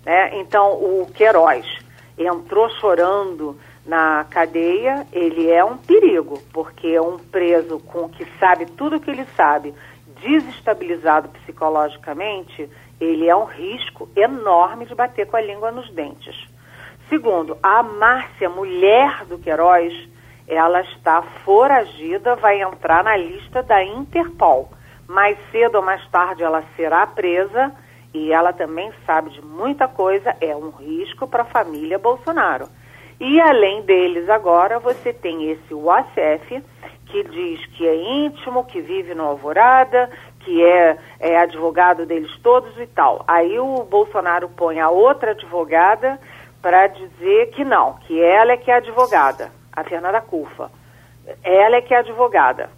Né? 0.04 0.38
Então, 0.40 0.72
o 0.72 1.08
Queiroz 1.14 1.66
entrou 2.18 2.68
chorando 2.70 3.58
na 3.86 4.24
cadeia, 4.28 5.06
ele 5.12 5.50
é 5.50 5.64
um 5.64 5.76
perigo, 5.76 6.40
porque 6.52 6.88
é 6.88 7.00
um 7.00 7.18
preso 7.18 7.78
com 7.80 8.08
que 8.08 8.26
sabe 8.38 8.66
tudo 8.66 8.96
o 8.96 9.00
que 9.00 9.10
ele 9.10 9.26
sabe, 9.36 9.74
desestabilizado 10.20 11.28
psicologicamente, 11.28 12.68
ele 13.00 13.28
é 13.28 13.36
um 13.36 13.44
risco 13.44 14.08
enorme 14.16 14.86
de 14.86 14.94
bater 14.94 15.26
com 15.26 15.36
a 15.36 15.40
língua 15.40 15.70
nos 15.70 15.90
dentes. 15.90 16.34
Segundo, 17.08 17.58
a 17.62 17.82
Márcia, 17.82 18.48
mulher 18.48 19.24
do 19.26 19.38
Queiroz, 19.38 19.92
ela 20.46 20.80
está 20.82 21.22
foragida, 21.44 22.36
vai 22.36 22.60
entrar 22.60 23.02
na 23.02 23.16
lista 23.16 23.62
da 23.62 23.82
Interpol. 23.82 24.70
Mais 25.08 25.38
cedo 25.50 25.76
ou 25.76 25.82
mais 25.82 26.06
tarde 26.08 26.42
ela 26.42 26.62
será 26.76 27.06
presa 27.06 27.72
e 28.12 28.32
ela 28.32 28.52
também 28.52 28.92
sabe 29.04 29.30
de 29.30 29.42
muita 29.42 29.88
coisa, 29.88 30.36
é 30.40 30.54
um 30.54 30.70
risco 30.70 31.26
para 31.26 31.42
a 31.42 31.46
família 31.46 31.98
Bolsonaro. 31.98 32.68
E 33.18 33.40
além 33.40 33.82
deles 33.82 34.28
agora, 34.28 34.78
você 34.78 35.12
tem 35.12 35.50
esse 35.50 35.74
UACF, 35.74 36.62
que 37.06 37.24
diz 37.24 37.66
que 37.66 37.86
é 37.86 37.96
íntimo, 37.96 38.64
que 38.64 38.80
vive 38.80 39.14
no 39.14 39.24
Alvorada, 39.24 40.10
que 40.40 40.64
é, 40.64 40.96
é 41.20 41.38
advogado 41.38 42.06
deles 42.06 42.36
todos 42.38 42.76
e 42.78 42.86
tal. 42.86 43.24
Aí 43.26 43.58
o 43.58 43.82
Bolsonaro 43.84 44.48
põe 44.48 44.80
a 44.80 44.90
outra 44.90 45.30
advogada 45.30 46.18
para 46.60 46.86
dizer 46.86 47.50
que 47.50 47.64
não, 47.64 47.94
que 48.06 48.20
ela 48.20 48.52
é 48.52 48.56
que 48.56 48.70
é 48.70 48.76
advogada 48.76 49.50
a 49.74 49.84
Fernanda 49.84 50.20
Cufa. 50.20 50.70
Ela 51.42 51.76
é 51.76 51.82
que 51.82 51.94
é 51.94 51.98
advogada. 51.98 52.70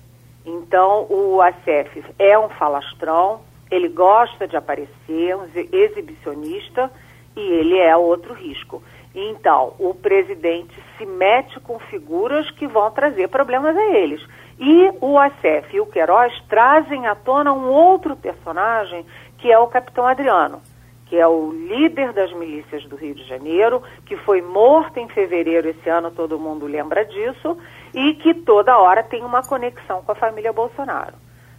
Então, 0.45 1.07
o 1.11 1.43
ACF 1.43 2.05
é 2.19 2.39
um 2.39 2.49
falastrão, 2.51 3.41
ele 3.71 3.89
gosta 3.89 4.47
de 4.47 4.57
aparecer, 4.57 5.37
um 5.37 5.45
exibicionista, 5.73 6.91
e 7.35 7.41
ele 7.41 7.79
é 7.79 7.97
outro 7.97 8.33
risco. 8.33 8.83
Então, 9.15 9.75
o 9.79 9.95
presidente 9.95 10.75
se 10.97 11.05
mete 11.05 11.59
com 11.61 11.79
figuras 11.79 12.51
que 12.51 12.67
vão 12.67 12.91
trazer 12.91 13.29
problemas 13.29 13.77
a 13.77 13.85
eles. 13.97 14.25
E 14.59 14.93
o 15.01 15.19
Acef 15.19 15.75
e 15.75 15.81
o 15.81 15.87
Queiroz 15.87 16.33
trazem 16.49 17.07
à 17.07 17.15
tona 17.15 17.53
um 17.53 17.69
outro 17.69 18.17
personagem, 18.17 19.05
que 19.39 19.51
é 19.51 19.59
o 19.59 19.67
Capitão 19.67 20.07
Adriano, 20.07 20.63
que 21.07 21.17
é 21.17 21.27
o 21.27 21.53
líder 21.53 22.13
das 22.13 22.33
milícias 22.33 22.85
do 22.85 22.97
Rio 22.97 23.15
de 23.15 23.25
Janeiro, 23.25 23.83
que 24.05 24.17
foi 24.17 24.43
morto 24.43 24.99
em 24.99 25.09
fevereiro 25.09 25.69
esse 25.69 25.89
ano, 25.89 26.11
todo 26.11 26.39
mundo 26.39 26.67
lembra 26.67 27.05
disso, 27.05 27.57
e 27.95 28.15
que 28.15 28.35
toda 28.35 28.77
hora 28.77 29.03
tem 29.03 29.25
uma 29.25 29.43
conexão 29.43 30.03
com 30.03 30.13
a 30.13 30.17
família 30.17 30.53
Bolsonaro. 30.53 31.15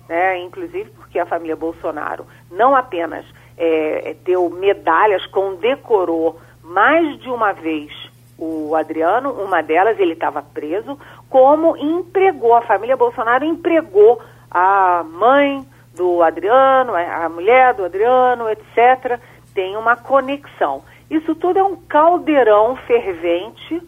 Né? 0.07 0.39
Inclusive 0.39 0.89
porque 0.91 1.17
a 1.17 1.25
família 1.25 1.55
Bolsonaro 1.55 2.25
não 2.51 2.75
apenas 2.75 3.25
é, 3.57 4.15
deu 4.23 4.49
medalhas, 4.49 5.25
condecorou 5.27 6.39
mais 6.61 7.17
de 7.19 7.29
uma 7.29 7.53
vez 7.53 7.91
o 8.37 8.75
Adriano, 8.75 9.31
uma 9.31 9.63
delas 9.63 9.97
ele 9.97 10.13
estava 10.13 10.41
preso, 10.41 10.99
como 11.29 11.75
empregou, 11.77 12.53
a 12.53 12.61
família 12.61 12.95
Bolsonaro 12.95 13.43
empregou 13.43 14.21
a 14.51 15.03
mãe 15.03 15.65
do 15.95 16.21
Adriano, 16.21 16.93
a 16.95 17.27
mulher 17.27 17.73
do 17.73 17.83
Adriano, 17.83 18.47
etc. 18.49 19.19
Tem 19.57 19.75
uma 19.75 19.95
conexão. 19.95 20.83
Isso 21.09 21.33
tudo 21.33 21.57
é 21.57 21.63
um 21.63 21.75
caldeirão 21.75 22.75
fervente 22.75 23.81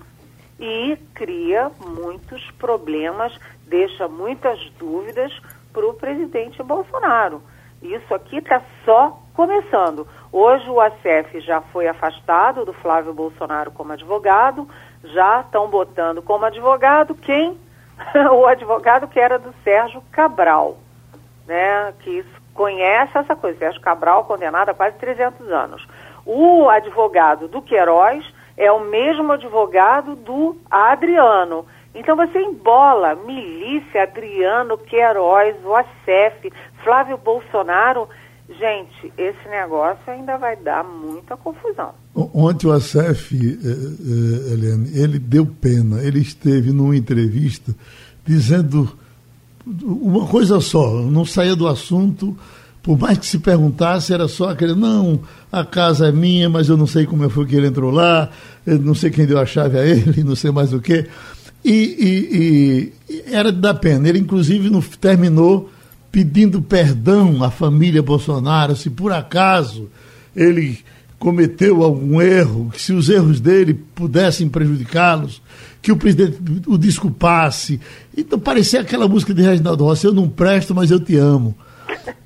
e 0.59 0.97
cria 1.13 1.69
muitos 1.85 2.43
problemas, 2.57 3.39
deixa 3.67 4.07
muitas 4.07 4.59
dúvidas 4.79 5.31
para 5.71 5.85
o 5.85 5.93
presidente 5.93 6.63
Bolsonaro. 6.63 7.43
Isso 7.83 8.11
aqui 8.15 8.37
está 8.37 8.63
só 8.83 9.21
começando. 9.35 10.07
Hoje 10.31 10.67
o 10.71 10.81
ACF 10.81 11.39
já 11.41 11.61
foi 11.61 11.87
afastado 11.87 12.65
do 12.65 12.73
Flávio 12.73 13.13
Bolsonaro 13.13 13.69
como 13.69 13.93
advogado, 13.93 14.67
já 15.03 15.41
estão 15.41 15.69
botando 15.69 16.23
como 16.23 16.45
advogado 16.45 17.13
quem? 17.13 17.55
o 18.33 18.47
advogado 18.47 19.07
que 19.07 19.19
era 19.19 19.37
do 19.37 19.53
Sérgio 19.63 20.01
Cabral, 20.11 20.79
né? 21.45 21.93
Que 21.99 22.25
conhece 22.53 23.17
essa 23.17 23.35
coisa. 23.35 23.57
Sérgio 23.59 23.81
Cabral 23.81 24.25
condenado 24.25 24.69
a 24.69 24.73
quase 24.73 24.97
300 24.97 25.47
anos. 25.49 25.87
O 26.25 26.69
advogado 26.69 27.47
do 27.47 27.61
Queiroz 27.61 28.25
é 28.57 28.71
o 28.71 28.81
mesmo 28.81 29.31
advogado 29.31 30.15
do 30.15 30.57
Adriano. 30.69 31.65
Então 31.95 32.15
você 32.15 32.39
embola 32.39 33.15
milícia, 33.15 34.03
Adriano, 34.03 34.77
Queiroz, 34.77 35.55
o 35.63 35.73
ACF, 35.73 36.51
Flávio 36.83 37.17
Bolsonaro. 37.17 38.07
Gente, 38.49 39.13
esse 39.17 39.47
negócio 39.47 40.01
ainda 40.07 40.37
vai 40.37 40.55
dar 40.55 40.83
muita 40.83 41.37
confusão. 41.37 41.93
Ontem 42.15 42.67
o 42.67 42.73
ACF, 42.73 43.35
eh, 43.35 44.51
eh, 44.51 44.53
Eliane, 44.53 44.89
ele 44.93 45.19
deu 45.19 45.45
pena. 45.45 46.01
Ele 46.01 46.19
esteve 46.19 46.71
numa 46.71 46.95
entrevista 46.95 47.73
dizendo 48.25 48.89
uma 49.65 50.25
coisa 50.25 50.59
só, 50.59 51.01
não 51.01 51.25
saía 51.25 51.55
do 51.55 51.67
assunto, 51.67 52.37
por 52.81 52.97
mais 52.97 53.17
que 53.17 53.25
se 53.25 53.39
perguntasse, 53.39 54.13
era 54.13 54.27
só 54.27 54.49
aquele, 54.49 54.73
não, 54.73 55.19
a 55.51 55.65
casa 55.65 56.07
é 56.07 56.11
minha, 56.11 56.49
mas 56.49 56.69
eu 56.69 56.77
não 56.77 56.87
sei 56.87 57.05
como 57.05 57.29
foi 57.29 57.45
que 57.45 57.55
ele 57.55 57.67
entrou 57.67 57.91
lá, 57.91 58.29
não 58.65 58.95
sei 58.95 59.09
quem 59.09 59.25
deu 59.25 59.37
a 59.37 59.45
chave 59.45 59.77
a 59.77 59.85
ele, 59.85 60.23
não 60.23 60.35
sei 60.35 60.51
mais 60.51 60.73
o 60.73 60.79
quê. 60.79 61.07
E, 61.63 62.93
e, 63.09 63.13
e 63.13 63.23
era 63.33 63.51
de 63.51 63.59
dar 63.59 63.73
pena. 63.75 64.07
Ele, 64.07 64.19
inclusive, 64.19 64.69
no, 64.69 64.81
terminou 64.81 65.69
pedindo 66.11 66.61
perdão 66.61 67.43
à 67.43 67.51
família 67.51 68.01
Bolsonaro, 68.01 68.75
se 68.75 68.89
por 68.89 69.11
acaso 69.11 69.89
ele 70.35 70.79
cometeu 71.19 71.83
algum 71.83 72.21
erro, 72.21 72.71
que 72.71 72.81
se 72.81 72.93
os 72.93 73.09
erros 73.09 73.41
dele 73.41 73.73
pudessem 73.73 74.47
prejudicá-los, 74.47 75.41
que 75.81 75.91
o 75.91 75.97
presidente 75.97 76.37
o 76.67 76.77
desculpasse. 76.77 77.79
Então 78.15 78.39
parecia 78.39 78.81
aquela 78.81 79.07
música 79.07 79.33
de 79.33 79.41
Reginaldo 79.41 79.83
Rossi, 79.83 80.05
eu 80.05 80.13
não 80.13 80.29
presto, 80.29 80.75
mas 80.75 80.91
eu 80.91 80.99
te 80.99 81.15
amo. 81.15 81.55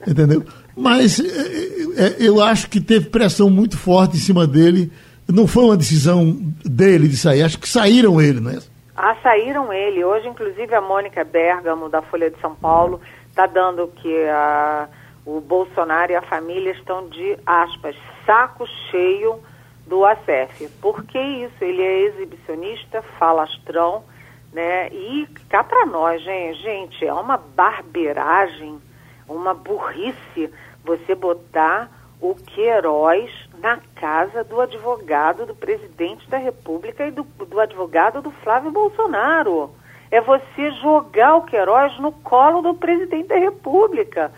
Entendeu? 0.08 0.44
Mas 0.76 1.20
é, 1.20 2.06
é, 2.06 2.16
eu 2.20 2.42
acho 2.42 2.70
que 2.70 2.82
teve 2.82 3.10
pressão 3.10 3.50
muito 3.50 3.78
forte 3.78 4.18
em 4.18 4.20
cima 4.20 4.48
dele. 4.48 4.92
Não 5.28 5.48
foi 5.48 5.64
uma 5.64 5.78
decisão 5.78 6.38
dele 6.66 7.08
de 7.08 7.16
sair, 7.16 7.44
acho 7.44 7.60
que 7.60 7.70
saíram 7.70 8.20
ele, 8.20 8.40
não 8.40 8.52
é? 8.52 8.60
Ah, 8.96 9.16
saíram 9.24 9.72
ele. 9.72 10.04
Hoje, 10.04 10.28
inclusive, 10.28 10.74
a 10.76 10.82
Mônica 10.82 11.24
Bergamo, 11.24 11.90
da 11.90 12.02
Folha 12.02 12.30
de 12.30 12.40
São 12.40 12.54
Paulo, 12.56 13.00
está 13.30 13.48
dando 13.48 13.88
que 13.88 14.26
a, 14.28 14.88
o 15.26 15.40
Bolsonaro 15.40 16.12
e 16.12 16.16
a 16.16 16.22
família 16.22 16.72
estão 16.72 17.08
de, 17.08 17.38
aspas, 17.46 17.96
saco 18.26 18.66
cheio 18.92 19.40
do 19.88 20.06
ACF. 20.06 20.68
Por 20.82 21.04
que 21.04 21.20
isso? 21.20 21.64
Ele 21.64 21.82
é 21.82 22.02
exibicionista, 22.04 23.02
falastrão, 23.20 24.04
né? 24.52 24.90
E 24.90 25.28
cá 25.50 25.64
para 25.64 25.86
nós, 25.86 26.22
gente, 26.22 26.62
gente, 26.62 27.06
é 27.06 27.14
uma 27.14 27.38
barbeiragem, 27.38 28.80
uma 29.28 29.54
burrice 29.54 30.52
você 30.84 31.16
botar 31.16 31.90
o 32.22 32.36
Queiroz 32.36 33.30
na 33.60 33.80
casa 33.96 34.44
do 34.44 34.62
advogado 34.62 35.46
do 35.46 35.56
presidente 35.56 36.30
da 36.30 36.38
República 36.38 37.06
e 37.06 37.12
do, 37.12 37.24
do 37.24 37.60
advogado 37.60 38.22
do 38.22 38.32
Flávio 38.32 38.72
Bolsonaro. 38.72 39.72
É 40.10 40.22
você 40.22 40.72
jogar 40.82 41.36
o 41.36 41.42
Queiroz 41.44 41.98
no 42.00 42.12
colo 42.12 42.62
do 42.62 42.74
presidente 42.76 43.28
da 43.28 43.38
República. 43.38 44.32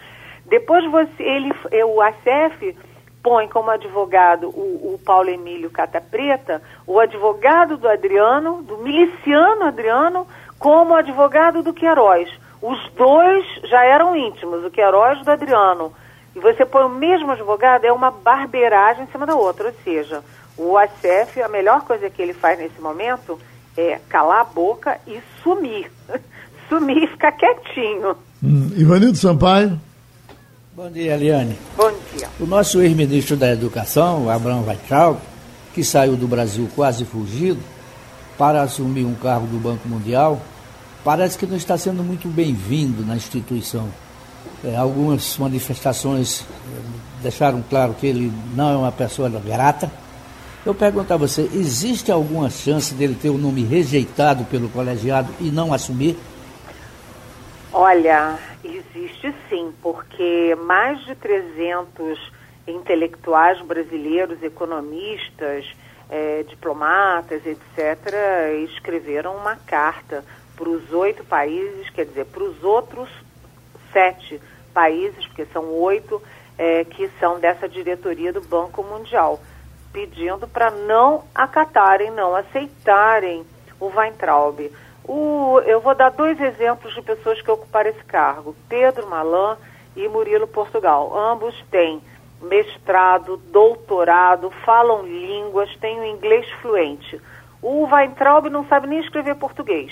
Depois 0.46 0.89
você, 0.89 1.22
ele, 1.22 1.52
o 1.86 2.02
ACF 2.02 2.76
põe 3.26 3.47
como 3.47 3.71
advogado 3.71 4.49
o, 4.49 4.93
o 4.93 4.99
Paulo 5.03 5.30
Emílio 5.30 5.71
Cata 5.71 5.99
Preta, 5.99 6.61
o 6.86 6.99
advogado 6.99 7.76
do 7.76 7.89
Adriano, 7.89 8.61
do 8.61 8.78
miliciano 8.78 9.63
Adriano, 9.63 10.28
como 10.59 10.93
advogado 10.93 11.63
do 11.63 11.73
Queiroz. 11.73 12.30
Os 12.61 12.78
dois 12.95 13.43
já 13.63 13.84
eram 13.84 14.15
íntimos, 14.15 14.63
o 14.63 14.69
Queiroz 14.69 15.26
do 15.26 15.32
Adriano 15.32 15.91
e 16.36 16.39
você 16.39 16.65
põe 16.65 16.84
o 16.84 16.89
mesmo 16.89 17.32
advogado, 17.32 17.86
é 17.86 17.91
uma 17.91 18.11
barbeiragem 18.11 19.05
em 19.05 19.07
cima 19.07 19.26
da 19.26 19.36
outra. 19.36 19.67
Ou 19.67 19.73
seja, 19.84 20.21
o 20.57 20.78
ACF, 20.78 21.41
a 21.41 21.47
melhor 21.47 21.82
coisa 21.86 22.09
que 22.09 22.21
ele 22.21 22.34
faz 22.34 22.59
nesse 22.59 22.80
momento 22.82 23.39
é 23.78 23.99
calar 24.09 24.41
a 24.41 24.43
boca 24.43 24.99
e 25.07 25.19
sumir. 25.41 25.89
sumir 26.67 27.03
e 27.03 27.07
ficar 27.07 27.32
quietinho. 27.32 28.17
Hum, 28.43 28.69
Ivanildo 28.76 29.17
Sampaio. 29.17 29.80
Bom 30.76 30.91
dia, 30.91 31.13
Eliane. 31.13 31.57
Bom 31.78 31.89
dia. 32.13 32.28
O 32.38 32.45
nosso 32.45 32.82
ex-ministro 32.82 33.38
da 33.38 33.49
Educação, 33.49 34.30
Abraham 34.30 34.65
Weintraub, 34.67 35.17
que 35.73 35.86
saiu 35.86 36.17
do 36.17 36.28
Brasil 36.28 36.69
quase 36.76 37.05
fugido 37.05 37.61
para 38.38 38.61
assumir 38.61 39.05
um 39.05 39.15
cargo 39.15 39.47
do 39.47 39.57
Banco 39.57 39.88
Mundial, 39.88 40.41
parece 41.01 41.38
que 41.38 41.45
não 41.45 41.55
está 41.55 41.78
sendo 41.78 42.03
muito 42.03 42.28
bem-vindo 42.28 43.05
na 43.05 43.15
instituição. 43.15 43.88
É, 44.65 44.76
algumas 44.76 45.38
manifestações 45.38 46.41
é, 46.41 47.23
deixaram 47.23 47.63
claro 47.69 47.93
que 47.93 48.07
ele 48.07 48.30
não 48.53 48.73
é 48.73 48.76
uma 48.76 48.91
pessoa 48.91 49.30
grata. 49.30 49.89
Eu 50.65 50.76
pergunto 50.76 51.13
a 51.13 51.15
você, 51.15 51.49
existe 51.53 52.11
alguma 52.11 52.49
chance 52.49 52.93
dele 52.93 53.15
ter 53.15 53.30
o 53.30 53.38
nome 53.38 53.63
rejeitado 53.63 54.43
pelo 54.43 54.67
colegiado 54.67 55.34
e 55.39 55.45
não 55.45 55.73
assumir? 55.73 56.19
Olha, 57.71 58.38
existe 58.66 59.34
sim, 59.49 59.74
porque 59.82 60.55
mais 60.66 61.03
de 61.05 61.16
300 61.16 62.32
intelectuais 62.68 63.61
brasileiros, 63.61 64.41
economistas, 64.41 65.66
é, 66.09 66.43
diplomatas, 66.43 67.45
etc., 67.45 68.63
escreveram 68.66 69.36
uma 69.36 69.55
carta 69.55 70.24
para 70.55 70.70
os 70.70 70.91
oito 70.93 71.24
países, 71.26 71.89
quer 71.89 72.05
dizer, 72.05 72.26
para 72.26 72.43
os 72.43 72.63
outros 72.63 73.09
sete 73.91 74.41
países, 74.74 75.26
porque 75.28 75.45
são 75.45 75.72
oito, 75.74 76.22
é, 76.57 76.84
que 76.84 77.09
são 77.20 77.39
dessa 77.39 77.68
diretoria 77.68 78.32
do 78.32 78.41
Banco 78.41 78.84
Mundial, 78.84 79.39
pedindo 79.91 80.47
para 80.47 80.72
não 80.72 81.24
acatarem, 81.34 82.11
não 82.11 82.36
aceitarem 82.36 83.45
o 83.80 83.88
Weintraub. 83.88 84.59
O, 85.08 85.60
eu 85.66 85.80
vou 85.80 85.93
dar 85.93 86.10
dois 86.10 86.39
exemplos 86.39 86.93
de 86.93 87.01
pessoas 87.01 87.41
que 87.41 87.51
ocuparam 87.51 87.89
esse 87.89 88.03
cargo: 88.06 88.56
Pedro 88.68 89.08
Malan 89.08 89.58
e 89.95 90.08
Murilo 90.08 90.47
Portugal. 90.47 91.16
Ambos 91.18 91.56
têm 91.70 92.01
mestrado, 92.41 93.38
doutorado, 93.38 94.51
falam 94.66 95.03
línguas, 95.03 95.74
têm 95.78 95.99
o 95.99 96.01
um 96.01 96.06
inglês 96.06 96.49
fluente. 96.62 97.22
O 97.62 97.86
Weintraub 97.86 98.49
não 98.49 98.68
sabe 98.68 98.88
nem 98.88 98.99
escrever 98.99 99.36
português. 99.36 99.91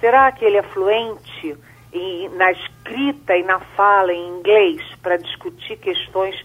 Será 0.00 0.30
que 0.32 0.44
ele 0.44 0.56
é 0.56 0.62
fluente? 0.62 1.56
e 1.94 2.28
na 2.30 2.50
escrita 2.50 3.36
e 3.36 3.44
na 3.44 3.60
fala 3.60 4.12
em 4.12 4.38
inglês 4.38 4.82
para 5.00 5.16
discutir 5.16 5.76
questões 5.76 6.44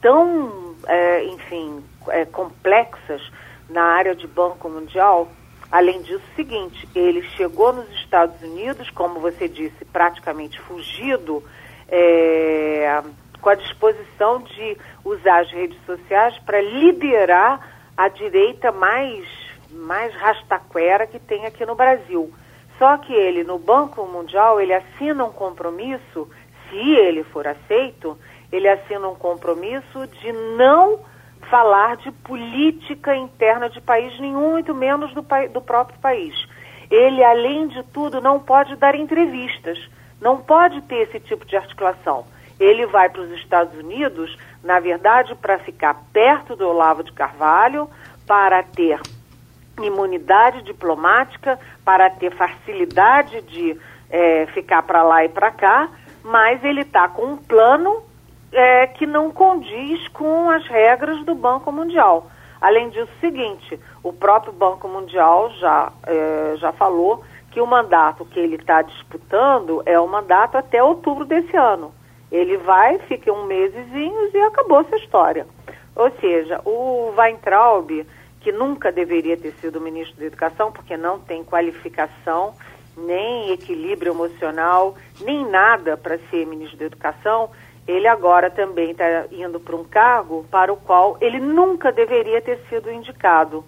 tão, 0.00 0.76
é, 0.86 1.24
enfim, 1.24 1.82
é, 2.08 2.26
complexas 2.26 3.22
na 3.70 3.82
área 3.82 4.14
de 4.14 4.26
Banco 4.26 4.68
Mundial. 4.68 5.28
Além 5.70 6.02
disso, 6.02 6.22
seguinte, 6.34 6.88
ele 6.94 7.22
chegou 7.36 7.72
nos 7.72 7.88
Estados 7.90 8.42
Unidos, 8.42 8.90
como 8.90 9.20
você 9.20 9.48
disse, 9.48 9.84
praticamente 9.84 10.60
fugido, 10.60 11.44
é, 11.88 13.02
com 13.40 13.50
a 13.50 13.54
disposição 13.54 14.42
de 14.42 14.76
usar 15.04 15.42
as 15.42 15.50
redes 15.52 15.78
sociais 15.86 16.36
para 16.40 16.60
liderar 16.60 17.60
a 17.96 18.08
direita 18.08 18.72
mais, 18.72 19.24
mais 19.70 20.12
rastaquera 20.14 21.06
que 21.06 21.20
tem 21.20 21.46
aqui 21.46 21.64
no 21.64 21.76
Brasil. 21.76 22.32
Só 22.76 22.96
que 22.96 23.12
ele, 23.12 23.44
no 23.44 23.58
Banco 23.58 24.04
Mundial, 24.06 24.60
ele 24.60 24.74
assina 24.74 25.24
um 25.24 25.32
compromisso, 25.32 26.28
se 26.68 26.96
ele 26.96 27.22
for 27.24 27.46
aceito, 27.46 28.18
ele 28.50 28.68
assina 28.68 29.08
um 29.08 29.14
compromisso 29.14 30.06
de 30.06 30.32
não 30.32 30.98
falar 31.50 31.96
de 31.96 32.10
política 32.12 33.14
interna 33.14 33.68
de 33.68 33.80
país 33.80 34.18
nenhum, 34.20 34.52
muito 34.52 34.74
menos 34.74 35.12
do, 35.12 35.24
do 35.52 35.60
próprio 35.60 35.98
país. 35.98 36.34
Ele, 36.90 37.22
além 37.22 37.68
de 37.68 37.82
tudo, 37.84 38.20
não 38.20 38.38
pode 38.38 38.76
dar 38.76 38.94
entrevistas, 38.94 39.78
não 40.20 40.38
pode 40.38 40.80
ter 40.82 41.08
esse 41.08 41.20
tipo 41.20 41.44
de 41.44 41.56
articulação. 41.56 42.24
Ele 42.58 42.86
vai 42.86 43.08
para 43.08 43.22
os 43.22 43.30
Estados 43.32 43.76
Unidos, 43.78 44.36
na 44.62 44.78
verdade, 44.80 45.34
para 45.34 45.58
ficar 45.58 45.94
perto 46.12 46.54
do 46.54 46.68
Olavo 46.68 47.02
de 47.02 47.12
Carvalho, 47.12 47.88
para 48.26 48.62
ter 48.62 49.00
imunidade 49.82 50.62
diplomática, 50.62 51.58
para 51.84 52.10
ter 52.10 52.30
facilidade 52.34 53.40
de 53.42 53.78
é, 54.10 54.46
ficar 54.46 54.82
para 54.82 55.02
lá 55.02 55.24
e 55.24 55.28
para 55.28 55.50
cá, 55.50 55.88
mas 56.22 56.62
ele 56.62 56.82
está 56.82 57.08
com 57.08 57.24
um 57.24 57.36
plano 57.36 58.02
é, 58.52 58.86
que 58.86 59.06
não 59.06 59.30
condiz 59.30 60.06
com 60.08 60.50
as 60.50 60.66
regras 60.66 61.24
do 61.24 61.34
Banco 61.34 61.70
Mundial. 61.70 62.30
Além 62.60 62.90
disso, 62.90 63.10
seguinte, 63.20 63.80
o 64.02 64.12
próprio 64.12 64.52
Banco 64.52 64.86
Mundial 64.86 65.50
já, 65.52 65.92
é, 66.06 66.56
já 66.56 66.72
falou 66.72 67.24
que 67.50 67.60
o 67.60 67.66
mandato 67.66 68.24
que 68.24 68.38
ele 68.38 68.56
está 68.56 68.82
disputando 68.82 69.82
é 69.86 69.98
o 69.98 70.06
mandato 70.06 70.56
até 70.56 70.82
outubro 70.82 71.24
desse 71.24 71.56
ano. 71.56 71.92
Ele 72.30 72.56
vai, 72.58 72.98
fica 73.00 73.32
um 73.32 73.46
mesezinho 73.46 74.30
e 74.32 74.40
acabou 74.42 74.80
essa 74.80 74.96
história. 74.96 75.46
Ou 75.96 76.10
seja, 76.20 76.60
o 76.64 77.12
Weintraub, 77.16 78.06
que 78.40 78.52
nunca 78.52 78.92
deveria 78.92 79.36
ter 79.36 79.52
sido 79.54 79.80
ministro 79.80 80.18
da 80.18 80.26
Educação, 80.26 80.70
porque 80.70 80.96
não 80.96 81.18
tem 81.18 81.42
qualificação, 81.42 82.54
nem 82.96 83.50
equilíbrio 83.50 84.12
emocional, 84.12 84.94
nem 85.20 85.44
nada 85.48 85.96
para 85.96 86.18
ser 86.30 86.46
ministro 86.46 86.78
da 86.78 86.84
Educação, 86.84 87.50
ele 87.86 88.06
agora 88.06 88.50
também 88.50 88.92
está 88.92 89.24
indo 89.32 89.58
para 89.58 89.76
um 89.76 89.84
cargo 89.84 90.46
para 90.50 90.72
o 90.72 90.76
qual 90.76 91.16
ele 91.20 91.40
nunca 91.40 91.90
deveria 91.90 92.40
ter 92.40 92.58
sido 92.68 92.90
indicado, 92.90 93.64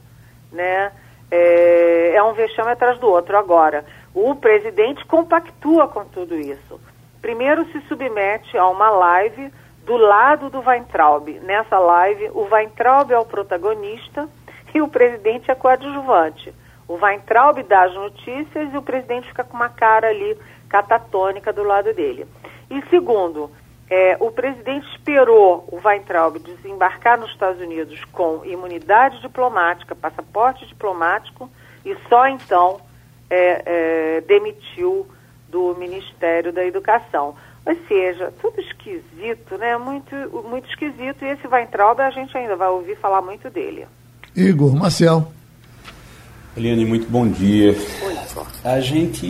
né? 0.50 0.92
É, 1.30 2.12
é 2.14 2.22
um 2.22 2.34
vexame 2.34 2.70
atrás 2.70 2.98
do 2.98 3.08
outro. 3.08 3.36
Agora, 3.36 3.84
o 4.14 4.34
presidente 4.34 5.04
compactua 5.06 5.88
com 5.88 6.04
tudo 6.04 6.36
isso. 6.36 6.78
Primeiro 7.22 7.64
se 7.72 7.80
submete 7.82 8.58
a 8.58 8.68
uma 8.68 8.90
live 8.90 9.50
do 9.84 9.96
lado 9.96 10.50
do 10.50 10.60
Weintraub. 10.60 11.28
Nessa 11.40 11.78
live, 11.78 12.30
o 12.34 12.48
Weintraub 12.50 13.10
é 13.10 13.18
o 13.18 13.24
protagonista 13.24 14.28
e 14.74 14.80
o 14.80 14.88
presidente 14.88 15.50
é 15.50 15.54
coadjuvante. 15.54 16.52
O 16.86 16.94
Weintraub 16.94 17.62
dá 17.62 17.84
as 17.84 17.94
notícias 17.94 18.72
e 18.72 18.76
o 18.76 18.82
presidente 18.82 19.28
fica 19.28 19.44
com 19.44 19.56
uma 19.56 19.68
cara 19.68 20.08
ali 20.08 20.36
catatônica 20.68 21.52
do 21.52 21.62
lado 21.62 21.92
dele. 21.94 22.26
E 22.70 22.82
segundo, 22.90 23.50
é, 23.94 24.16
o 24.20 24.30
presidente 24.30 24.88
esperou 24.96 25.68
o 25.70 25.78
Weintraub 25.86 26.38
desembarcar 26.38 27.20
nos 27.20 27.30
Estados 27.30 27.60
Unidos 27.60 28.02
com 28.06 28.40
imunidade 28.42 29.20
diplomática, 29.20 29.94
passaporte 29.94 30.66
diplomático, 30.66 31.46
e 31.84 31.94
só 32.08 32.26
então 32.26 32.80
é, 33.28 33.62
é, 33.66 34.20
demitiu 34.22 35.06
do 35.46 35.74
Ministério 35.74 36.54
da 36.54 36.64
Educação. 36.64 37.34
Ou 37.66 37.76
seja, 37.86 38.32
tudo 38.40 38.58
esquisito, 38.62 39.58
né? 39.58 39.76
Muito, 39.76 40.14
muito 40.48 40.66
esquisito. 40.70 41.22
E 41.22 41.28
esse 41.28 41.46
Weintraub 41.46 42.00
a 42.00 42.08
gente 42.08 42.34
ainda 42.34 42.56
vai 42.56 42.70
ouvir 42.70 42.96
falar 42.96 43.20
muito 43.20 43.50
dele. 43.50 43.86
Igor 44.34 44.74
Marcel. 44.74 45.30
Eliane, 46.54 46.84
muito 46.84 47.08
bom 47.08 47.26
dia. 47.26 47.74
A 48.64 48.78
gente 48.78 49.26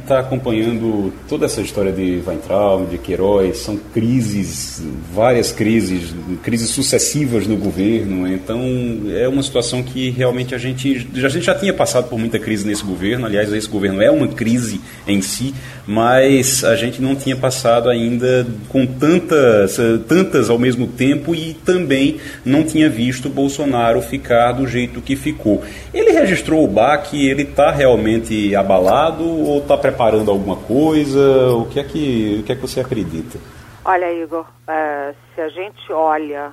está 0.00 0.20
acompanhando 0.20 1.12
toda 1.28 1.46
essa 1.46 1.60
história 1.60 1.90
de 1.90 2.22
Weintraub, 2.24 2.86
de 2.88 2.98
Queiroz, 2.98 3.58
são 3.58 3.76
crises, 3.76 4.80
várias 5.12 5.50
crises, 5.50 6.14
crises 6.42 6.70
sucessivas 6.70 7.48
no 7.48 7.56
governo, 7.56 8.28
então 8.28 8.62
é 9.10 9.26
uma 9.26 9.42
situação 9.42 9.82
que 9.82 10.10
realmente 10.10 10.54
a 10.54 10.58
gente, 10.58 11.08
a 11.16 11.28
gente 11.28 11.44
já 11.44 11.54
tinha 11.54 11.74
passado 11.74 12.08
por 12.08 12.16
muita 12.16 12.38
crise 12.38 12.64
nesse 12.64 12.84
governo, 12.84 13.26
aliás, 13.26 13.52
esse 13.52 13.68
governo 13.68 14.00
é 14.00 14.10
uma 14.10 14.28
crise 14.28 14.80
em 15.04 15.20
si, 15.20 15.52
mas 15.84 16.62
a 16.62 16.76
gente 16.76 17.02
não 17.02 17.16
tinha 17.16 17.34
passado 17.36 17.88
ainda 17.88 18.46
com 18.68 18.86
tantas, 18.86 19.78
tantas 20.06 20.48
ao 20.48 20.58
mesmo 20.58 20.86
tempo 20.86 21.34
e 21.34 21.54
também 21.54 22.18
não 22.44 22.62
tinha 22.62 22.88
visto 22.88 23.28
Bolsonaro 23.28 24.00
ficar 24.00 24.52
do 24.52 24.66
jeito 24.66 25.00
que 25.00 25.16
ficou. 25.16 25.64
Ele 25.92 26.12
registrou 26.12 26.65
o 26.66 26.68
baque, 26.68 27.28
ele 27.28 27.42
está 27.42 27.70
realmente 27.70 28.54
abalado 28.54 29.24
ou 29.24 29.58
está 29.58 29.76
preparando 29.76 30.30
alguma 30.30 30.56
coisa? 30.56 31.52
O 31.52 31.66
que 31.66 31.80
é 31.80 31.84
que, 31.84 32.38
o 32.40 32.42
que, 32.42 32.52
é 32.52 32.54
que 32.54 32.60
você 32.60 32.80
acredita? 32.80 33.38
Olha, 33.84 34.12
Igor, 34.12 34.42
uh, 34.42 35.14
se 35.34 35.40
a 35.40 35.48
gente 35.48 35.92
olha 35.92 36.52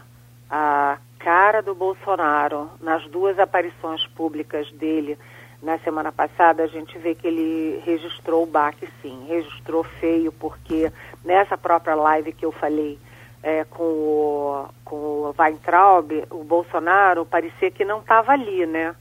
a 0.49 0.97
cara 1.18 1.61
do 1.61 1.74
Bolsonaro 1.74 2.70
nas 2.80 3.03
duas 3.07 3.39
aparições 3.39 4.05
públicas 4.07 4.70
dele 4.74 5.18
na 5.61 5.80
semana 5.80 6.11
passada, 6.11 6.64
a 6.64 6.68
gente 6.68 6.97
vê 6.99 7.16
que 7.16 7.26
ele 7.26 7.82
registrou 7.86 8.43
o 8.43 8.45
baque, 8.45 8.88
sim. 9.01 9.26
Registrou 9.28 9.84
feio, 9.84 10.32
porque 10.32 10.91
nessa 11.24 11.57
própria 11.57 11.95
live 11.95 12.34
que 12.34 12.45
eu 12.45 12.51
falei 12.51 12.99
é, 13.41 13.64
com, 13.64 13.84
o, 13.84 14.66
com 14.86 14.95
o 14.95 15.36
Weintraub, 15.38 16.11
o 16.30 16.43
Bolsonaro 16.43 17.26
parecia 17.26 17.72
que 17.72 17.84
não 17.84 17.99
estava 17.99 18.34
ali, 18.34 18.66
né? 18.66 18.93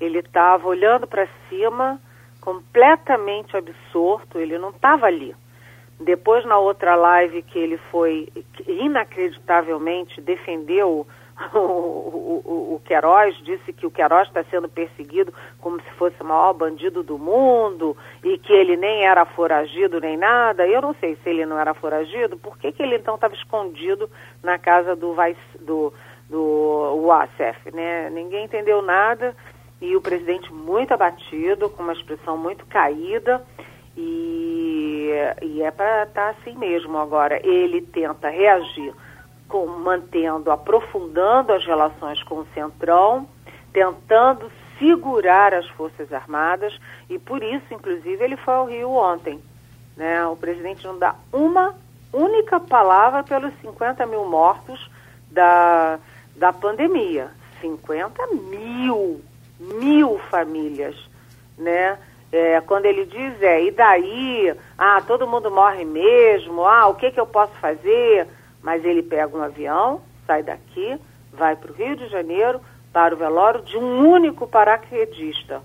Ele 0.00 0.20
estava 0.20 0.66
olhando 0.66 1.06
para 1.06 1.28
cima, 1.48 2.00
completamente 2.40 3.56
absorto, 3.56 4.38
ele 4.38 4.58
não 4.58 4.70
estava 4.70 5.06
ali. 5.06 5.34
Depois, 6.00 6.44
na 6.46 6.58
outra 6.58 6.94
live 6.94 7.42
que 7.42 7.58
ele 7.58 7.76
foi, 7.90 8.28
inacreditavelmente, 8.66 10.18
defendeu 10.20 11.06
o, 11.54 11.58
o, 11.58 12.74
o, 12.74 12.82
Queiroz, 12.84 13.36
disse 13.44 13.72
que 13.72 13.86
o 13.86 13.90
Queiroz 13.90 14.28
está 14.28 14.42
sendo 14.44 14.68
perseguido 14.68 15.32
como 15.60 15.80
se 15.80 15.90
fosse 15.92 16.16
o 16.20 16.24
maior 16.24 16.52
bandido 16.52 17.02
do 17.02 17.18
mundo 17.18 17.96
e 18.22 18.38
que 18.38 18.52
ele 18.52 18.76
nem 18.76 19.04
era 19.04 19.24
foragido 19.24 20.00
nem 20.00 20.16
nada. 20.16 20.66
Eu 20.66 20.80
não 20.80 20.94
sei 20.94 21.16
se 21.16 21.28
ele 21.28 21.44
não 21.44 21.58
era 21.58 21.74
foragido, 21.74 22.36
por 22.36 22.58
que, 22.58 22.72
que 22.72 22.82
ele 22.82 22.96
então 22.96 23.14
estava 23.14 23.34
escondido 23.34 24.10
na 24.42 24.58
casa 24.58 24.94
do, 24.96 25.14
do, 25.60 25.92
do 26.28 27.02
Wassef, 27.06 27.74
né? 27.74 28.10
Ninguém 28.10 28.44
entendeu 28.44 28.82
nada 28.82 29.34
e 29.80 29.96
o 29.96 30.00
presidente 30.00 30.52
muito 30.52 30.92
abatido, 30.92 31.68
com 31.70 31.82
uma 31.82 31.92
expressão 31.92 32.36
muito 32.36 32.66
caída. 32.66 33.44
E, 33.96 35.10
e 35.42 35.62
é 35.62 35.70
para 35.70 36.04
estar 36.04 36.34
tá 36.34 36.36
assim 36.38 36.56
mesmo 36.56 36.98
agora. 36.98 37.44
Ele 37.46 37.80
tenta 37.80 38.28
reagir 38.28 38.92
com, 39.48 39.66
mantendo, 39.66 40.50
aprofundando 40.50 41.52
as 41.52 41.64
relações 41.64 42.22
com 42.22 42.36
o 42.36 42.46
Centrão, 42.54 43.26
tentando 43.72 44.50
segurar 44.78 45.52
as 45.52 45.68
Forças 45.70 46.12
Armadas 46.12 46.78
e 47.08 47.18
por 47.18 47.42
isso, 47.42 47.66
inclusive, 47.72 48.24
ele 48.24 48.36
foi 48.36 48.54
ao 48.54 48.66
Rio 48.66 48.90
ontem. 48.92 49.40
Né? 49.96 50.24
O 50.26 50.36
presidente 50.36 50.86
não 50.86 50.98
dá 50.98 51.14
uma 51.32 51.74
única 52.12 52.58
palavra 52.58 53.22
pelos 53.22 53.52
50 53.60 54.06
mil 54.06 54.24
mortos 54.24 54.90
da, 55.30 55.98
da 56.36 56.52
pandemia. 56.52 57.30
50 57.60 58.26
mil, 58.28 59.20
mil 59.60 60.18
famílias, 60.30 60.96
né? 61.56 61.98
É, 62.32 62.60
quando 62.60 62.86
ele 62.86 63.04
diz, 63.04 63.42
é, 63.42 63.62
e 63.64 63.70
daí? 63.70 64.54
Ah, 64.78 65.02
todo 65.04 65.26
mundo 65.26 65.50
morre 65.50 65.84
mesmo, 65.84 66.64
ah, 66.64 66.86
o 66.88 66.94
que, 66.94 67.10
que 67.10 67.20
eu 67.20 67.26
posso 67.26 67.52
fazer? 67.54 68.26
Mas 68.62 68.84
ele 68.84 69.02
pega 69.02 69.36
um 69.36 69.42
avião, 69.42 70.00
sai 70.26 70.42
daqui, 70.42 70.98
vai 71.32 71.56
para 71.56 71.72
o 71.72 71.74
Rio 71.74 71.96
de 71.96 72.08
Janeiro, 72.08 72.60
para 72.92 73.14
o 73.14 73.18
velório 73.18 73.62
de 73.62 73.76
um 73.76 74.08
único 74.08 74.46
paraquedista, 74.46 75.60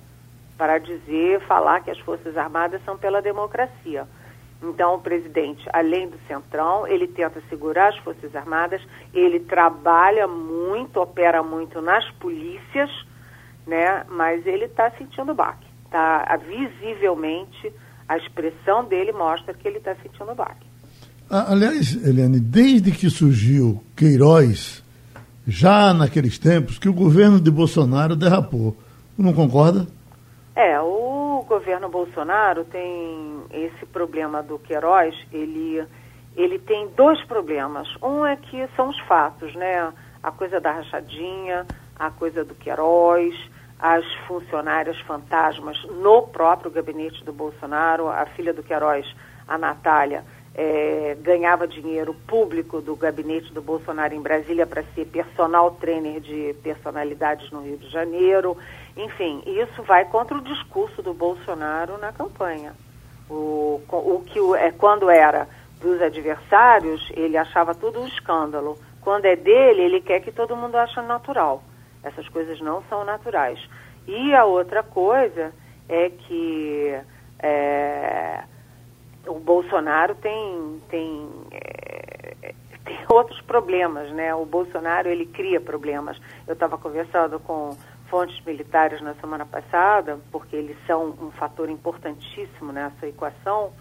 para 0.58 0.78
dizer, 0.78 1.40
falar 1.42 1.82
que 1.82 1.92
as 1.92 2.00
Forças 2.00 2.36
Armadas 2.36 2.82
são 2.84 2.98
pela 2.98 3.22
democracia. 3.22 4.08
Então, 4.64 4.96
o 4.96 5.02
presidente, 5.02 5.68
além 5.72 6.08
do 6.08 6.18
centrão, 6.28 6.88
ele 6.88 7.08
tenta 7.08 7.42
segurar 7.50 7.90
as 7.90 7.98
Forças 7.98 8.36
Armadas, 8.36 8.82
ele 9.14 9.40
trabalha 9.40 10.28
muito, 10.28 11.00
opera 11.00 11.44
muito 11.44 11.82
nas 11.82 12.10
polícias, 12.12 12.90
né? 13.66 14.06
Mas 14.10 14.46
ele 14.46 14.66
está 14.66 14.92
sentindo 14.92 15.34
baque. 15.34 15.66
Tá, 15.90 16.38
visivelmente, 16.48 17.72
a 18.08 18.18
expressão 18.18 18.86
dele 18.86 19.12
mostra 19.12 19.54
que 19.54 19.68
ele 19.68 19.78
está 19.78 19.96
sentindo 19.96 20.34
baque. 20.36 20.68
Ah, 21.30 21.52
aliás, 21.52 21.96
Eliane, 22.06 22.40
desde 22.40 22.92
que 22.92 23.10
surgiu 23.10 23.84
Queiroz, 23.96 24.84
já 25.48 25.94
naqueles 25.94 26.38
tempos, 26.38 26.78
que 26.78 26.90
o 26.90 26.94
governo 26.94 27.40
de 27.40 27.50
Bolsonaro 27.50 28.16
derrapou. 28.16 28.76
Não 29.18 29.34
concorda? 29.34 29.88
É, 30.56 30.80
o 30.80 31.44
governo 31.48 31.90
Bolsonaro 31.90 32.64
tem 32.66 33.44
esse 33.52 33.86
problema 33.86 34.44
do 34.44 34.60
Queiroz, 34.60 35.16
ele, 35.32 35.84
ele 36.36 36.60
tem 36.60 36.90
dois 36.96 37.24
problemas. 37.26 37.88
Um 38.02 38.26
é 38.26 38.36
que 38.36 38.68
são 38.76 38.90
os 38.90 39.00
fatos, 39.02 39.54
né? 39.56 39.92
A 40.22 40.32
coisa 40.32 40.60
da 40.60 40.72
rachadinha, 40.72 41.66
a 41.98 42.10
coisa 42.12 42.44
do 42.44 42.56
Queiroz, 42.56 43.34
as 43.80 44.06
funcionárias 44.28 45.00
fantasmas 45.02 45.82
no 45.86 46.24
próprio 46.24 46.72
gabinete 46.72 47.24
do 47.24 47.34
Bolsonaro. 47.34 48.08
A 48.08 48.26
filha 48.28 48.54
do 48.54 48.64
Queiroz, 48.64 49.06
a 49.48 49.58
Natália, 49.58 50.24
é, 50.54 51.18
ganhava 51.22 51.68
dinheiro 51.68 52.14
público 52.26 52.80
do 52.80 52.96
gabinete 52.96 53.54
do 53.54 53.62
Bolsonaro 53.62 54.14
em 54.14 54.22
Brasília 54.22 54.66
para 54.66 54.84
ser 54.96 55.06
personal 55.06 55.72
trainer 55.72 56.22
de 56.22 56.56
personalidades 56.64 57.52
no 57.52 57.62
Rio 57.62 57.78
de 57.78 57.90
Janeiro. 57.90 58.58
Enfim, 58.96 59.44
isso 59.46 59.84
vai 59.84 60.06
contra 60.06 60.38
o 60.38 60.42
discurso 60.42 61.02
do 61.02 61.14
Bolsonaro 61.14 61.98
na 61.98 62.14
campanha. 62.14 62.74
O, 63.30 63.82
o 63.90 64.24
que 64.26 64.40
é 64.58 64.72
quando 64.72 65.10
era 65.10 65.48
dos 65.82 66.02
adversários, 66.02 67.12
ele 67.16 67.38
achava 67.38 67.76
tudo 67.76 68.00
um 68.00 68.08
escândalo. 68.08 68.80
Quando 69.02 69.26
é 69.26 69.36
dele, 69.36 69.82
ele 69.82 70.02
quer 70.02 70.22
que 70.22 70.32
todo 70.32 70.56
mundo 70.56 70.76
ache 70.76 71.02
natural. 71.02 71.62
Essas 72.06 72.30
coisas 72.30 72.62
não 72.62 72.84
são 72.84 73.04
naturais. 73.04 73.60
E 74.08 74.34
a 74.36 74.46
outra 74.46 74.84
coisa 74.84 75.52
é 75.90 76.10
que 76.10 76.96
é, 77.40 78.44
o 79.28 79.40
Bolsonaro 79.40 80.14
tem, 80.16 80.82
tem, 80.88 81.28
é, 81.52 82.54
tem 82.86 82.98
outros 83.10 83.42
problemas, 83.42 84.12
né? 84.12 84.34
O 84.36 84.46
Bolsonaro, 84.46 85.10
ele 85.10 85.26
cria 85.26 85.60
problemas. 85.60 86.18
Eu 86.48 86.54
estava 86.54 86.78
conversando 86.78 87.40
com 87.40 87.76
fontes 88.08 88.40
militares 88.46 89.02
na 89.02 89.16
semana 89.16 89.46
passada, 89.46 90.20
porque 90.32 90.56
eles 90.56 90.78
são 90.86 91.16
um 91.20 91.32
fator 91.32 91.70
importantíssimo 91.70 92.72
nessa 92.72 93.08
equação, 93.08 93.74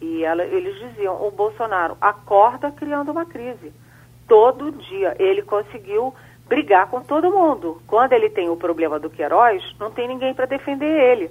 e 0.00 0.24
ela, 0.24 0.44
eles 0.44 0.74
diziam, 0.78 1.22
o 1.26 1.30
Bolsonaro 1.30 1.96
acorda 2.00 2.70
criando 2.70 3.10
uma 3.10 3.26
crise. 3.26 3.72
Todo 4.26 4.72
dia 4.72 5.14
ele 5.18 5.42
conseguiu 5.42 6.14
brigar 6.48 6.88
com 6.88 7.00
todo 7.02 7.30
mundo. 7.30 7.80
Quando 7.86 8.12
ele 8.14 8.30
tem 8.30 8.48
o 8.48 8.56
problema 8.56 8.98
do 8.98 9.10
Queiroz, 9.10 9.62
não 9.78 9.90
tem 9.90 10.08
ninguém 10.08 10.34
para 10.34 10.46
defender 10.46 10.86
ele. 10.86 11.30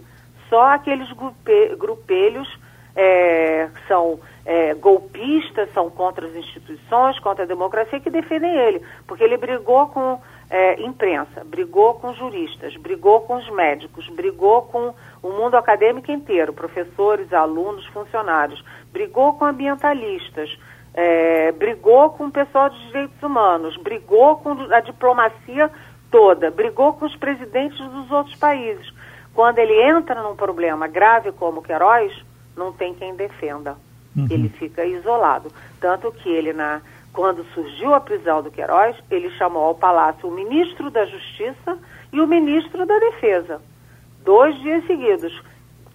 Só 0.49 0.73
aqueles 0.73 1.11
grupe, 1.11 1.75
grupelhos 1.75 2.47
é, 2.95 3.69
são 3.87 4.19
é, 4.45 4.73
golpistas, 4.75 5.71
são 5.73 5.89
contra 5.89 6.25
as 6.25 6.35
instituições, 6.35 7.19
contra 7.19 7.43
a 7.43 7.47
democracia, 7.47 7.99
que 7.99 8.09
defendem 8.09 8.55
ele. 8.55 8.81
Porque 9.05 9.23
ele 9.23 9.37
brigou 9.37 9.87
com 9.87 10.21
é, 10.49 10.81
imprensa, 10.81 11.43
brigou 11.43 11.95
com 11.95 12.13
juristas, 12.13 12.75
brigou 12.77 13.21
com 13.21 13.35
os 13.35 13.49
médicos, 13.49 14.07
brigou 14.09 14.61
com 14.63 14.93
o 15.21 15.29
mundo 15.29 15.55
acadêmico 15.55 16.11
inteiro, 16.11 16.53
professores, 16.53 17.33
alunos, 17.33 17.85
funcionários, 17.87 18.63
brigou 18.91 19.33
com 19.33 19.45
ambientalistas, 19.45 20.57
é, 20.97 21.51
brigou 21.51 22.09
com 22.09 22.25
o 22.25 22.31
pessoal 22.31 22.71
de 22.71 22.87
direitos 22.87 23.21
humanos, 23.21 23.77
brigou 23.77 24.37
com 24.37 24.53
a 24.73 24.79
diplomacia 24.79 25.69
toda, 26.09 26.49
brigou 26.49 26.93
com 26.93 27.05
os 27.05 27.15
presidentes 27.15 27.77
dos 27.77 28.09
outros 28.09 28.35
países. 28.37 28.91
Quando 29.31 29.59
ele 29.59 29.79
entra 29.79 30.23
num 30.23 30.35
problema 30.35 30.87
grave 30.87 31.31
como 31.31 31.59
o 31.59 31.61
Queiroz, 31.61 32.11
não 32.57 32.73
tem 32.73 32.95
quem 32.95 33.15
defenda. 33.15 33.77
Uhum. 34.15 34.27
Ele 34.31 34.49
fica 34.49 34.83
isolado. 34.83 35.51
Tanto 35.79 36.11
que 36.11 36.29
ele, 36.29 36.51
na, 36.51 36.81
quando 37.13 37.45
surgiu 37.53 37.93
a 37.93 37.99
prisão 37.99 38.41
do 38.41 38.49
Queiroz, 38.49 38.95
ele 39.11 39.29
chamou 39.37 39.65
ao 39.65 39.75
palácio 39.75 40.27
o 40.27 40.33
ministro 40.33 40.89
da 40.89 41.05
Justiça 41.05 41.77
e 42.11 42.19
o 42.19 42.25
ministro 42.25 42.87
da 42.87 42.97
Defesa. 42.97 43.61
Dois 44.25 44.59
dias 44.61 44.83
seguidos, 44.87 45.43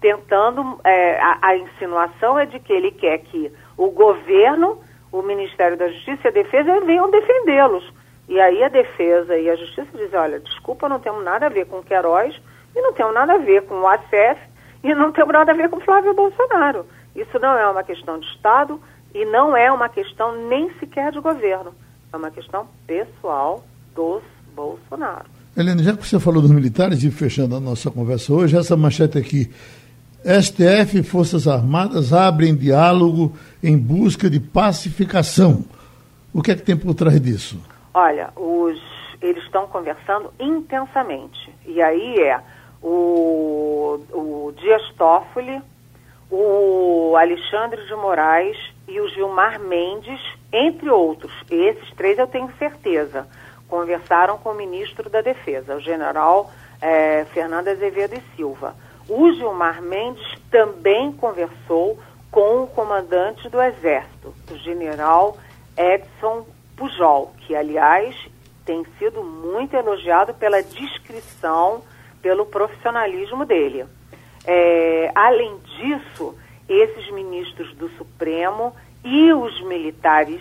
tentando. 0.01 0.79
É, 0.85 1.21
a, 1.21 1.39
a 1.43 1.57
insinuação 1.57 2.39
é 2.39 2.47
de 2.47 2.61
que 2.61 2.73
ele 2.73 2.93
quer 2.93 3.19
que 3.19 3.51
o 3.77 3.91
governo, 3.91 4.79
o 5.13 5.23
Ministério 5.23 5.77
da 5.77 5.89
Justiça 5.89 6.23
e 6.25 6.29
a 6.29 6.33
Defesa 6.33 6.81
venham 6.81 7.11
defendê-los. 7.11 7.85
E 8.29 8.41
aí 8.41 8.63
a 8.65 8.69
defesa 8.69 9.37
e 9.37 9.51
a 9.51 9.57
justiça 9.57 9.89
dizem, 9.95 10.19
olha, 10.19 10.41
desculpa, 10.41 10.89
não 10.89 10.99
temos 10.99 11.23
nada 11.23 11.47
a 11.47 11.49
ver 11.51 11.67
com 11.67 11.81
o 11.81 11.83
Queiroz 11.83 12.35
e 12.75 12.81
não 12.81 12.93
temos 12.95 13.13
nada 13.13 13.35
a 13.35 13.39
ver 13.39 13.63
com 13.63 13.75
o 13.81 13.87
ACF 13.87 14.41
e 14.83 14.95
não 14.95 15.13
tem 15.13 15.27
nada 15.27 15.53
a 15.53 15.55
ver 15.55 15.69
com 15.69 15.81
Flávio 15.81 16.15
Bolsonaro. 16.15 16.87
Isso 17.15 17.39
não 17.39 17.59
é 17.59 17.69
uma 17.69 17.83
questão 17.83 18.19
de 18.19 18.27
Estado 18.27 18.81
e 19.15 19.25
não 19.27 19.57
é 19.57 19.71
uma 19.71 19.89
questão 19.89 20.49
nem 20.49 20.73
sequer 20.79 21.13
de 21.13 21.21
governo. 21.21 21.75
É 22.13 22.17
uma 22.17 22.31
questão 22.31 22.67
pessoal 22.87 23.63
dos 23.95 24.23
Bolsonaro. 24.55 25.27
Helena, 25.57 25.83
já 25.83 25.95
que 25.95 26.07
você 26.07 26.19
falou 26.19 26.41
dos 26.41 26.51
militares, 26.51 27.03
e 27.03 27.11
fechando 27.11 27.57
a 27.57 27.61
nossa 27.61 27.91
conversa 27.91 28.33
hoje, 28.33 28.57
essa 28.57 28.77
manchete 28.77 29.19
aqui. 29.19 29.51
STF 30.25 30.99
e 30.99 31.03
Forças 31.03 31.49
Armadas 31.49 32.13
abrem 32.13 32.55
diálogo 32.55 33.37
em 33.63 33.77
busca 33.77 34.31
de 34.31 34.39
pacificação. 34.39 35.65
O 36.33 36.41
que 36.41 36.53
é 36.53 36.55
que 36.55 36.63
tem 36.63 36.77
por 36.77 36.95
trás 36.95 37.21
disso? 37.21 37.61
Olha, 37.93 38.31
os, 38.37 38.81
eles 39.21 39.43
estão 39.45 39.67
conversando 39.67 40.33
intensamente. 40.39 41.53
E 41.67 41.83
aí 41.83 42.21
é 42.21 42.41
o, 42.81 44.01
o 44.13 44.53
Dias 44.57 44.83
Toffoli, 44.97 45.61
o 46.31 47.15
Alexandre 47.17 47.85
de 47.87 47.95
Moraes 47.95 48.57
e 48.89 49.01
o 49.01 49.09
Gilmar 49.09 49.61
Mendes, 49.61 50.21
entre 50.53 50.89
outros. 50.89 51.33
Esses 51.51 51.91
três 51.97 52.19
eu 52.19 52.27
tenho 52.27 52.51
certeza. 52.59 53.27
Conversaram 53.69 54.39
com 54.39 54.51
o 54.51 54.55
ministro 54.55 55.11
da 55.11 55.21
Defesa, 55.21 55.77
o 55.77 55.81
general 55.81 56.51
é, 56.81 57.25
Fernando 57.33 57.69
Azevedo 57.69 58.15
e 58.15 58.37
Silva. 58.37 58.75
O 59.15 59.31
Gilmar 59.31 59.83
Mendes 59.83 60.27
também 60.51 61.13
conversou 61.13 61.99
com 62.31 62.63
o 62.63 62.67
comandante 62.67 63.47
do 63.51 63.61
Exército, 63.61 64.35
o 64.51 64.57
general 64.57 65.37
Edson 65.77 66.47
Pujol, 66.75 67.31
que, 67.41 67.55
aliás, 67.55 68.17
tem 68.65 68.83
sido 68.99 69.23
muito 69.23 69.77
elogiado 69.77 70.33
pela 70.33 70.63
descrição 70.63 71.83
pelo 72.23 72.47
profissionalismo 72.47 73.45
dele. 73.45 73.85
É, 74.47 75.13
além 75.15 75.59
disso, 75.59 76.35
esses 76.67 77.11
ministros 77.13 77.75
do 77.75 77.91
Supremo 77.99 78.75
e 79.05 79.31
os 79.35 79.61
militares 79.61 80.41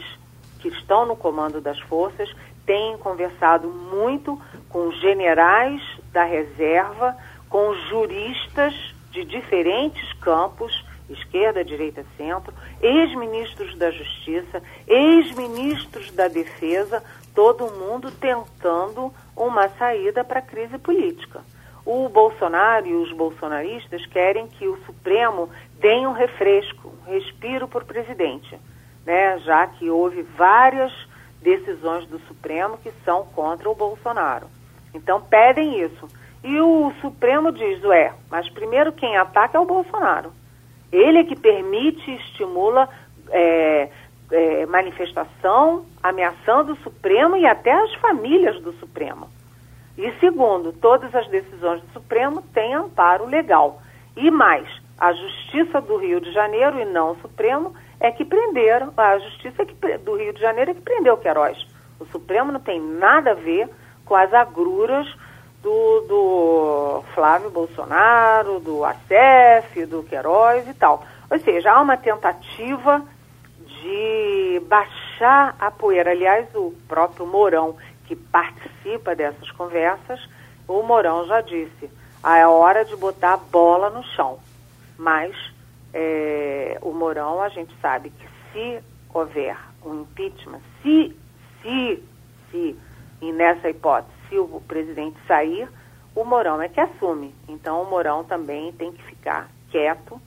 que 0.59 0.69
estão 0.69 1.05
no 1.05 1.17
comando 1.17 1.59
das 1.59 1.77
forças 1.81 2.33
têm 2.65 2.97
conversado 2.99 3.67
muito 3.67 4.41
com 4.69 4.89
generais 4.93 5.81
da 6.13 6.23
reserva, 6.23 7.17
com 7.51 7.75
juristas 7.89 8.73
de 9.11 9.23
diferentes 9.23 10.11
campos, 10.13 10.83
esquerda, 11.07 11.63
direita, 11.63 12.03
centro, 12.17 12.51
ex-ministros 12.81 13.77
da 13.77 13.91
Justiça, 13.91 14.63
ex-ministros 14.87 16.11
da 16.11 16.27
Defesa, 16.27 17.03
todo 17.35 17.71
mundo 17.71 18.09
tentando 18.09 19.13
uma 19.35 19.69
saída 19.69 20.23
para 20.23 20.39
a 20.39 20.41
crise 20.41 20.79
política 20.79 21.41
o 21.85 22.07
Bolsonaro 22.09 22.87
e 22.87 22.93
os 22.93 23.11
bolsonaristas 23.11 24.05
querem 24.05 24.47
que 24.47 24.67
o 24.67 24.77
Supremo 24.85 25.49
dê 25.79 26.05
um 26.05 26.11
refresco, 26.11 26.93
um 27.05 27.11
respiro 27.11 27.67
para 27.67 27.83
o 27.83 27.85
presidente, 27.85 28.57
né? 29.05 29.39
já 29.39 29.65
que 29.67 29.89
houve 29.89 30.21
várias 30.21 30.91
decisões 31.41 32.05
do 32.07 32.19
Supremo 32.27 32.77
que 32.77 32.91
são 33.03 33.25
contra 33.25 33.69
o 33.69 33.75
Bolsonaro. 33.75 34.47
Então 34.93 35.21
pedem 35.21 35.81
isso. 35.81 36.07
E 36.43 36.59
o 36.59 36.91
Supremo 37.01 37.51
diz, 37.51 37.83
ué, 37.83 38.13
mas 38.29 38.49
primeiro 38.49 38.91
quem 38.91 39.15
ataca 39.17 39.57
é 39.57 39.61
o 39.61 39.65
Bolsonaro. 39.65 40.33
Ele 40.91 41.19
é 41.19 41.23
que 41.23 41.35
permite 41.35 42.09
e 42.09 42.15
estimula 42.15 42.89
é, 43.29 43.89
é, 44.31 44.65
manifestação, 44.65 45.85
ameaçando 46.01 46.73
o 46.73 46.77
Supremo 46.77 47.37
e 47.37 47.45
até 47.45 47.71
as 47.71 47.93
famílias 47.95 48.59
do 48.61 48.73
Supremo. 48.73 49.29
E 49.97 50.11
segundo, 50.19 50.73
todas 50.73 51.13
as 51.13 51.27
decisões 51.27 51.81
do 51.81 51.93
Supremo 51.93 52.41
têm 52.53 52.73
amparo 52.73 53.25
legal. 53.25 53.81
E 54.15 54.31
mais, 54.31 54.67
a 54.97 55.13
Justiça 55.13 55.79
do 55.79 55.97
Rio 55.97 56.19
de 56.19 56.31
Janeiro 56.31 56.79
e 56.79 56.85
não 56.85 57.11
o 57.11 57.21
Supremo 57.21 57.73
é 57.99 58.11
que 58.11 58.25
prenderam, 58.25 58.91
a 58.97 59.19
Justiça 59.19 59.63
do 60.03 60.15
Rio 60.15 60.33
de 60.33 60.41
Janeiro 60.41 60.71
é 60.71 60.73
que 60.73 60.81
prendeu 60.81 61.13
o 61.13 61.17
Queiroz. 61.17 61.57
O 61.99 62.05
Supremo 62.05 62.51
não 62.51 62.59
tem 62.59 62.79
nada 62.79 63.31
a 63.31 63.35
ver 63.35 63.69
com 64.05 64.15
as 64.15 64.33
agruras 64.33 65.07
do, 65.61 66.01
do 66.07 67.03
Flávio 67.13 67.49
Bolsonaro, 67.49 68.59
do 68.59 68.83
ACF, 68.83 69.85
do 69.85 70.03
Queiroz 70.03 70.67
e 70.67 70.73
tal. 70.73 71.05
Ou 71.29 71.39
seja, 71.39 71.71
há 71.71 71.81
uma 71.81 71.97
tentativa 71.97 73.03
de 73.65 74.61
baixar 74.67 75.55
a 75.59 75.71
poeira. 75.71 76.11
Aliás, 76.11 76.47
o 76.55 76.73
próprio 76.87 77.25
Mourão 77.25 77.75
que 78.05 78.15
participa 78.15 79.15
dessas 79.15 79.49
conversas, 79.51 80.19
o 80.67 80.83
Mourão 80.83 81.25
já 81.27 81.41
disse, 81.41 81.89
ah, 82.21 82.37
é 82.37 82.45
hora 82.45 82.83
de 82.83 82.95
botar 82.95 83.33
a 83.33 83.37
bola 83.37 83.89
no 83.89 84.03
chão. 84.03 84.39
Mas 84.97 85.33
é, 85.93 86.77
o 86.81 86.91
Mourão, 86.91 87.41
a 87.41 87.49
gente 87.49 87.73
sabe 87.81 88.09
que 88.09 88.27
se 88.51 88.83
houver 89.13 89.57
um 89.83 90.01
impeachment, 90.01 90.59
se, 90.81 91.15
se, 91.61 92.03
se, 92.51 92.79
e 93.21 93.31
nessa 93.31 93.69
hipótese, 93.69 94.20
se 94.31 94.39
o 94.39 94.61
presidente 94.65 95.17
sair, 95.27 95.67
o 96.15 96.23
Mourão 96.23 96.61
é 96.61 96.69
que 96.69 96.79
assume. 96.79 97.35
Então 97.49 97.83
o 97.83 97.89
Mourão 97.89 98.23
também 98.23 98.71
tem 98.71 98.91
que 98.93 99.03
ficar 99.03 99.51
quieto, 99.69 100.19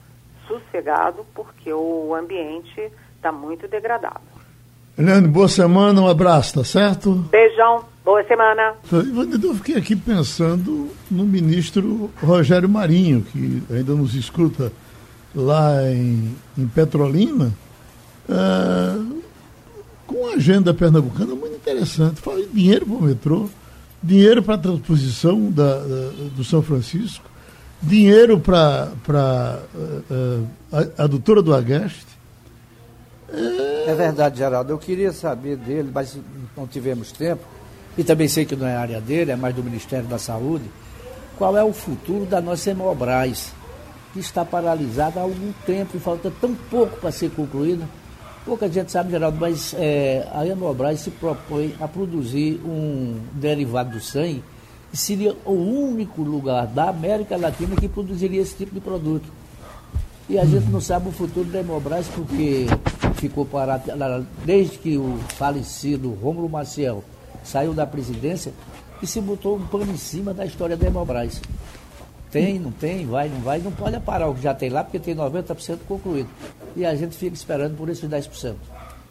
sossegado, 0.47 1.25
porque 1.33 1.73
o 1.73 2.13
ambiente 2.13 2.91
está 3.15 3.31
muito 3.31 3.67
degradado. 3.67 4.21
Eliane, 4.97 5.27
boa 5.27 5.47
semana, 5.47 5.99
um 5.99 6.07
abraço, 6.07 6.59
tá 6.59 6.63
certo? 6.63 7.11
Beijão, 7.29 7.83
boa 8.03 8.23
semana. 8.23 8.75
Eu 9.43 9.55
fiquei 9.55 9.75
aqui 9.75 9.95
pensando 9.95 10.89
no 11.11 11.25
ministro 11.25 12.09
Rogério 12.23 12.69
Marinho, 12.69 13.21
que 13.23 13.63
ainda 13.69 13.93
nos 13.93 14.13
escuta 14.13 14.71
lá 15.35 15.81
em, 15.83 16.33
em 16.57 16.67
Petrolina, 16.67 17.51
uh, 18.29 19.21
com 20.07 20.27
a 20.29 20.35
agenda 20.35 20.73
pernambucana 20.73 21.35
muito 21.35 21.55
interessante. 21.55 22.21
Fala 22.21 22.41
dinheiro 22.45 22.85
para 22.85 22.95
o 22.95 23.01
metrô, 23.01 23.49
dinheiro 24.05 24.43
para 24.43 24.55
a 24.55 24.57
transposição 24.57 25.49
da, 25.51 25.79
da, 25.79 26.11
do 26.35 26.43
São 26.43 26.61
Francisco, 26.61 27.29
dinheiro 27.81 28.39
para 28.39 28.91
uh, 29.73 30.13
uh, 30.13 30.47
a, 30.97 31.03
a 31.03 31.07
doutora 31.07 31.41
do 31.41 31.53
Agreste, 31.53 32.15
é 33.87 33.93
verdade, 33.93 34.37
Geraldo. 34.37 34.71
Eu 34.71 34.77
queria 34.77 35.11
saber 35.11 35.57
dele, 35.57 35.89
mas 35.93 36.17
não 36.55 36.65
tivemos 36.67 37.11
tempo, 37.11 37.43
e 37.97 38.03
também 38.03 38.27
sei 38.27 38.45
que 38.45 38.55
não 38.55 38.67
é 38.67 38.75
área 38.75 39.01
dele, 39.01 39.31
é 39.31 39.35
mais 39.35 39.55
do 39.55 39.63
Ministério 39.63 40.07
da 40.07 40.17
Saúde. 40.17 40.65
Qual 41.37 41.57
é 41.57 41.63
o 41.63 41.73
futuro 41.73 42.25
da 42.25 42.39
nossa 42.39 42.71
Hemobras, 42.71 43.51
que 44.13 44.19
está 44.19 44.45
paralisada 44.45 45.19
há 45.19 45.23
algum 45.23 45.51
tempo 45.65 45.97
e 45.97 45.99
falta 45.99 46.31
tão 46.39 46.55
pouco 46.69 46.97
para 46.97 47.11
ser 47.11 47.29
concluída? 47.31 47.87
Pouca 48.45 48.69
gente 48.69 48.91
sabe, 48.91 49.09
Geraldo, 49.09 49.37
mas 49.39 49.73
é, 49.73 50.27
a 50.31 50.45
Hemobras 50.45 50.99
se 50.99 51.09
propõe 51.09 51.75
a 51.81 51.87
produzir 51.87 52.61
um 52.63 53.19
derivado 53.33 53.97
do 53.97 53.99
sangue 53.99 54.43
que 54.91 54.97
seria 54.97 55.35
o 55.43 55.51
único 55.51 56.21
lugar 56.21 56.67
da 56.67 56.89
América 56.89 57.35
Latina 57.35 57.75
que 57.75 57.89
produziria 57.89 58.41
esse 58.41 58.55
tipo 58.55 58.73
de 58.75 58.79
produto. 58.79 59.27
E 60.29 60.37
a 60.37 60.45
gente 60.45 60.67
não 60.67 60.79
sabe 60.79 61.09
o 61.09 61.11
futuro 61.11 61.49
da 61.49 61.59
Hemobras 61.59 62.07
porque 62.07 62.67
ficou 63.15 63.45
parado 63.45 63.91
desde 64.45 64.77
que 64.77 64.95
o 64.95 65.17
falecido 65.29 66.11
Rômulo 66.13 66.47
Maciel 66.47 67.03
saiu 67.43 67.73
da 67.73 67.85
presidência 67.85 68.53
e 69.01 69.07
se 69.07 69.19
botou 69.21 69.57
um 69.57 69.65
pano 69.67 69.91
em 69.91 69.97
cima 69.97 70.35
da 70.35 70.45
história 70.45 70.77
da 70.77 70.85
Hemobras. 70.85 71.41
Tem, 72.31 72.59
não 72.59 72.71
tem, 72.71 73.05
vai, 73.07 73.27
não 73.27 73.39
vai, 73.39 73.59
não 73.59 73.71
pode 73.71 73.99
parar 74.01 74.27
o 74.27 74.35
que 74.35 74.41
já 74.43 74.53
tem 74.53 74.69
lá, 74.69 74.83
porque 74.83 74.99
tem 74.99 75.15
90% 75.15 75.79
concluído. 75.87 76.29
E 76.75 76.85
a 76.85 76.95
gente 76.95 77.15
fica 77.15 77.33
esperando 77.33 77.75
por 77.75 77.89
esses 77.89 78.09
10%. 78.09 78.55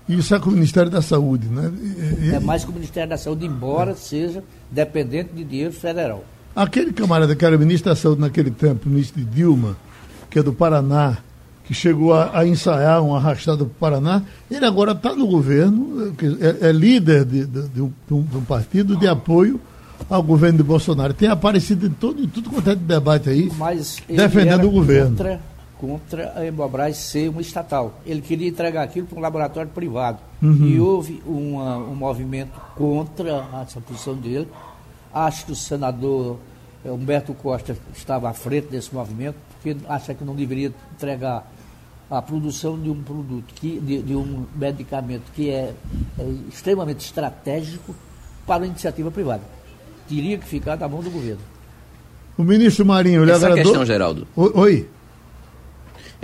Isso 0.08 0.34
é 0.34 0.38
com 0.38 0.50
o 0.50 0.52
Ministério 0.52 0.90
da 0.90 1.00
Saúde, 1.00 1.48
né? 1.48 1.72
E, 2.20 2.30
é 2.34 2.40
mais 2.40 2.64
que 2.64 2.70
o 2.70 2.74
Ministério 2.74 3.08
da 3.08 3.16
Saúde, 3.16 3.46
embora 3.46 3.92
é. 3.92 3.94
seja 3.94 4.44
dependente 4.70 5.30
de 5.32 5.44
dinheiro 5.44 5.72
federal. 5.72 6.24
Aquele 6.54 6.92
camarada 6.92 7.34
que 7.34 7.44
era 7.44 7.56
ministro 7.56 7.90
da 7.90 7.96
Saúde 7.96 8.20
naquele 8.20 8.50
tempo, 8.50 8.88
ministro 8.88 9.20
de 9.20 9.26
Dilma, 9.26 9.76
que 10.30 10.38
é 10.38 10.42
do 10.42 10.52
Paraná, 10.52 11.18
que 11.64 11.72
chegou 11.72 12.12
a, 12.12 12.38
a 12.38 12.46
ensaiar 12.46 13.02
um 13.02 13.14
arrastado 13.14 13.64
para 13.64 13.66
o 13.66 13.70
Paraná, 13.70 14.22
ele 14.50 14.64
agora 14.64 14.92
está 14.92 15.16
no 15.16 15.26
governo, 15.26 16.14
é, 16.40 16.68
é 16.68 16.72
líder 16.72 17.24
de, 17.24 17.46
de, 17.46 17.68
de, 17.68 17.80
um, 17.80 17.90
de, 18.06 18.36
um, 18.36 18.44
partido 18.44 18.96
de 18.96 19.08
apoio 19.08 19.58
ao 20.08 20.22
governo 20.22 20.58
de 20.58 20.64
Bolsonaro. 20.64 21.14
Tem 21.14 21.28
aparecido 21.28 21.86
em, 21.86 21.90
todo, 21.90 22.22
em 22.22 22.28
tudo 22.28 22.50
quanto 22.50 22.68
é 22.68 22.74
de 22.74 22.82
debate 22.82 23.30
aí, 23.30 23.50
Mas 23.56 23.96
defendendo 24.06 24.68
o 24.68 24.70
governo. 24.70 25.16
Contra, 25.16 25.40
contra 25.86 26.32
a 26.34 26.46
Hemobras 26.46 26.96
ser 26.96 27.28
uma 27.28 27.42
estatal. 27.42 28.00
Ele 28.06 28.22
queria 28.22 28.48
entregar 28.48 28.82
aquilo 28.82 29.06
para 29.06 29.18
um 29.18 29.20
laboratório 29.20 29.70
privado. 29.70 30.18
Uhum. 30.42 30.66
E 30.66 30.80
houve 30.80 31.22
uma, 31.26 31.76
um 31.76 31.94
movimento 31.94 32.58
contra 32.74 33.46
essa 33.62 33.80
posição 33.80 34.14
dele. 34.14 34.48
Acho 35.12 35.46
que 35.46 35.52
o 35.52 35.56
senador 35.56 36.38
eh, 36.84 36.90
Humberto 36.90 37.34
Costa 37.34 37.76
estava 37.94 38.30
à 38.30 38.32
frente 38.32 38.68
desse 38.68 38.94
movimento, 38.94 39.36
porque 39.52 39.76
acha 39.86 40.14
que 40.14 40.24
não 40.24 40.34
deveria 40.34 40.72
entregar 40.94 41.50
a 42.10 42.22
produção 42.22 42.80
de 42.80 42.88
um 42.88 43.02
produto, 43.02 43.52
que, 43.54 43.78
de, 43.78 44.02
de 44.02 44.16
um 44.16 44.46
medicamento 44.56 45.24
que 45.34 45.50
é, 45.50 45.74
é, 46.18 46.28
extremamente 46.48 47.04
estratégico 47.04 47.94
para 48.46 48.64
a 48.64 48.66
iniciativa 48.66 49.10
privada. 49.10 49.42
Teria 50.08 50.38
que 50.38 50.46
ficar 50.46 50.76
na 50.76 50.88
mão 50.88 51.02
do 51.02 51.10
governo. 51.10 51.40
O 52.36 52.42
ministro 52.42 52.84
Marinho, 52.84 53.24
lhe 53.24 53.30
Essa 53.30 53.46
agradou? 53.46 53.64
questão, 53.64 53.86
Geraldo. 53.86 54.26
Oi. 54.34 54.88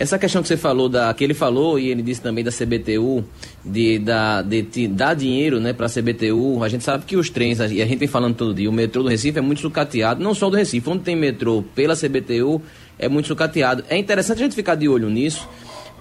Essa 0.01 0.18
questão 0.18 0.40
que 0.40 0.48
você 0.48 0.57
falou, 0.57 0.88
da, 0.88 1.12
que 1.12 1.22
ele 1.22 1.34
falou 1.34 1.78
e 1.78 1.90
ele 1.90 2.01
disse 2.01 2.22
também 2.22 2.42
da 2.42 2.51
CBTU, 2.51 3.22
de, 3.62 3.98
da, 3.98 4.40
de, 4.40 4.62
de 4.62 4.88
dar 4.88 5.12
dinheiro 5.12 5.61
né, 5.61 5.74
para 5.74 5.84
a 5.84 5.90
CBTU, 5.90 6.64
a 6.64 6.70
gente 6.70 6.82
sabe 6.82 7.05
que 7.05 7.18
os 7.18 7.28
trens, 7.28 7.59
e 7.59 7.82
a 7.82 7.84
gente 7.84 7.98
vem 7.98 8.09
falando 8.09 8.34
todo 8.34 8.55
dia, 8.55 8.70
o 8.70 8.72
metrô 8.72 9.03
do 9.03 9.11
Recife 9.11 9.38
é 9.38 9.42
muito 9.42 9.61
sucateado, 9.61 10.24
não 10.24 10.32
só 10.32 10.48
do 10.48 10.57
Recife, 10.57 10.88
onde 10.88 11.03
tem 11.03 11.14
metrô 11.14 11.62
pela 11.74 11.94
CBTU 11.94 12.62
é 12.98 13.11
muito 13.11 13.28
sucateado. 13.28 13.84
É 13.90 13.98
interessante 13.98 14.38
a 14.38 14.44
gente 14.44 14.55
ficar 14.55 14.74
de 14.74 14.88
olho 14.88 15.11
nisso, 15.11 15.46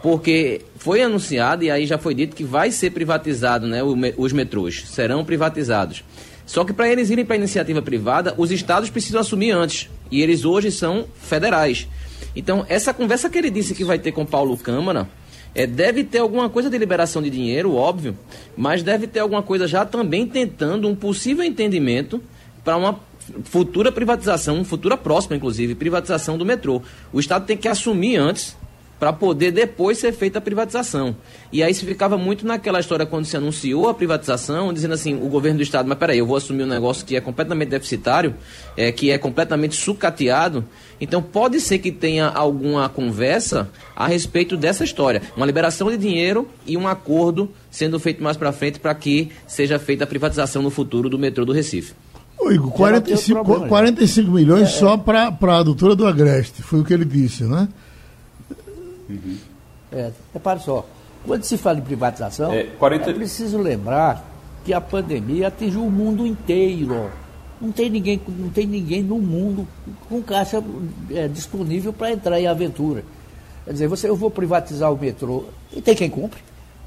porque 0.02 0.62
foi 0.78 1.02
anunciado 1.02 1.66
e 1.66 1.70
aí 1.70 1.86
já 1.86 1.97
foi 1.97 2.16
dito 2.16 2.38
que 2.38 2.45
vai 2.45 2.72
ser 2.72 2.91
privatizado, 2.91 3.68
né, 3.68 3.82
os 3.84 4.32
metrôs 4.32 4.86
serão 4.88 5.26
privatizados. 5.26 6.06
Só 6.45 6.64
que 6.64 6.72
para 6.72 6.88
eles 6.88 7.10
irem 7.10 7.26
para 7.26 7.36
a 7.36 7.38
iniciativa 7.38 7.82
privada, 7.82 8.34
os 8.38 8.50
estados 8.50 8.89
precisam 8.89 9.20
assumir 9.20 9.52
antes. 9.52 9.89
E 10.10 10.22
eles 10.22 10.45
hoje 10.45 10.72
são 10.72 11.06
federais. 11.22 11.86
Então, 12.36 12.66
essa 12.70 12.94
conversa 12.94 13.30
que 13.30 13.38
ele 13.38 13.50
disse 13.50 13.74
que 13.74 13.84
vai 13.84 14.00
ter 14.00 14.12
com 14.12 14.26
Paulo 14.26 14.58
Câmara, 14.58 15.10
é, 15.54 15.66
deve 15.66 16.04
ter 16.04 16.20
alguma 16.20 16.50
coisa 16.50 16.70
de 16.70 16.78
liberação 16.78 17.22
de 17.22 17.30
dinheiro, 17.30 17.76
óbvio, 17.76 18.18
mas 18.56 18.84
deve 18.84 19.08
ter 19.08 19.20
alguma 19.20 19.42
coisa 19.42 19.68
já 19.68 19.86
também 19.86 20.28
tentando 20.28 20.88
um 20.88 20.96
possível 20.96 21.44
entendimento 21.44 22.22
para 22.64 22.78
uma 22.78 23.00
futura 23.46 23.92
privatização, 23.92 24.64
futura 24.64 24.98
próxima, 24.98 25.36
inclusive, 25.36 25.76
privatização 25.76 26.38
do 26.38 26.46
metrô. 26.46 26.82
O 27.12 27.20
Estado 27.20 27.46
tem 27.46 27.58
que 27.58 27.68
assumir 27.68 28.18
antes 28.18 28.56
para 29.00 29.14
poder 29.14 29.52
depois 29.52 29.97
ser 29.97 30.12
feita 30.12 30.39
a 30.39 30.41
privatização. 30.41 31.16
E 31.52 31.64
aí 31.64 31.74
se 31.74 31.86
ficava 31.86 32.18
muito 32.18 32.45
naquela 32.45 32.80
história 32.80 33.06
quando 33.06 33.26
se 33.26 33.38
anunciou 33.38 33.88
a 33.88 33.93
privatização, 33.93 34.74
dizendo 34.74 34.93
assim, 34.93 35.16
o 35.16 35.30
governo 35.30 35.58
do 35.58 35.64
estado, 35.64 35.88
mas 35.88 35.97
peraí, 35.97 36.20
eu 36.20 36.26
vou 36.26 36.36
assumir 36.36 36.64
um 36.64 36.68
negócio 36.68 37.06
que 37.06 37.16
é 37.16 37.22
completamente 37.22 37.70
deficitário, 37.70 38.36
é, 38.76 38.91
que 38.91 39.10
é 39.10 39.18
completamente 39.18 39.76
sucateado. 39.76 40.66
Então 41.00 41.22
pode 41.22 41.62
ser 41.62 41.80
que 41.80 41.91
tenha 41.91 42.28
alguma 42.28 42.89
conversa 42.89 43.70
a 43.95 44.06
respeito 44.06 44.58
dessa 44.58 44.84
história. 44.84 45.22
Uma 45.38 45.45
liberação 45.45 45.89
de 45.89 45.97
dinheiro 45.97 46.47
e 46.68 46.76
um 46.76 46.88
acordo 46.88 47.50
sendo 47.72 48.00
feito 48.00 48.22
mais 48.22 48.36
para 48.36 48.52
frente 48.52 48.80
para 48.80 48.93
que 48.93 49.32
seja 49.47 49.80
feita 49.80 50.04
a 50.04 50.08
privatização 50.08 50.62
no 50.62 50.70
futuro 50.70 51.10
do 51.10 51.18
metrô 51.18 51.45
do 51.45 51.54
Recife. 51.54 51.93
Ô, 52.38 52.52
Igor, 52.52 52.72
45, 52.72 53.43
problema, 53.43 53.68
45 53.68 54.32
milhões 54.32 54.64
é, 54.64 54.66
só 54.72 54.97
para 54.97 55.28
a 55.28 55.64
doutora 55.64 55.93
do 55.93 56.08
Agreste, 56.08 56.64
foi 56.64 56.80
o 56.80 56.86
que 56.86 56.93
ele 56.93 57.04
disse, 57.04 57.43
né? 57.43 57.68
Uhum. 59.10 59.38
É, 59.91 60.12
repare 60.34 60.60
só, 60.60 60.86
quando 61.26 61.43
se 61.43 61.57
fala 61.57 61.80
em 61.80 61.82
privatização, 61.82 62.51
é, 62.51 62.64
40... 62.64 63.10
é 63.10 63.14
preciso 63.14 63.57
lembrar 63.57 64.26
que 64.64 64.74
a 64.74 64.80
pandemia 64.80 65.47
atingiu 65.47 65.86
o 65.86 65.91
mundo 65.91 66.26
inteiro. 66.26 67.10
Não 67.60 67.72
tem 67.72 67.89
ninguém, 67.89 68.22
não 68.28 68.49
tem 68.49 68.66
ninguém 68.66 69.03
no 69.03 69.20
mundo 69.20 69.68
com 70.07 70.22
caixa 70.22 70.64
é, 71.12 71.28
disponível 71.28 71.91
para 71.91 72.12
entrar 72.12 72.39
em 72.39 72.47
aventura. 72.47 73.03
Quer 73.66 73.74
dizer, 73.74 73.88
você, 73.88 74.07
eu 74.07 74.16
vou 74.16 74.32
privatizar 74.32 74.91
o 74.93 74.97
metrô 74.97 75.45
e 75.72 75.82
tem 75.82 75.95
quem 75.95 76.10
compre. 76.10 76.41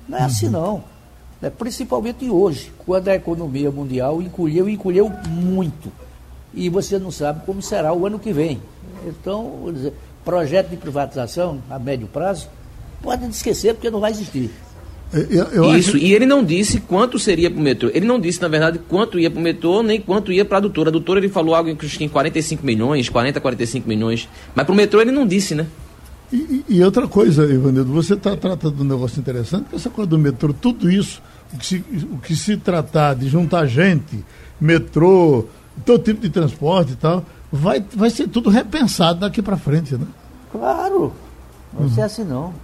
Não 0.08 0.18
é 0.18 0.22
assim 0.22 0.48
não. 0.48 0.82
É, 1.42 1.50
principalmente 1.50 2.30
hoje, 2.30 2.72
quando 2.86 3.08
a 3.08 3.14
economia 3.14 3.70
mundial 3.70 4.22
encolheu 4.22 4.68
e 4.68 4.74
encolheu 4.74 5.10
muito. 5.28 5.92
E 6.54 6.68
você 6.68 6.98
não 6.98 7.10
sabe 7.10 7.44
como 7.44 7.60
será 7.60 7.92
o 7.92 8.06
ano 8.06 8.18
que 8.18 8.32
vem. 8.32 8.60
Então, 9.06 9.70
dizer, 9.72 9.92
projeto 10.24 10.70
de 10.70 10.76
privatização 10.76 11.62
a 11.70 11.78
médio 11.78 12.06
prazo, 12.06 12.48
pode 13.02 13.26
esquecer 13.26 13.74
porque 13.74 13.90
não 13.90 14.00
vai 14.00 14.10
existir. 14.10 14.50
Eu, 15.12 15.44
eu 15.48 15.76
Isso, 15.76 15.90
acho... 15.90 15.98
e 15.98 16.14
ele 16.14 16.24
não 16.24 16.42
disse 16.42 16.80
quanto 16.80 17.18
seria 17.18 17.50
para 17.50 17.60
o 17.60 17.62
metrô. 17.62 17.90
Ele 17.92 18.06
não 18.06 18.18
disse, 18.18 18.40
na 18.40 18.48
verdade, 18.48 18.78
quanto 18.88 19.18
ia 19.18 19.30
para 19.30 19.38
o 19.38 19.42
metrô, 19.42 19.82
nem 19.82 20.00
quanto 20.00 20.32
ia 20.32 20.42
para 20.42 20.56
a 20.56 20.60
adutora. 20.60 20.88
A 20.88 20.90
adutora 20.90 21.20
ele 21.20 21.28
falou 21.28 21.54
algo 21.54 21.68
em 21.68 22.08
45 22.08 22.64
milhões, 22.64 23.10
40, 23.10 23.38
45 23.38 23.86
milhões. 23.86 24.26
Mas 24.54 24.64
para 24.64 24.72
o 24.72 24.76
metrô 24.76 25.02
ele 25.02 25.10
não 25.10 25.26
disse, 25.26 25.54
né? 25.54 25.66
E, 26.32 26.64
e 26.66 26.82
outra 26.82 27.06
coisa, 27.06 27.44
Ivanildo, 27.44 27.92
você 27.92 28.14
está 28.14 28.34
tratando 28.34 28.76
de 28.76 28.82
um 28.82 28.86
negócio 28.86 29.20
interessante, 29.20 29.66
essa 29.74 29.90
coisa 29.90 30.08
do 30.08 30.18
metrô, 30.18 30.54
tudo 30.54 30.90
isso, 30.90 31.22
o 31.52 31.58
que, 31.58 31.66
se, 31.66 31.84
o 32.10 32.18
que 32.18 32.34
se 32.34 32.56
tratar 32.56 33.14
de 33.14 33.28
juntar 33.28 33.66
gente, 33.66 34.24
metrô, 34.58 35.44
todo 35.84 36.02
tipo 36.02 36.22
de 36.22 36.30
transporte 36.30 36.92
e 36.92 36.96
tal, 36.96 37.22
vai, 37.52 37.84
vai 37.94 38.08
ser 38.08 38.28
tudo 38.28 38.48
repensado 38.48 39.20
daqui 39.20 39.42
para 39.42 39.56
frente, 39.56 39.94
né? 39.94 40.06
Claro, 40.50 41.12
não 41.72 41.86
vai 41.86 41.90
ser 41.90 42.02
assim 42.02 42.24
não. 42.24 42.54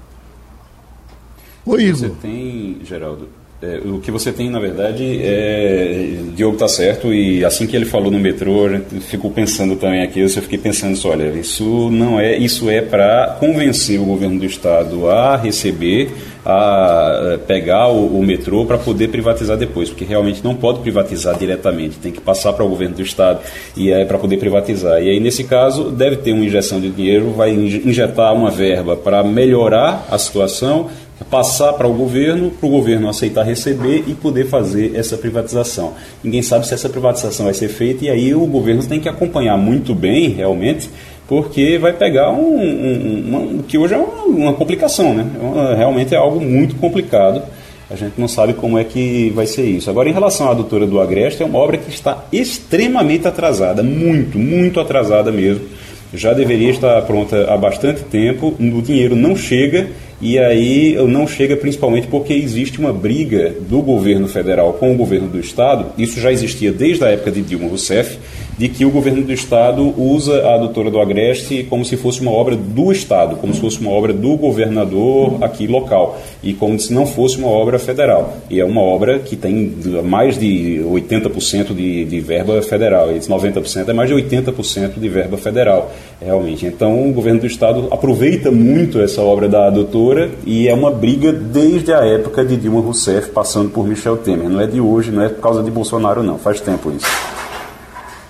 Oi, 1.66 1.82
Igor. 1.84 1.98
Você 1.98 2.08
tem, 2.22 2.80
Geraldo, 2.84 3.28
é, 3.60 3.80
o 3.84 3.98
que 3.98 4.12
você 4.12 4.30
tem, 4.30 4.48
na 4.48 4.60
verdade, 4.60 5.20
é. 5.20 6.16
Diogo 6.36 6.54
está 6.54 6.68
certo, 6.68 7.12
e 7.12 7.44
assim 7.44 7.66
que 7.66 7.74
ele 7.74 7.84
falou 7.84 8.08
no 8.08 8.18
metrô, 8.18 8.66
a 8.66 8.68
gente 8.68 9.00
ficou 9.00 9.32
pensando 9.32 9.74
também 9.74 10.02
aqui, 10.02 10.20
eu 10.20 10.28
fiquei 10.28 10.58
pensando 10.58 10.92
assim, 10.92 11.08
olha, 11.08 11.24
isso 11.30 11.90
não 11.90 12.20
é, 12.20 12.36
isso 12.36 12.70
é 12.70 12.80
para 12.80 13.36
convencer 13.40 13.98
o 13.98 14.04
governo 14.04 14.38
do 14.38 14.46
estado 14.46 15.10
a 15.10 15.36
receber, 15.36 16.12
a 16.46 17.32
é, 17.32 17.36
pegar 17.38 17.88
o, 17.88 18.20
o 18.20 18.24
metrô 18.24 18.64
para 18.64 18.78
poder 18.78 19.08
privatizar 19.08 19.56
depois, 19.56 19.88
porque 19.88 20.04
realmente 20.04 20.40
não 20.44 20.54
pode 20.54 20.78
privatizar 20.78 21.36
diretamente, 21.36 21.96
tem 21.96 22.12
que 22.12 22.20
passar 22.20 22.52
para 22.52 22.64
o 22.64 22.68
governo 22.68 22.94
do 22.94 23.02
estado 23.02 23.40
e 23.76 23.90
é 23.90 24.04
para 24.04 24.18
poder 24.18 24.36
privatizar. 24.38 25.02
E 25.02 25.10
aí, 25.10 25.18
nesse 25.18 25.42
caso, 25.42 25.90
deve 25.90 26.18
ter 26.18 26.32
uma 26.32 26.44
injeção 26.44 26.80
de 26.80 26.90
dinheiro, 26.90 27.32
vai 27.32 27.50
injetar 27.50 28.32
uma 28.32 28.52
verba 28.52 28.94
para 28.94 29.24
melhorar 29.24 30.06
a 30.08 30.16
situação 30.16 30.88
passar 31.24 31.72
para 31.72 31.86
o 31.86 31.92
governo, 31.92 32.50
para 32.50 32.66
o 32.66 32.70
governo 32.70 33.08
aceitar 33.08 33.42
receber 33.44 34.04
e 34.06 34.14
poder 34.14 34.46
fazer 34.46 34.94
essa 34.94 35.16
privatização. 35.16 35.94
Ninguém 36.22 36.42
sabe 36.42 36.66
se 36.66 36.74
essa 36.74 36.88
privatização 36.88 37.46
vai 37.46 37.54
ser 37.54 37.68
feita 37.68 38.04
e 38.04 38.10
aí 38.10 38.34
o 38.34 38.46
governo 38.46 38.84
tem 38.84 39.00
que 39.00 39.08
acompanhar 39.08 39.56
muito 39.56 39.94
bem, 39.94 40.30
realmente, 40.30 40.88
porque 41.26 41.76
vai 41.78 41.92
pegar 41.92 42.30
um, 42.30 43.58
um 43.58 43.62
que 43.66 43.76
hoje 43.76 43.94
é 43.94 43.98
uma, 43.98 44.22
uma 44.24 44.52
complicação, 44.54 45.12
né? 45.12 45.26
É 45.72 45.74
realmente 45.76 46.14
é 46.14 46.18
algo 46.18 46.40
muito 46.40 46.76
complicado. 46.76 47.42
A 47.90 47.96
gente 47.96 48.18
não 48.18 48.28
sabe 48.28 48.52
como 48.52 48.78
é 48.78 48.84
que 48.84 49.30
vai 49.30 49.46
ser 49.46 49.64
isso. 49.64 49.88
Agora, 49.88 50.10
em 50.10 50.12
relação 50.12 50.50
à 50.50 50.54
doutora 50.54 50.86
do 50.86 51.00
Agreste, 51.00 51.42
é 51.42 51.46
uma 51.46 51.58
obra 51.58 51.78
que 51.78 51.88
está 51.88 52.24
extremamente 52.30 53.26
atrasada, 53.26 53.82
muito, 53.82 54.38
muito 54.38 54.78
atrasada 54.78 55.32
mesmo. 55.32 55.64
Já 56.12 56.32
deveria 56.32 56.70
estar 56.70 57.02
pronta 57.02 57.52
há 57.52 57.56
bastante 57.56 58.02
tempo, 58.02 58.54
o 58.58 58.82
dinheiro 58.82 59.14
não 59.14 59.36
chega 59.36 59.88
e 60.20 60.38
aí 60.38 60.96
não 61.06 61.28
chega 61.28 61.56
principalmente 61.56 62.06
porque 62.06 62.32
existe 62.32 62.78
uma 62.78 62.92
briga 62.92 63.54
do 63.68 63.82
governo 63.82 64.26
federal 64.26 64.72
com 64.72 64.92
o 64.92 64.96
governo 64.96 65.28
do 65.28 65.38
estado, 65.38 65.92
isso 65.98 66.18
já 66.20 66.32
existia 66.32 66.72
desde 66.72 67.04
a 67.04 67.08
época 67.08 67.30
de 67.30 67.42
Dilma 67.42 67.68
Rousseff, 67.68 68.18
de 68.58 68.68
que 68.68 68.84
o 68.84 68.90
governo 68.90 69.22
do 69.22 69.32
estado 69.32 69.94
usa 69.96 70.54
a 70.54 70.58
doutora 70.58 70.90
do 70.90 71.00
Agreste 71.00 71.64
como 71.70 71.84
se 71.84 71.96
fosse 71.96 72.20
uma 72.20 72.32
obra 72.32 72.56
do 72.56 72.90
estado, 72.90 73.36
como 73.36 73.54
se 73.54 73.60
fosse 73.60 73.80
uma 73.80 73.90
obra 73.90 74.12
do 74.12 74.36
governador 74.36 75.38
aqui 75.40 75.66
local, 75.68 76.20
e 76.42 76.52
como 76.52 76.78
se 76.78 76.92
não 76.92 77.06
fosse 77.06 77.38
uma 77.38 77.48
obra 77.48 77.78
federal. 77.78 78.36
E 78.50 78.58
é 78.60 78.64
uma 78.64 78.82
obra 78.82 79.20
que 79.20 79.36
tem 79.36 79.72
mais 80.04 80.36
de 80.36 80.82
80% 80.84 81.74
de, 81.74 82.04
de 82.04 82.20
verba 82.20 82.60
federal, 82.60 83.12
e 83.12 83.20
90% 83.20 83.88
é 83.88 83.92
mais 83.92 84.08
de 84.08 84.16
80% 84.16 84.98
de 84.98 85.08
verba 85.08 85.36
federal, 85.36 85.92
realmente. 86.20 86.66
Então 86.66 87.08
o 87.08 87.12
governo 87.12 87.40
do 87.40 87.46
estado 87.46 87.86
aproveita 87.92 88.50
muito 88.50 89.00
essa 89.00 89.22
obra 89.22 89.48
da 89.48 89.70
doutora 89.70 90.30
e 90.44 90.66
é 90.66 90.74
uma 90.74 90.90
briga 90.90 91.32
desde 91.32 91.92
a 91.92 92.04
época 92.04 92.44
de 92.44 92.56
Dilma 92.56 92.80
Rousseff, 92.80 93.30
passando 93.30 93.70
por 93.70 93.86
Michel 93.86 94.16
Temer. 94.16 94.48
Não 94.48 94.60
é 94.60 94.66
de 94.66 94.80
hoje, 94.80 95.12
não 95.12 95.22
é 95.22 95.28
por 95.28 95.40
causa 95.40 95.62
de 95.62 95.70
Bolsonaro, 95.70 96.24
não, 96.24 96.38
faz 96.38 96.60
tempo 96.60 96.90
isso. 96.90 97.06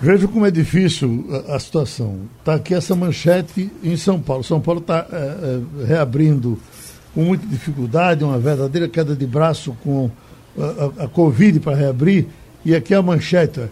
Veja 0.01 0.29
como 0.29 0.47
é 0.47 0.51
difícil 0.51 1.27
a, 1.49 1.57
a 1.57 1.59
situação. 1.59 2.21
Está 2.39 2.55
aqui 2.55 2.73
essa 2.73 2.95
manchete 2.95 3.71
em 3.83 3.97
São 3.97 4.21
Paulo. 4.21 4.45
São 4.45 4.61
Paulo 4.61 4.81
está 4.81 5.05
é, 5.11 5.17
é, 5.17 5.87
reabrindo 5.87 6.59
com 7.13 7.25
muita 7.25 7.45
dificuldade, 7.47 8.23
uma 8.23 8.39
verdadeira 8.39 8.89
queda 8.89 9.17
de 9.17 9.27
braço 9.27 9.77
com 9.83 10.09
a, 10.57 11.03
a, 11.03 11.05
a 11.05 11.09
Covid 11.09 11.59
para 11.59 11.77
reabrir. 11.77 12.27
E 12.65 12.77
aqui 12.77 12.95
a 12.95 13.03
manchete: 13.03 13.63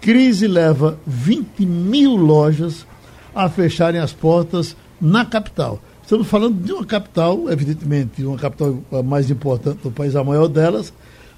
crise 0.00 0.46
leva 0.46 0.98
20 1.04 1.66
mil 1.66 2.14
lojas 2.14 2.86
a 3.34 3.48
fecharem 3.48 4.00
as 4.00 4.12
portas 4.12 4.76
na 5.00 5.24
capital. 5.24 5.80
Estamos 6.00 6.28
falando 6.28 6.62
de 6.62 6.72
uma 6.72 6.84
capital, 6.84 7.50
evidentemente, 7.50 8.24
uma 8.24 8.38
capital 8.38 8.78
mais 9.04 9.30
importante 9.30 9.80
do 9.82 9.90
país, 9.90 10.14
a 10.14 10.22
maior 10.22 10.46
delas, 10.46 10.92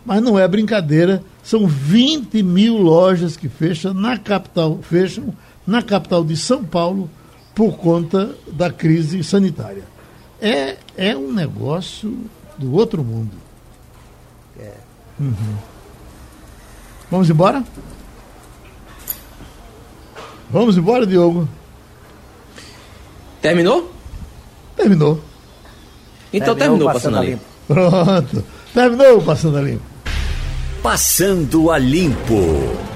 mas 0.05 0.23
não 0.23 0.39
é 0.39 0.47
brincadeira, 0.47 1.23
são 1.43 1.67
20 1.67 2.43
mil 2.43 2.77
lojas 2.77 3.37
que 3.37 3.49
fecham 3.49 3.95
na 3.95 4.19
capital, 4.19 4.79
fecham 4.83 5.35
na 5.67 5.83
capital 5.83 6.25
de 6.25 6.37
São 6.37 6.63
Paulo 6.63 7.09
por 7.55 7.77
conta 7.77 8.35
da 8.53 8.71
crise 8.71 9.23
sanitária. 9.25 9.85
É, 10.41 10.77
é 10.97 11.17
um 11.17 11.33
negócio 11.33 12.19
do 12.59 12.75
outro 12.75 13.03
mundo. 13.03 13.33
É. 14.59 14.73
Uhum. 15.19 15.57
Vamos 17.11 17.31
embora? 17.31 17.65
Vamos 20.51 20.77
embora, 20.77 21.07
Diogo? 21.07 21.49
Terminou? 23.41 23.91
Terminou. 24.77 25.21
Então 26.33 26.55
terminou, 26.55 26.57
terminou 26.57 26.93
passando, 26.93 27.15
passando 27.15 27.19
ali. 27.19 27.39
Pronto. 27.67 28.45
Terminou 28.75 29.23
passando 29.23 29.57
a 29.57 29.63
limpo. 29.63 29.94
Passando 30.85 31.71
a 31.71 31.79
Limpo. 31.79 32.94